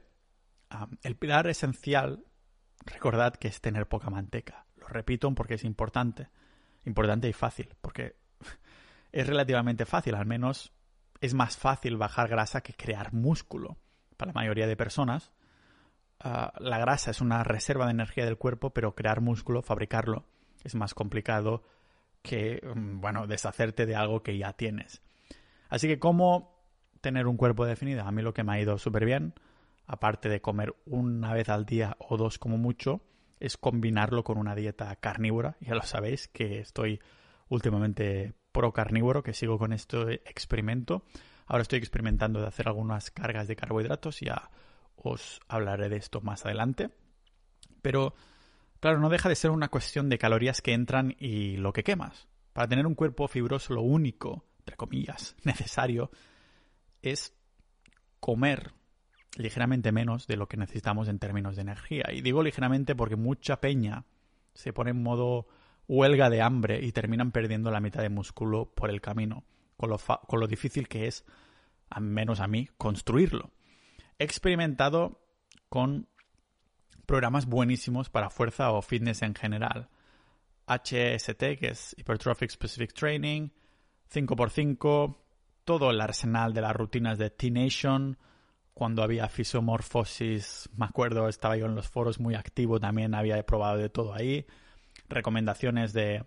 ah, 0.71 0.89
el 1.03 1.17
pilar 1.17 1.47
esencial, 1.47 2.25
recordad 2.85 3.35
que 3.35 3.49
es 3.49 3.61
tener 3.61 3.89
poca 3.89 4.11
manteca. 4.11 4.67
Lo 4.77 4.89
repito 4.89 5.33
porque 5.35 5.55
es 5.55 5.65
importante. 5.65 6.29
Importante 6.85 7.29
y 7.29 7.33
fácil, 7.33 7.69
porque 7.81 8.17
es 9.13 9.27
relativamente 9.27 9.87
fácil, 9.87 10.15
al 10.17 10.27
menos 10.27 10.74
es 11.25 11.33
más 11.33 11.57
fácil 11.57 11.97
bajar 11.97 12.29
grasa 12.29 12.61
que 12.61 12.75
crear 12.75 13.15
músculo 13.15 13.79
para 14.19 14.29
la 14.31 14.35
mayoría 14.35 14.67
de 14.67 14.77
personas. 14.77 15.33
ah, 16.21 16.53
la 16.59 16.79
grasa 16.79 17.11
es 17.11 17.21
una 17.21 17.45
reserva 17.45 17.87
de 17.87 17.93
energía 17.93 18.25
del 18.25 18.39
cuerpo, 18.39 18.71
pero 18.71 18.95
crear 18.95 19.21
músculo, 19.21 19.63
fabricarlo, 19.63 20.25
es 20.65 20.75
más 20.75 20.95
complicado 20.95 21.63
que, 22.23 22.61
mm, 22.63 23.01
bueno, 23.01 23.27
deshacerte 23.27 23.87
de 23.87 23.97
algo 23.97 24.23
que 24.23 24.37
ya 24.39 24.53
tienes. 24.53 25.03
Así 25.69 25.89
que, 25.89 25.99
¿cómo 25.99 26.63
tener 27.01 27.27
un 27.27 27.37
cuerpo 27.37 27.65
definido? 27.67 28.03
A 28.05 28.13
mí 28.13 28.23
lo 28.23 28.35
que 28.35 28.45
me 28.45 28.53
ha 28.53 28.61
ido 28.61 28.79
súper 28.79 29.05
bien, 29.07 29.35
aparte 29.87 30.29
de 30.29 30.41
comer 30.41 30.75
una 30.87 31.33
vez 31.33 31.49
al 31.49 31.65
día 31.67 31.97
o 31.99 32.17
dos 32.17 32.39
como 32.39 32.59
mucho, 32.59 33.01
es 33.41 33.57
combinarlo 33.57 34.25
con 34.25 34.39
una 34.39 34.55
dieta 34.55 34.95
carnívora. 34.97 35.57
Ya 35.61 35.75
lo 35.75 35.83
sabéis 35.83 36.29
que 36.29 36.61
estoy 36.61 37.01
últimamente 37.49 38.35
pro 38.55 38.73
carnívoro, 38.73 39.25
que 39.25 39.35
sigo 39.35 39.59
con 39.59 39.73
este 39.73 40.23
experimento. 40.31 41.05
Ahora 41.47 41.63
estoy 41.63 41.81
experimentando 41.81 42.41
de 42.41 42.47
hacer 42.47 42.69
algunas 42.69 43.11
cargas 43.11 43.49
de 43.49 43.57
carbohidratos, 43.57 44.21
ya 44.21 44.51
os 44.97 45.41
hablaré 45.49 45.89
de 45.89 45.97
esto 45.97 46.21
más 46.21 46.47
adelante. 46.47 46.91
Pero, 47.83 48.15
claro, 48.79 49.01
no 49.01 49.11
deja 49.11 49.29
de 49.29 49.35
ser 49.35 49.51
una 49.51 49.69
cuestión 49.69 50.09
de 50.09 50.19
calorías 50.19 50.63
que 50.63 50.73
entran 50.73 51.17
y 51.19 51.57
lo 51.57 51.73
que 51.73 51.83
quemas. 51.83 52.29
Para 52.53 52.69
tener 52.69 52.87
un 52.87 52.95
cuerpo 52.95 53.27
fibroso, 53.27 53.75
lo 53.75 53.83
único, 53.83 54.47
entre 54.61 54.77
comillas, 54.77 55.35
necesario 55.43 56.11
es 57.03 57.35
comer 58.21 58.73
ligeramente 59.37 59.91
menos 59.91 60.29
de 60.29 60.37
lo 60.37 60.47
que 60.47 60.57
necesitamos 60.57 61.09
en 61.09 61.19
términos 61.19 61.57
de 61.57 61.63
energía. 61.63 62.05
Y 62.13 62.23
digo 62.23 62.45
ligeramente 62.45 62.95
porque 62.95 63.17
mucha 63.17 63.61
peña 63.61 64.05
se 64.55 64.73
pone 64.73 64.93
en 64.93 65.03
modo 65.03 65.49
huelga 65.89 66.31
de 66.31 66.43
hambre 66.43 66.85
y 66.85 66.93
terminan 66.93 67.33
perdiendo 67.33 67.71
la 67.71 67.81
mitad 67.81 68.03
de 68.03 68.09
músculo 68.09 68.73
por 68.75 68.91
el 68.91 69.01
camino, 69.01 69.45
con 69.77 69.91
lo, 69.91 69.99
con 69.99 70.41
lo 70.41 70.47
difícil 70.47 70.89
que 70.89 71.07
es, 71.07 71.25
al 71.91 72.03
menos 72.03 72.41
a 72.41 72.47
mí, 72.47 72.69
construirlo. 72.79 73.51
He 74.19 74.25
experimentado 74.25 75.21
con 75.69 76.09
programas 77.07 77.47
buenísimos 77.47 78.11
para 78.11 78.31
fuerza 78.31 78.73
o 78.73 78.83
fitness 78.83 79.23
en 79.23 79.35
general. 79.35 79.89
HST, 80.67 81.59
que 81.59 81.69
es 81.71 81.95
Hypertrophic 81.99 82.51
Specific 82.51 82.95
Training, 82.95 83.51
5x5, 84.13 85.17
todo 85.65 85.91
el 85.91 86.01
arsenal 86.01 86.55
de 86.55 86.61
las 86.63 86.75
rutinas 86.75 87.19
de 87.19 87.31
T-Nation, 87.31 88.19
cuando 88.73 89.03
había 89.03 89.29
fisomorfosis, 89.29 90.69
me 90.77 90.87
acuerdo, 90.87 91.29
estaba 91.29 91.57
yo 91.57 91.67
en 91.67 91.75
los 91.75 91.89
foros 91.89 92.19
muy 92.19 92.35
activo, 92.35 92.81
también 92.81 93.15
había 93.15 93.45
probado 93.47 93.79
de 93.79 93.89
todo 93.89 94.15
ahí. 94.15 94.47
Recomendaciones 95.09 95.93
de, 95.93 96.25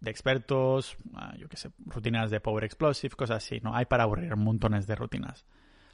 de 0.00 0.10
expertos, 0.10 0.96
ah, 1.14 1.34
yo 1.38 1.48
qué 1.48 1.56
sé, 1.56 1.70
rutinas 1.86 2.30
de 2.30 2.40
Power 2.40 2.64
Explosive, 2.64 3.14
cosas 3.16 3.44
así, 3.44 3.60
¿no? 3.60 3.74
Hay 3.74 3.86
para 3.86 4.04
aburrir 4.04 4.36
montones 4.36 4.86
de 4.86 4.94
rutinas. 4.94 5.46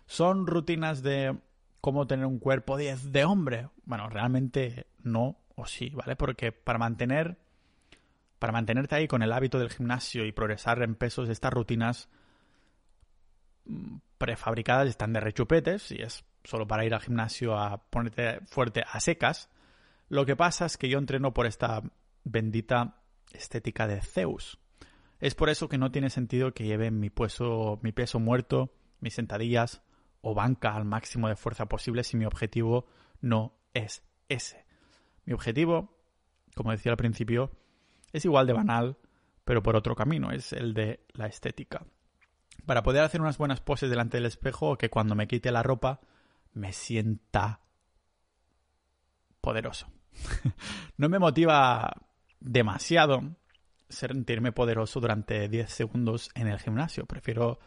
¿Son 0.07 0.47
rutinas 0.47 1.03
de 1.03 1.39
cómo 1.81 2.07
tener 2.07 2.27
un 2.27 2.39
cuerpo 2.39 2.77
10 2.77 3.13
de 3.13 3.25
hombre? 3.25 3.69
Bueno, 3.85 4.09
realmente 4.09 4.87
no 5.03 5.39
o 5.55 5.67
sí, 5.67 5.91
¿vale? 5.91 6.17
Porque 6.17 6.53
para 6.53 6.79
mantener 6.79 7.39
para 8.43 8.53
mantenerte 8.53 8.97
ahí 8.97 9.07
con 9.07 9.23
el 9.23 9.33
hábito 9.33 9.61
del 9.61 9.71
gimnasio 9.71 10.27
y 10.27 10.33
progresar 10.33 10.83
en 10.83 10.97
pesos, 10.97 11.29
estas 11.29 11.53
rutinas 11.53 12.09
mm, 13.67 13.99
prefabricadas 14.19 14.89
están 14.89 15.13
de 15.13 15.21
rechupetes 15.21 15.93
y 15.93 16.03
es 16.03 16.25
solo 16.43 16.67
para 16.67 16.85
ir 16.85 16.93
al 16.93 17.01
gimnasio 17.01 17.57
a 17.57 17.79
ponerte 17.79 18.41
fuerte 18.47 18.83
a 18.85 18.99
secas. 18.99 19.49
Lo 20.13 20.27
que 20.27 20.37
pasa 20.37 20.67
es 20.67 20.77
que 20.77 20.91
yo 20.91 20.99
entreno 20.99 21.33
por 21.33 21.47
esta 21.47 21.83
bendita 22.23 22.99
estética 23.33 23.87
de 23.87 24.03
Zeus. 24.03 24.59
Es 25.21 25.35
por 25.35 25.49
eso 25.49 25.71
que 25.71 25.79
no 25.79 25.91
tiene 25.91 26.11
sentido 26.11 26.53
que 26.53 26.67
lleve 26.67 26.91
mi 26.91 27.09
peso, 27.09 27.81
mi 27.83 27.93
peso 27.93 28.21
muerto, 28.21 28.75
mis 29.01 29.15
sentadillas 29.15 29.81
o 30.21 30.35
banca 30.35 30.77
al 30.77 30.85
máximo 30.85 31.29
de 31.31 31.37
fuerza 31.37 31.65
posible 31.65 32.05
si 32.05 32.19
mi 32.19 32.27
objetivo 32.27 32.85
no 33.23 33.57
es 33.73 34.03
ese. 34.29 34.67
Mi 35.25 35.33
objetivo, 35.33 35.97
como 36.55 36.73
decía 36.73 36.93
al 36.93 36.99
principio, 36.99 37.51
es 38.13 38.27
igual 38.27 38.47
de 38.47 38.53
banal, 38.53 38.99
pero 39.47 39.63
por 39.63 39.77
otro 39.77 39.97
camino, 39.97 40.31
es 40.31 40.53
el 40.53 40.75
de 40.75 41.07
la 41.15 41.27
estética 41.27 41.87
para 42.67 42.83
poder 42.83 43.03
hacer 43.03 43.23
unas 43.23 43.39
buenas 43.39 43.63
poses 43.63 43.89
delante 43.89 44.19
del 44.19 44.27
espejo 44.27 44.73
o 44.73 44.77
que 44.77 44.91
cuando 44.91 45.15
me 45.15 45.27
quite 45.27 45.51
la 45.51 45.63
ropa 45.63 46.03
me 46.53 46.75
sienta 46.75 47.61
poderoso. 49.41 49.91
no 50.97 51.09
me 51.09 51.19
motiva 51.19 51.93
demasiado 52.41 53.37
sentirme 53.89 54.53
poderoso 54.53 55.01
durante 55.01 55.49
10 55.49 55.71
segundos 55.71 56.31
en 56.35 56.49
el 56.49 56.59
gimnasio. 56.59 57.07
Prefiero 57.07 57.59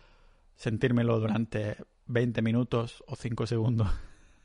sentírmelo 0.56 1.20
durante 1.20 1.78
20 2.08 2.42
minutos 2.42 3.04
o 3.08 3.16
5 3.16 3.46
segundos 3.48 3.90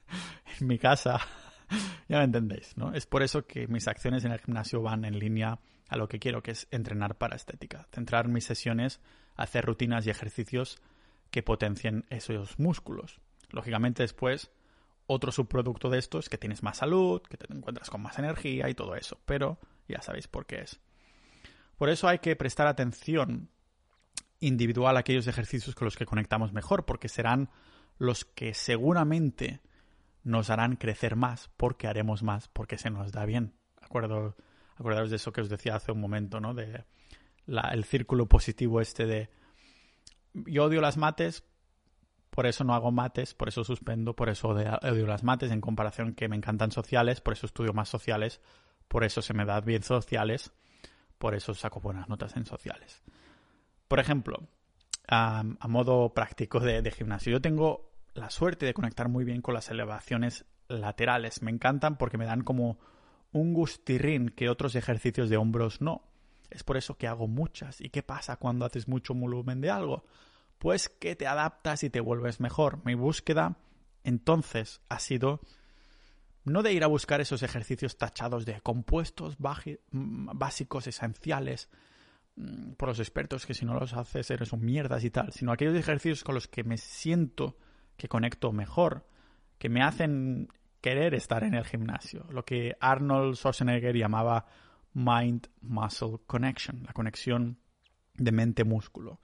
en 0.61 0.66
mi 0.66 0.78
casa. 0.78 1.20
ya 2.09 2.18
me 2.18 2.24
entendéis, 2.24 2.76
¿no? 2.76 2.92
Es 2.92 3.07
por 3.07 3.22
eso 3.22 3.46
que 3.46 3.66
mis 3.68 3.88
acciones 3.88 4.24
en 4.24 4.32
el 4.32 4.40
gimnasio 4.40 4.82
van 4.82 5.05
en 5.05 5.18
línea 5.18 5.59
a 5.88 5.96
lo 5.96 6.09
que 6.09 6.18
quiero, 6.18 6.42
que 6.42 6.53
es 6.53 6.68
entrenar 6.70 7.16
para 7.16 7.36
estética. 7.36 7.86
Centrar 7.92 8.28
mis 8.28 8.44
sesiones 8.44 9.01
hacer 9.40 9.64
rutinas 9.64 10.07
y 10.07 10.11
ejercicios 10.11 10.78
que 11.30 11.42
potencien 11.42 12.05
esos 12.11 12.59
músculos. 12.59 13.20
Lógicamente 13.51 14.03
después 14.03 14.51
otro 15.12 15.32
subproducto 15.32 15.90
de 15.90 15.98
esto 15.98 16.20
es 16.20 16.28
que 16.28 16.38
tienes 16.38 16.62
más 16.62 16.78
salud, 16.78 17.20
que 17.22 17.36
te 17.36 17.52
encuentras 17.52 17.90
con 17.90 18.00
más 18.00 18.16
energía 18.20 18.68
y 18.68 18.74
todo 18.74 18.94
eso, 18.94 19.20
pero 19.24 19.58
ya 19.88 20.00
sabéis 20.02 20.28
por 20.28 20.46
qué 20.46 20.61
es. 20.61 20.80
Por 21.76 21.88
eso 21.88 22.06
hay 22.06 22.20
que 22.20 22.36
prestar 22.36 22.68
atención 22.68 23.50
individual 24.38 24.96
a 24.96 25.00
aquellos 25.00 25.26
ejercicios 25.26 25.74
con 25.74 25.86
los 25.86 25.96
que 25.96 26.06
conectamos 26.06 26.52
mejor, 26.52 26.84
porque 26.84 27.08
serán 27.08 27.50
los 27.98 28.24
que 28.24 28.54
seguramente 28.54 29.61
nos 30.22 30.48
harán 30.48 30.76
crecer 30.76 31.16
más, 31.16 31.50
porque 31.56 31.88
haremos 31.88 32.22
más, 32.22 32.46
porque 32.46 32.78
se 32.78 32.90
nos 32.90 33.11
da 33.11 33.24
bien. 33.24 33.54
Acuerdo, 33.82 34.36
de 34.78 35.16
eso 35.16 35.32
que 35.32 35.40
os 35.40 35.48
decía 35.48 35.74
hace 35.74 35.90
un 35.90 36.00
momento, 36.00 36.40
¿no? 36.40 36.54
De 36.54 36.84
el 37.46 37.84
círculo 37.84 38.26
positivo 38.26 38.80
este 38.80 39.06
de 39.06 39.28
yo 40.32 40.66
odio 40.66 40.80
las 40.80 40.96
mates, 40.96 41.42
por 42.41 42.47
eso 42.47 42.64
no 42.64 42.72
hago 42.72 42.91
mates, 42.91 43.34
por 43.34 43.49
eso 43.49 43.64
suspendo, 43.64 44.16
por 44.16 44.30
eso 44.30 44.49
odio 44.49 45.07
las 45.07 45.24
mates 45.24 45.51
en 45.51 45.61
comparación 45.61 46.14
que 46.14 46.26
me 46.26 46.36
encantan 46.36 46.70
sociales, 46.72 47.20
por 47.20 47.34
eso 47.34 47.45
estudio 47.45 47.74
más 47.74 47.91
sociales, 47.91 48.41
por 48.88 49.05
eso 49.05 49.20
se 49.20 49.34
me 49.34 49.45
da 49.45 49.61
bien 49.61 49.82
sociales, 49.82 50.51
por 51.18 51.34
eso 51.34 51.53
saco 51.53 51.82
buenas 51.82 52.09
notas 52.09 52.34
en 52.36 52.47
sociales. 52.47 53.03
Por 53.88 54.01
ejemplo, 54.01 54.38
a, 55.07 55.45
modo 55.68 56.14
práctico 56.14 56.61
de, 56.61 56.80
de 56.80 56.91
gimnasio, 56.91 57.30
yo 57.30 57.43
tengo 57.43 57.93
la 58.14 58.30
suerte 58.30 58.64
de 58.64 58.72
conectar 58.72 59.11
muy 59.11 59.24
bien 59.24 59.43
con 59.43 59.53
las 59.53 59.68
elevaciones 59.68 60.47
laterales. 60.66 61.43
Me 61.43 61.51
encantan 61.51 61.99
porque 61.99 62.16
me 62.16 62.24
dan 62.24 62.41
como 62.41 62.78
un 63.32 63.53
gustirrín 63.53 64.30
que 64.30 64.49
otros 64.49 64.76
ejercicios 64.76 65.28
de 65.28 65.36
hombros 65.36 65.82
no. 65.82 66.05
Es 66.49 66.64
por 66.64 66.78
eso 66.78 66.97
que 66.97 67.07
hago 67.07 67.28
muchas. 67.28 67.82
¿Y 67.82 67.91
qué 67.91 68.03
pasa 68.03 68.36
cuando 68.36 68.64
haces 68.64 68.88
mucho 68.88 69.12
volumen 69.12 69.61
de 69.61 69.68
algo? 69.68 70.07
Pues 70.61 70.90
que 70.90 71.16
te 71.16 71.26
adaptas 71.26 71.84
y 71.84 71.88
te 71.88 72.00
vuelves 72.00 72.38
mejor. 72.38 72.84
Mi 72.84 72.94
búsqueda 72.94 73.56
entonces 74.04 74.82
ha 74.90 74.98
sido 74.98 75.40
no 76.44 76.62
de 76.62 76.74
ir 76.74 76.84
a 76.84 76.86
buscar 76.86 77.22
esos 77.22 77.42
ejercicios 77.42 77.96
tachados 77.96 78.44
de 78.44 78.61
compuestos 78.61 79.38
mm, 79.38 80.28
básicos, 80.34 80.86
esenciales, 80.86 81.70
mm, 82.36 82.72
por 82.72 82.90
los 82.90 82.98
expertos 82.98 83.46
que 83.46 83.54
si 83.54 83.64
no 83.64 83.72
los 83.72 83.94
haces 83.94 84.30
eres 84.30 84.52
un 84.52 84.62
mierdas 84.62 85.02
y 85.02 85.11
tal, 85.11 85.32
sino 85.32 85.50
aquellos 85.50 85.76
ejercicios 85.76 86.24
con 86.24 86.34
los 86.34 86.46
que 86.46 86.62
me 86.62 86.76
siento 86.76 87.56
que 87.96 88.08
conecto 88.08 88.52
mejor, 88.52 89.06
que 89.56 89.70
me 89.70 89.82
hacen 89.82 90.48
querer 90.82 91.14
estar 91.14 91.42
en 91.42 91.54
el 91.54 91.64
gimnasio, 91.64 92.26
lo 92.28 92.44
que 92.44 92.76
Arnold 92.80 93.36
Schwarzenegger 93.36 93.96
llamaba 93.96 94.44
mind-muscle 94.92 96.18
connection, 96.26 96.82
la 96.84 96.92
conexión 96.92 97.58
de 98.14 98.30
mente-músculo. 98.30 99.20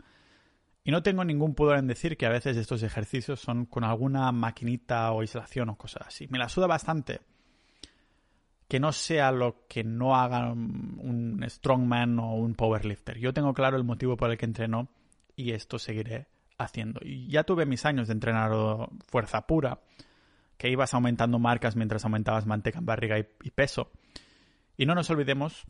Y 0.87 0.93
no 0.93 1.03
tengo 1.03 1.25
ningún 1.25 1.57
pudor 1.57 1.79
en 1.79 1.89
decir 1.89 2.17
que 2.17 2.27
a 2.27 2.31
veces 2.31 2.57
estos 2.57 2.85
ejercicios 2.85 3.41
son 3.41 3.67
con 3.67 3.83
alguna 3.83 4.31
maquinita 4.31 5.11
o 5.11 5.21
aislación 5.21 5.69
o 5.69 5.77
cosas 5.77 6.07
así. 6.07 6.29
Me 6.29 6.39
la 6.39 6.49
suda 6.49 6.69
bastante 6.69 7.23
que 8.69 8.79
no 8.79 8.93
sea 8.93 9.33
lo 9.33 9.67
que 9.67 9.83
no 9.83 10.15
haga 10.15 10.53
un 10.53 11.45
strongman 11.49 12.21
o 12.21 12.37
un 12.37 12.55
powerlifter. 12.55 13.19
Yo 13.19 13.35
tengo 13.35 13.53
claro 13.53 13.77
el 13.77 13.83
motivo 13.83 14.17
por 14.17 14.31
el 14.31 14.39
que 14.39 14.45
entreno 14.45 14.87
y 15.35 15.51
esto 15.51 15.81
seguiré 15.81 16.29
haciendo. 16.57 17.01
Y 17.03 17.27
ya 17.27 17.43
tuve 17.43 17.67
mis 17.67 17.85
años 17.85 18.07
de 18.07 18.13
entrenar 18.13 18.53
fuerza 19.09 19.45
pura, 19.49 19.81
que 20.57 20.71
ibas 20.71 20.95
aumentando 20.95 21.41
marcas 21.41 21.75
mientras 21.75 22.05
aumentabas 22.05 22.47
manteca 22.47 22.79
en 22.79 22.87
barriga 22.87 23.19
y 23.19 23.51
peso. 23.51 23.91
Y 24.77 24.87
no 24.87 24.95
nos 24.95 25.11
olvidemos 25.11 25.67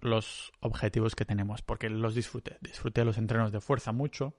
los 0.00 0.52
objetivos 0.60 1.14
que 1.14 1.24
tenemos, 1.24 1.62
porque 1.62 1.88
los 1.88 2.14
disfruté. 2.14 2.58
Disfruté 2.60 3.06
los 3.06 3.18
entrenos 3.18 3.52
de 3.52 3.60
fuerza 3.60 3.92
mucho, 3.92 4.34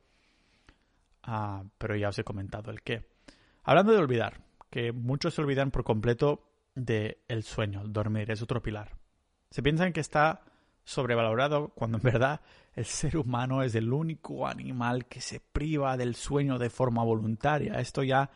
ah, 1.24 1.64
pero 1.78 1.96
ya 1.96 2.10
os 2.10 2.20
he 2.20 2.24
comentado 2.24 2.72
el 2.72 2.82
qué. 2.82 3.10
Hablando 3.64 3.92
de 3.92 4.00
olvidar, 4.00 4.42
que 4.70 4.92
muchos 4.92 5.36
se 5.36 5.42
olvidan 5.42 5.72
por 5.72 5.84
completo 5.84 6.48
del 6.76 7.18
el 7.28 7.44
sueño, 7.44 7.82
el 7.82 7.94
dormir, 7.94 8.32
es 8.32 8.42
otro 8.42 8.62
pilar. 8.62 8.98
Se 9.50 9.62
piensan 9.62 9.94
que 9.94 10.00
está 10.00 10.44
sobrevalorado 10.84 11.70
cuando 11.70 11.98
en 11.98 12.04
verdad 12.04 12.42
el 12.74 12.86
ser 12.86 13.18
humano 13.18 13.64
es 13.64 13.76
el 13.76 13.92
único 13.92 14.48
animal 14.48 15.06
que 15.06 15.22
se 15.22 15.40
priva 15.40 15.98
del 15.98 16.16
sueño 16.16 16.58
de 16.58 16.70
forma 16.70 17.04
voluntaria. 17.04 17.80
Esto 17.80 18.04
ya 18.04 18.32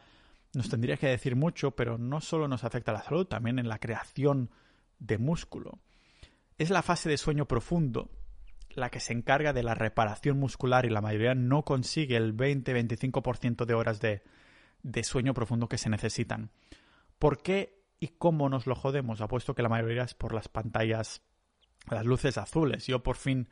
nos 0.53 0.69
tendría 0.69 0.97
que 0.97 1.07
decir 1.07 1.35
mucho, 1.35 1.71
pero 1.71 1.97
no 1.97 2.21
solo 2.21 2.47
nos 2.47 2.63
afecta 2.63 2.91
a 2.91 2.95
la 2.95 3.03
salud, 3.03 3.25
también 3.25 3.59
en 3.59 3.69
la 3.69 3.79
creación 3.79 4.49
de 4.99 5.17
músculo. 5.17 5.79
Es 6.57 6.69
la 6.69 6.81
fase 6.81 7.09
de 7.09 7.17
sueño 7.17 7.45
profundo 7.45 8.09
la 8.75 8.89
que 8.89 8.99
se 8.99 9.13
encarga 9.13 9.53
de 9.53 9.63
la 9.63 9.73
reparación 9.73 10.37
muscular 10.39 10.85
y 10.85 10.89
la 10.89 11.01
mayoría 11.01 11.33
no 11.33 11.63
consigue 11.63 12.17
el 12.17 12.35
20-25% 12.35 13.65
de 13.65 13.73
horas 13.73 13.99
de, 14.01 14.21
sueño 15.03 15.33
profundo 15.33 15.67
que 15.67 15.77
se 15.77 15.89
necesitan. 15.89 16.51
¿Por 17.17 17.41
qué 17.41 17.81
y 17.99 18.09
cómo 18.09 18.49
nos 18.49 18.67
lo 18.67 18.75
jodemos? 18.75 19.21
Apuesto 19.21 19.55
que 19.55 19.63
la 19.63 19.69
mayoría 19.69 20.03
es 20.03 20.13
por 20.13 20.33
las 20.33 20.49
pantallas, 20.49 21.21
las 21.89 22.05
luces 22.05 22.37
azules. 22.37 22.85
Yo 22.85 23.01
por 23.01 23.15
fin 23.15 23.47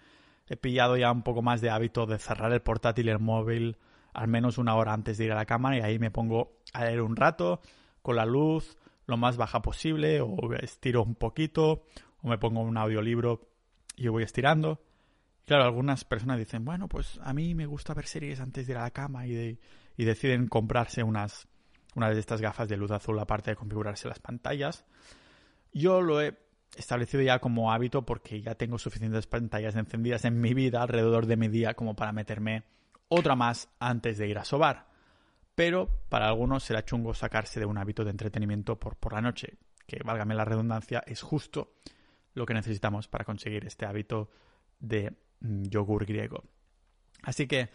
he 0.48 0.58
pillado 0.58 0.98
ya 0.98 1.12
un 1.12 1.24
poco 1.24 1.42
más 1.42 1.62
de 1.62 1.70
hábito 1.70 2.06
de 2.06 2.20
cerrar 2.20 2.52
el 2.52 2.62
portátil 2.62 3.08
y 3.08 3.12
el 3.12 3.20
móvil 3.20 3.78
al 4.14 4.28
menos 4.28 4.58
una 4.58 4.76
hora 4.76 4.94
antes 4.94 5.18
de 5.18 5.26
ir 5.26 5.32
a 5.32 5.36
la 5.36 5.46
cama 5.46 5.76
y 5.78 5.82
ahí 5.82 5.98
me 5.98 6.12
pongo 6.12 6.60
a 6.74 6.86
leer 6.86 7.02
un 7.02 7.16
rato 7.16 7.62
con 8.02 8.16
la 8.18 8.26
luz 8.26 8.78
lo 9.06 9.18
más 9.18 9.38
baja 9.38 9.62
posible 9.62 10.22
o 10.22 10.54
estiro 10.54 11.02
un 11.02 11.16
poquito 11.16 11.86
o 12.22 12.28
me 12.28 12.38
pongo 12.38 12.62
un 12.62 12.78
audiolibro 12.78 13.50
y 13.96 14.08
voy 14.08 14.24
estirando. 14.24 14.82
Claro, 15.46 15.66
algunas 15.66 16.06
personas 16.06 16.38
dicen, 16.38 16.64
bueno, 16.64 16.88
pues 16.88 17.20
a 17.22 17.34
mí 17.34 17.54
me 17.54 17.66
gusta 17.66 17.94
ver 17.94 18.06
series 18.06 18.40
antes 18.40 18.66
de 18.66 18.74
ir 18.74 18.78
a 18.78 18.84
la 18.84 18.92
cama 18.92 19.28
y, 19.28 19.60
deciden 19.98 20.48
comprarse 20.48 21.04
unas, 21.04 21.48
una 21.96 22.10
de 22.10 22.20
estas 22.20 22.42
gafas 22.42 22.70
de 22.70 22.78
luz 22.78 22.92
azul 22.92 23.20
aparte 23.20 23.52
de 23.52 23.58
configurarse 23.58 24.08
las 24.08 24.20
pantallas. 24.20 24.86
Yo 25.74 26.02
lo 26.02 26.22
he 26.22 26.38
establecido 26.78 27.22
ya 27.22 27.40
como 27.40 27.74
hábito 27.74 28.06
porque 28.06 28.42
ya 28.42 28.56
tengo 28.56 28.78
suficientes 28.80 29.28
pantallas 29.28 29.76
encendidas 29.76 30.26
en 30.26 30.40
mi 30.40 30.54
vida 30.54 30.82
alrededor 30.82 31.26
de 31.26 31.38
mi 31.38 31.50
día 31.50 31.74
como 31.74 31.96
para 31.96 32.14
meterme 32.14 32.64
otra 33.10 33.36
más 33.36 33.70
antes 33.80 34.18
de 34.18 34.28
ir 34.28 34.38
a 34.38 34.46
sobar. 34.46 34.88
Pero 35.56 35.90
para 36.10 36.28
algunos 36.28 36.64
será 36.64 36.86
chungo 36.86 37.14
sacarse 37.14 37.60
de 37.60 37.66
un 37.66 37.78
hábito 37.78 38.04
de 38.06 38.12
entretenimiento 38.12 38.80
por, 38.80 38.96
por 38.96 39.14
la 39.14 39.22
noche, 39.22 39.58
que 39.86 40.00
válgame 40.04 40.36
la 40.36 40.46
redundancia, 40.46 41.04
es 41.06 41.22
justo 41.22 41.74
lo 42.34 42.46
que 42.46 42.56
necesitamos 42.56 43.08
para 43.08 43.26
conseguir 43.26 43.66
este 43.66 43.86
hábito 43.86 44.32
de 44.80 45.16
yogur 45.44 46.06
griego. 46.06 46.44
Así 47.22 47.48
que 47.48 47.70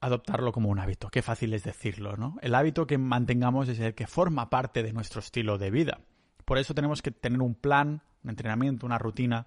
adoptarlo 0.00 0.52
como 0.52 0.68
un 0.68 0.78
hábito. 0.78 1.08
Qué 1.08 1.22
fácil 1.22 1.54
es 1.54 1.64
decirlo, 1.64 2.16
¿no? 2.16 2.36
El 2.42 2.54
hábito 2.54 2.86
que 2.86 2.98
mantengamos 2.98 3.68
es 3.68 3.80
el 3.80 3.94
que 3.94 4.06
forma 4.06 4.50
parte 4.50 4.82
de 4.82 4.92
nuestro 4.92 5.20
estilo 5.20 5.56
de 5.56 5.70
vida. 5.70 6.00
Por 6.44 6.58
eso 6.58 6.74
tenemos 6.74 7.00
que 7.00 7.10
tener 7.10 7.40
un 7.40 7.54
plan, 7.54 8.02
un 8.22 8.30
entrenamiento, 8.30 8.84
una 8.84 8.98
rutina 8.98 9.46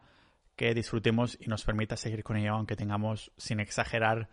que 0.55 0.73
disfrutemos 0.73 1.37
y 1.39 1.47
nos 1.47 1.63
permita 1.63 1.95
seguir 1.95 2.23
con 2.23 2.37
ello 2.37 2.53
aunque 2.53 2.75
tengamos, 2.75 3.31
sin 3.37 3.59
exagerar, 3.59 4.29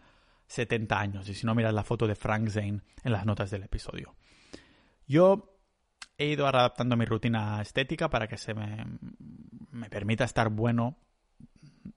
70 0.46 0.98
años. 0.98 1.28
Y 1.28 1.34
si 1.34 1.46
no, 1.46 1.54
miras 1.54 1.74
la 1.74 1.84
foto 1.84 2.06
de 2.06 2.14
Frank 2.14 2.48
Zane 2.48 2.80
en 3.02 3.12
las 3.12 3.26
notas 3.26 3.50
del 3.50 3.64
episodio. 3.64 4.14
Yo 5.06 5.58
he 6.16 6.26
ido 6.26 6.46
adaptando 6.46 6.96
mi 6.96 7.04
rutina 7.04 7.60
estética 7.60 8.08
para 8.08 8.28
que 8.28 8.38
se 8.38 8.54
me, 8.54 8.86
me 9.70 9.90
permita 9.90 10.24
estar 10.24 10.48
bueno 10.48 10.96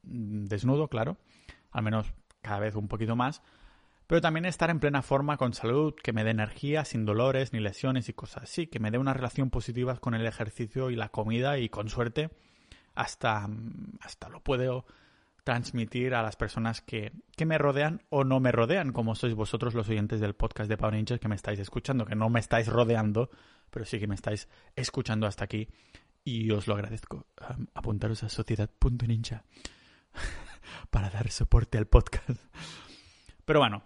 desnudo, 0.04 0.88
claro, 0.88 1.18
al 1.72 1.84
menos 1.84 2.14
cada 2.42 2.60
vez 2.60 2.76
un 2.76 2.88
poquito 2.88 3.16
más, 3.16 3.42
pero 4.08 4.22
también 4.22 4.46
estar 4.46 4.70
en 4.70 4.80
plena 4.80 5.02
forma 5.02 5.36
con 5.38 5.54
salud, 5.54 5.94
que 5.94 6.14
me 6.14 6.24
dé 6.24 6.32
energía, 6.32 6.86
sin 6.86 7.06
dolores 7.06 7.52
ni 7.52 7.60
lesiones 7.60 8.08
y 8.08 8.14
cosas 8.14 8.44
así, 8.44 8.68
que 8.68 8.80
me 8.80 8.90
dé 8.90 8.98
una 8.98 9.14
relación 9.14 9.50
positiva 9.50 9.96
con 9.98 10.14
el 10.14 10.26
ejercicio 10.26 10.90
y 10.90 10.96
la 10.96 11.10
comida 11.10 11.60
y 11.60 11.68
con 11.68 11.90
suerte 11.90 12.30
hasta, 12.96 13.50
hasta 14.02 14.30
lo 14.30 14.42
puedo 14.42 14.86
transmitir 15.44 16.14
a 16.14 16.24
las 16.24 16.36
personas 16.36 16.82
que, 16.82 17.12
que, 17.36 17.46
me 17.46 17.58
rodean 17.58 18.02
o 18.10 18.24
no 18.24 18.40
me 18.40 18.52
rodean, 18.52 18.92
como 18.92 19.16
sois 19.16 19.34
vosotros 19.34 19.74
los 19.74 19.88
oyentes 19.88 20.20
del 20.20 20.36
podcast 20.36 20.70
de 20.70 20.78
Power 20.78 20.94
Ninja 20.94 21.20
que 21.20 21.30
me 21.30 21.36
estáis 21.36 21.60
escuchando, 21.60 22.06
que 22.06 22.16
no 22.16 22.30
me 22.30 22.40
estáis 22.40 22.68
rodeando, 22.68 23.30
pero 23.70 23.86
sí 23.86 24.00
que 24.00 24.08
me 24.08 24.16
estáis 24.16 24.50
escuchando 24.76 25.28
hasta 25.28 25.46
aquí 25.46 25.70
y 26.24 26.52
os 26.52 26.68
lo 26.68 26.74
agradezco. 26.74 27.28
apuntaros 27.74 28.24
a 28.24 28.30
sociedad.ninja 28.30 29.44
para 30.89 31.09
dar 31.09 31.30
soporte 31.30 31.78
al 31.78 31.88
podcast. 31.88 32.30
Pero 33.45 33.59
bueno, 33.59 33.84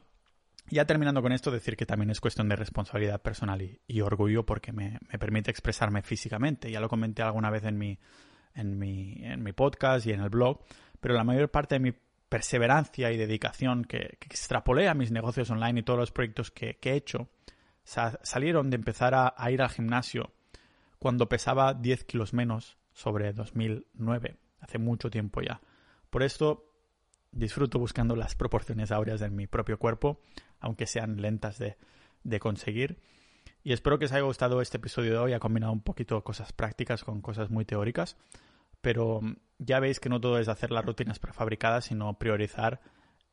ya 0.71 0.85
terminando 0.85 1.21
con 1.21 1.33
esto, 1.33 1.51
decir 1.51 1.75
que 1.75 1.85
también 1.85 2.09
es 2.11 2.21
cuestión 2.21 2.47
de 2.47 2.55
responsabilidad 2.55 3.21
personal 3.21 3.61
y, 3.61 4.01
orgullo 4.01 4.45
porque 4.45 4.71
me, 4.71 4.99
permite 5.19 5.51
expresarme 5.51 6.01
físicamente. 6.01 6.71
Ya 6.71 6.79
lo 6.79 6.87
comenté 6.87 7.21
alguna 7.21 7.49
vez 7.49 7.65
en 7.65 7.77
mi, 7.77 7.99
en, 8.55 8.79
mi, 8.79 9.17
en 9.21 9.43
mi 9.43 9.51
podcast 9.51 10.07
y 10.07 10.13
en 10.13 10.21
el 10.21 10.29
blog, 10.29 10.63
pero 10.99 11.13
la 11.13 11.25
mayor 11.25 11.51
parte 11.51 11.75
de 11.75 11.79
mi 11.79 11.93
perseverancia 12.29 13.11
y 13.11 13.17
dedicación 13.17 13.83
que, 13.83 14.17
extrapolé 14.21 14.87
a 14.87 14.93
mis 14.93 15.11
negocios 15.11 15.49
online 15.49 15.81
y 15.81 15.83
todos 15.83 15.99
los 15.99 16.11
proyectos 16.11 16.51
que, 16.51 16.79
he 16.81 16.95
hecho 16.95 17.29
salieron 17.83 18.69
de 18.69 18.77
empezar 18.77 19.13
a, 19.13 19.33
a, 19.35 19.51
ir 19.51 19.61
al 19.61 19.69
gimnasio 19.69 20.31
cuando 20.99 21.27
pesaba 21.27 21.73
10 21.73 22.05
kilos 22.05 22.33
menos 22.33 22.77
sobre 22.93 23.33
2009, 23.33 24.37
hace 24.61 24.77
mucho 24.77 25.09
tiempo 25.09 25.41
ya. 25.41 25.59
Por 26.11 26.23
esto 26.23 26.71
disfruto 27.31 27.79
buscando 27.79 28.15
las 28.15 28.35
proporciones 28.35 28.91
áureas 28.91 29.21
en 29.21 29.33
mi 29.33 29.47
propio 29.47 29.79
cuerpo, 29.79 30.21
aunque 30.59 30.85
sean 30.85 31.21
lentas 31.21 31.57
de, 31.57 32.39
conseguir. 32.39 32.99
Y 33.63 33.71
espero 33.71 33.97
que 33.97 34.05
os 34.05 34.11
haya 34.11 34.21
gustado 34.21 34.61
este 34.61 34.77
episodio 34.77 35.13
de 35.13 35.17
hoy. 35.17 35.33
Ha 35.33 35.39
combinado 35.39 35.71
un 35.71 35.81
poquito 35.81 36.21
cosas 36.23 36.51
prácticas 36.51 37.05
con 37.05 37.21
cosas 37.21 37.49
muy 37.49 37.63
teóricas. 37.63 38.17
Pero 38.81 39.21
ya 39.57 39.79
veis 39.79 39.99
que 39.99 40.09
no 40.09 40.19
todo 40.19 40.37
es 40.37 40.49
hacer 40.49 40.71
las 40.71 40.83
rutinas 40.83 41.19
prefabricadas, 41.19 41.85
sino 41.85 42.19
priorizar 42.19 42.81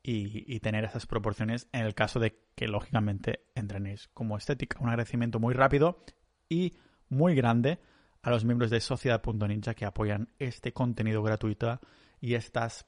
y, 0.00 0.44
y, 0.46 0.60
tener 0.60 0.84
esas 0.84 1.06
proporciones 1.06 1.68
en 1.72 1.84
el 1.84 1.94
caso 1.94 2.20
de 2.20 2.38
que, 2.54 2.68
lógicamente, 2.68 3.40
entrenéis 3.56 4.08
como 4.14 4.36
estética. 4.36 4.78
Un 4.80 4.90
agradecimiento 4.90 5.40
muy 5.40 5.52
rápido 5.52 6.04
y 6.48 6.76
muy 7.08 7.34
grande 7.34 7.80
a 8.22 8.30
los 8.30 8.44
miembros 8.44 8.70
de 8.70 8.80
Sociedad.ninja 8.80 9.74
que 9.74 9.84
apoyan 9.84 10.28
este 10.38 10.72
contenido 10.72 11.22
gratuito 11.24 11.80
y 12.20 12.34
estas 12.34 12.86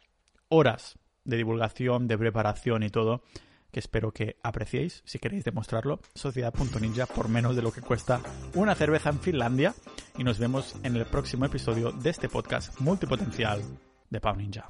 horas 0.49 0.99
de 1.25 1.37
divulgación, 1.37 2.09
de 2.09 2.19
preparación 2.19 2.83
y 2.83 2.91
todo, 2.91 3.23
que 3.71 3.81
espero 3.81 4.13
que 4.13 4.37
apreciéis, 4.43 5.03
si 5.05 5.19
queréis 5.19 5.45
demostrarlo, 5.45 6.01
sociedad.ninja 6.15 7.07
por 7.07 7.29
menos 7.29 7.55
de 7.55 7.63
lo 7.63 7.73
que 7.73 7.83
cuesta 7.83 8.21
una 8.55 8.75
cerveza 8.75 9.11
en 9.11 9.21
Finlandia. 9.21 9.75
Y 10.19 10.25
nos 10.25 10.39
vemos 10.39 10.75
en 10.83 10.97
el 10.97 11.07
próximo 11.07 11.45
episodio 11.45 11.93
de 11.93 12.11
este 12.11 12.29
podcast 12.29 12.81
multipotencial 12.81 13.63
de 14.11 14.21
Pau 14.21 14.37
Ninja. 14.37 14.67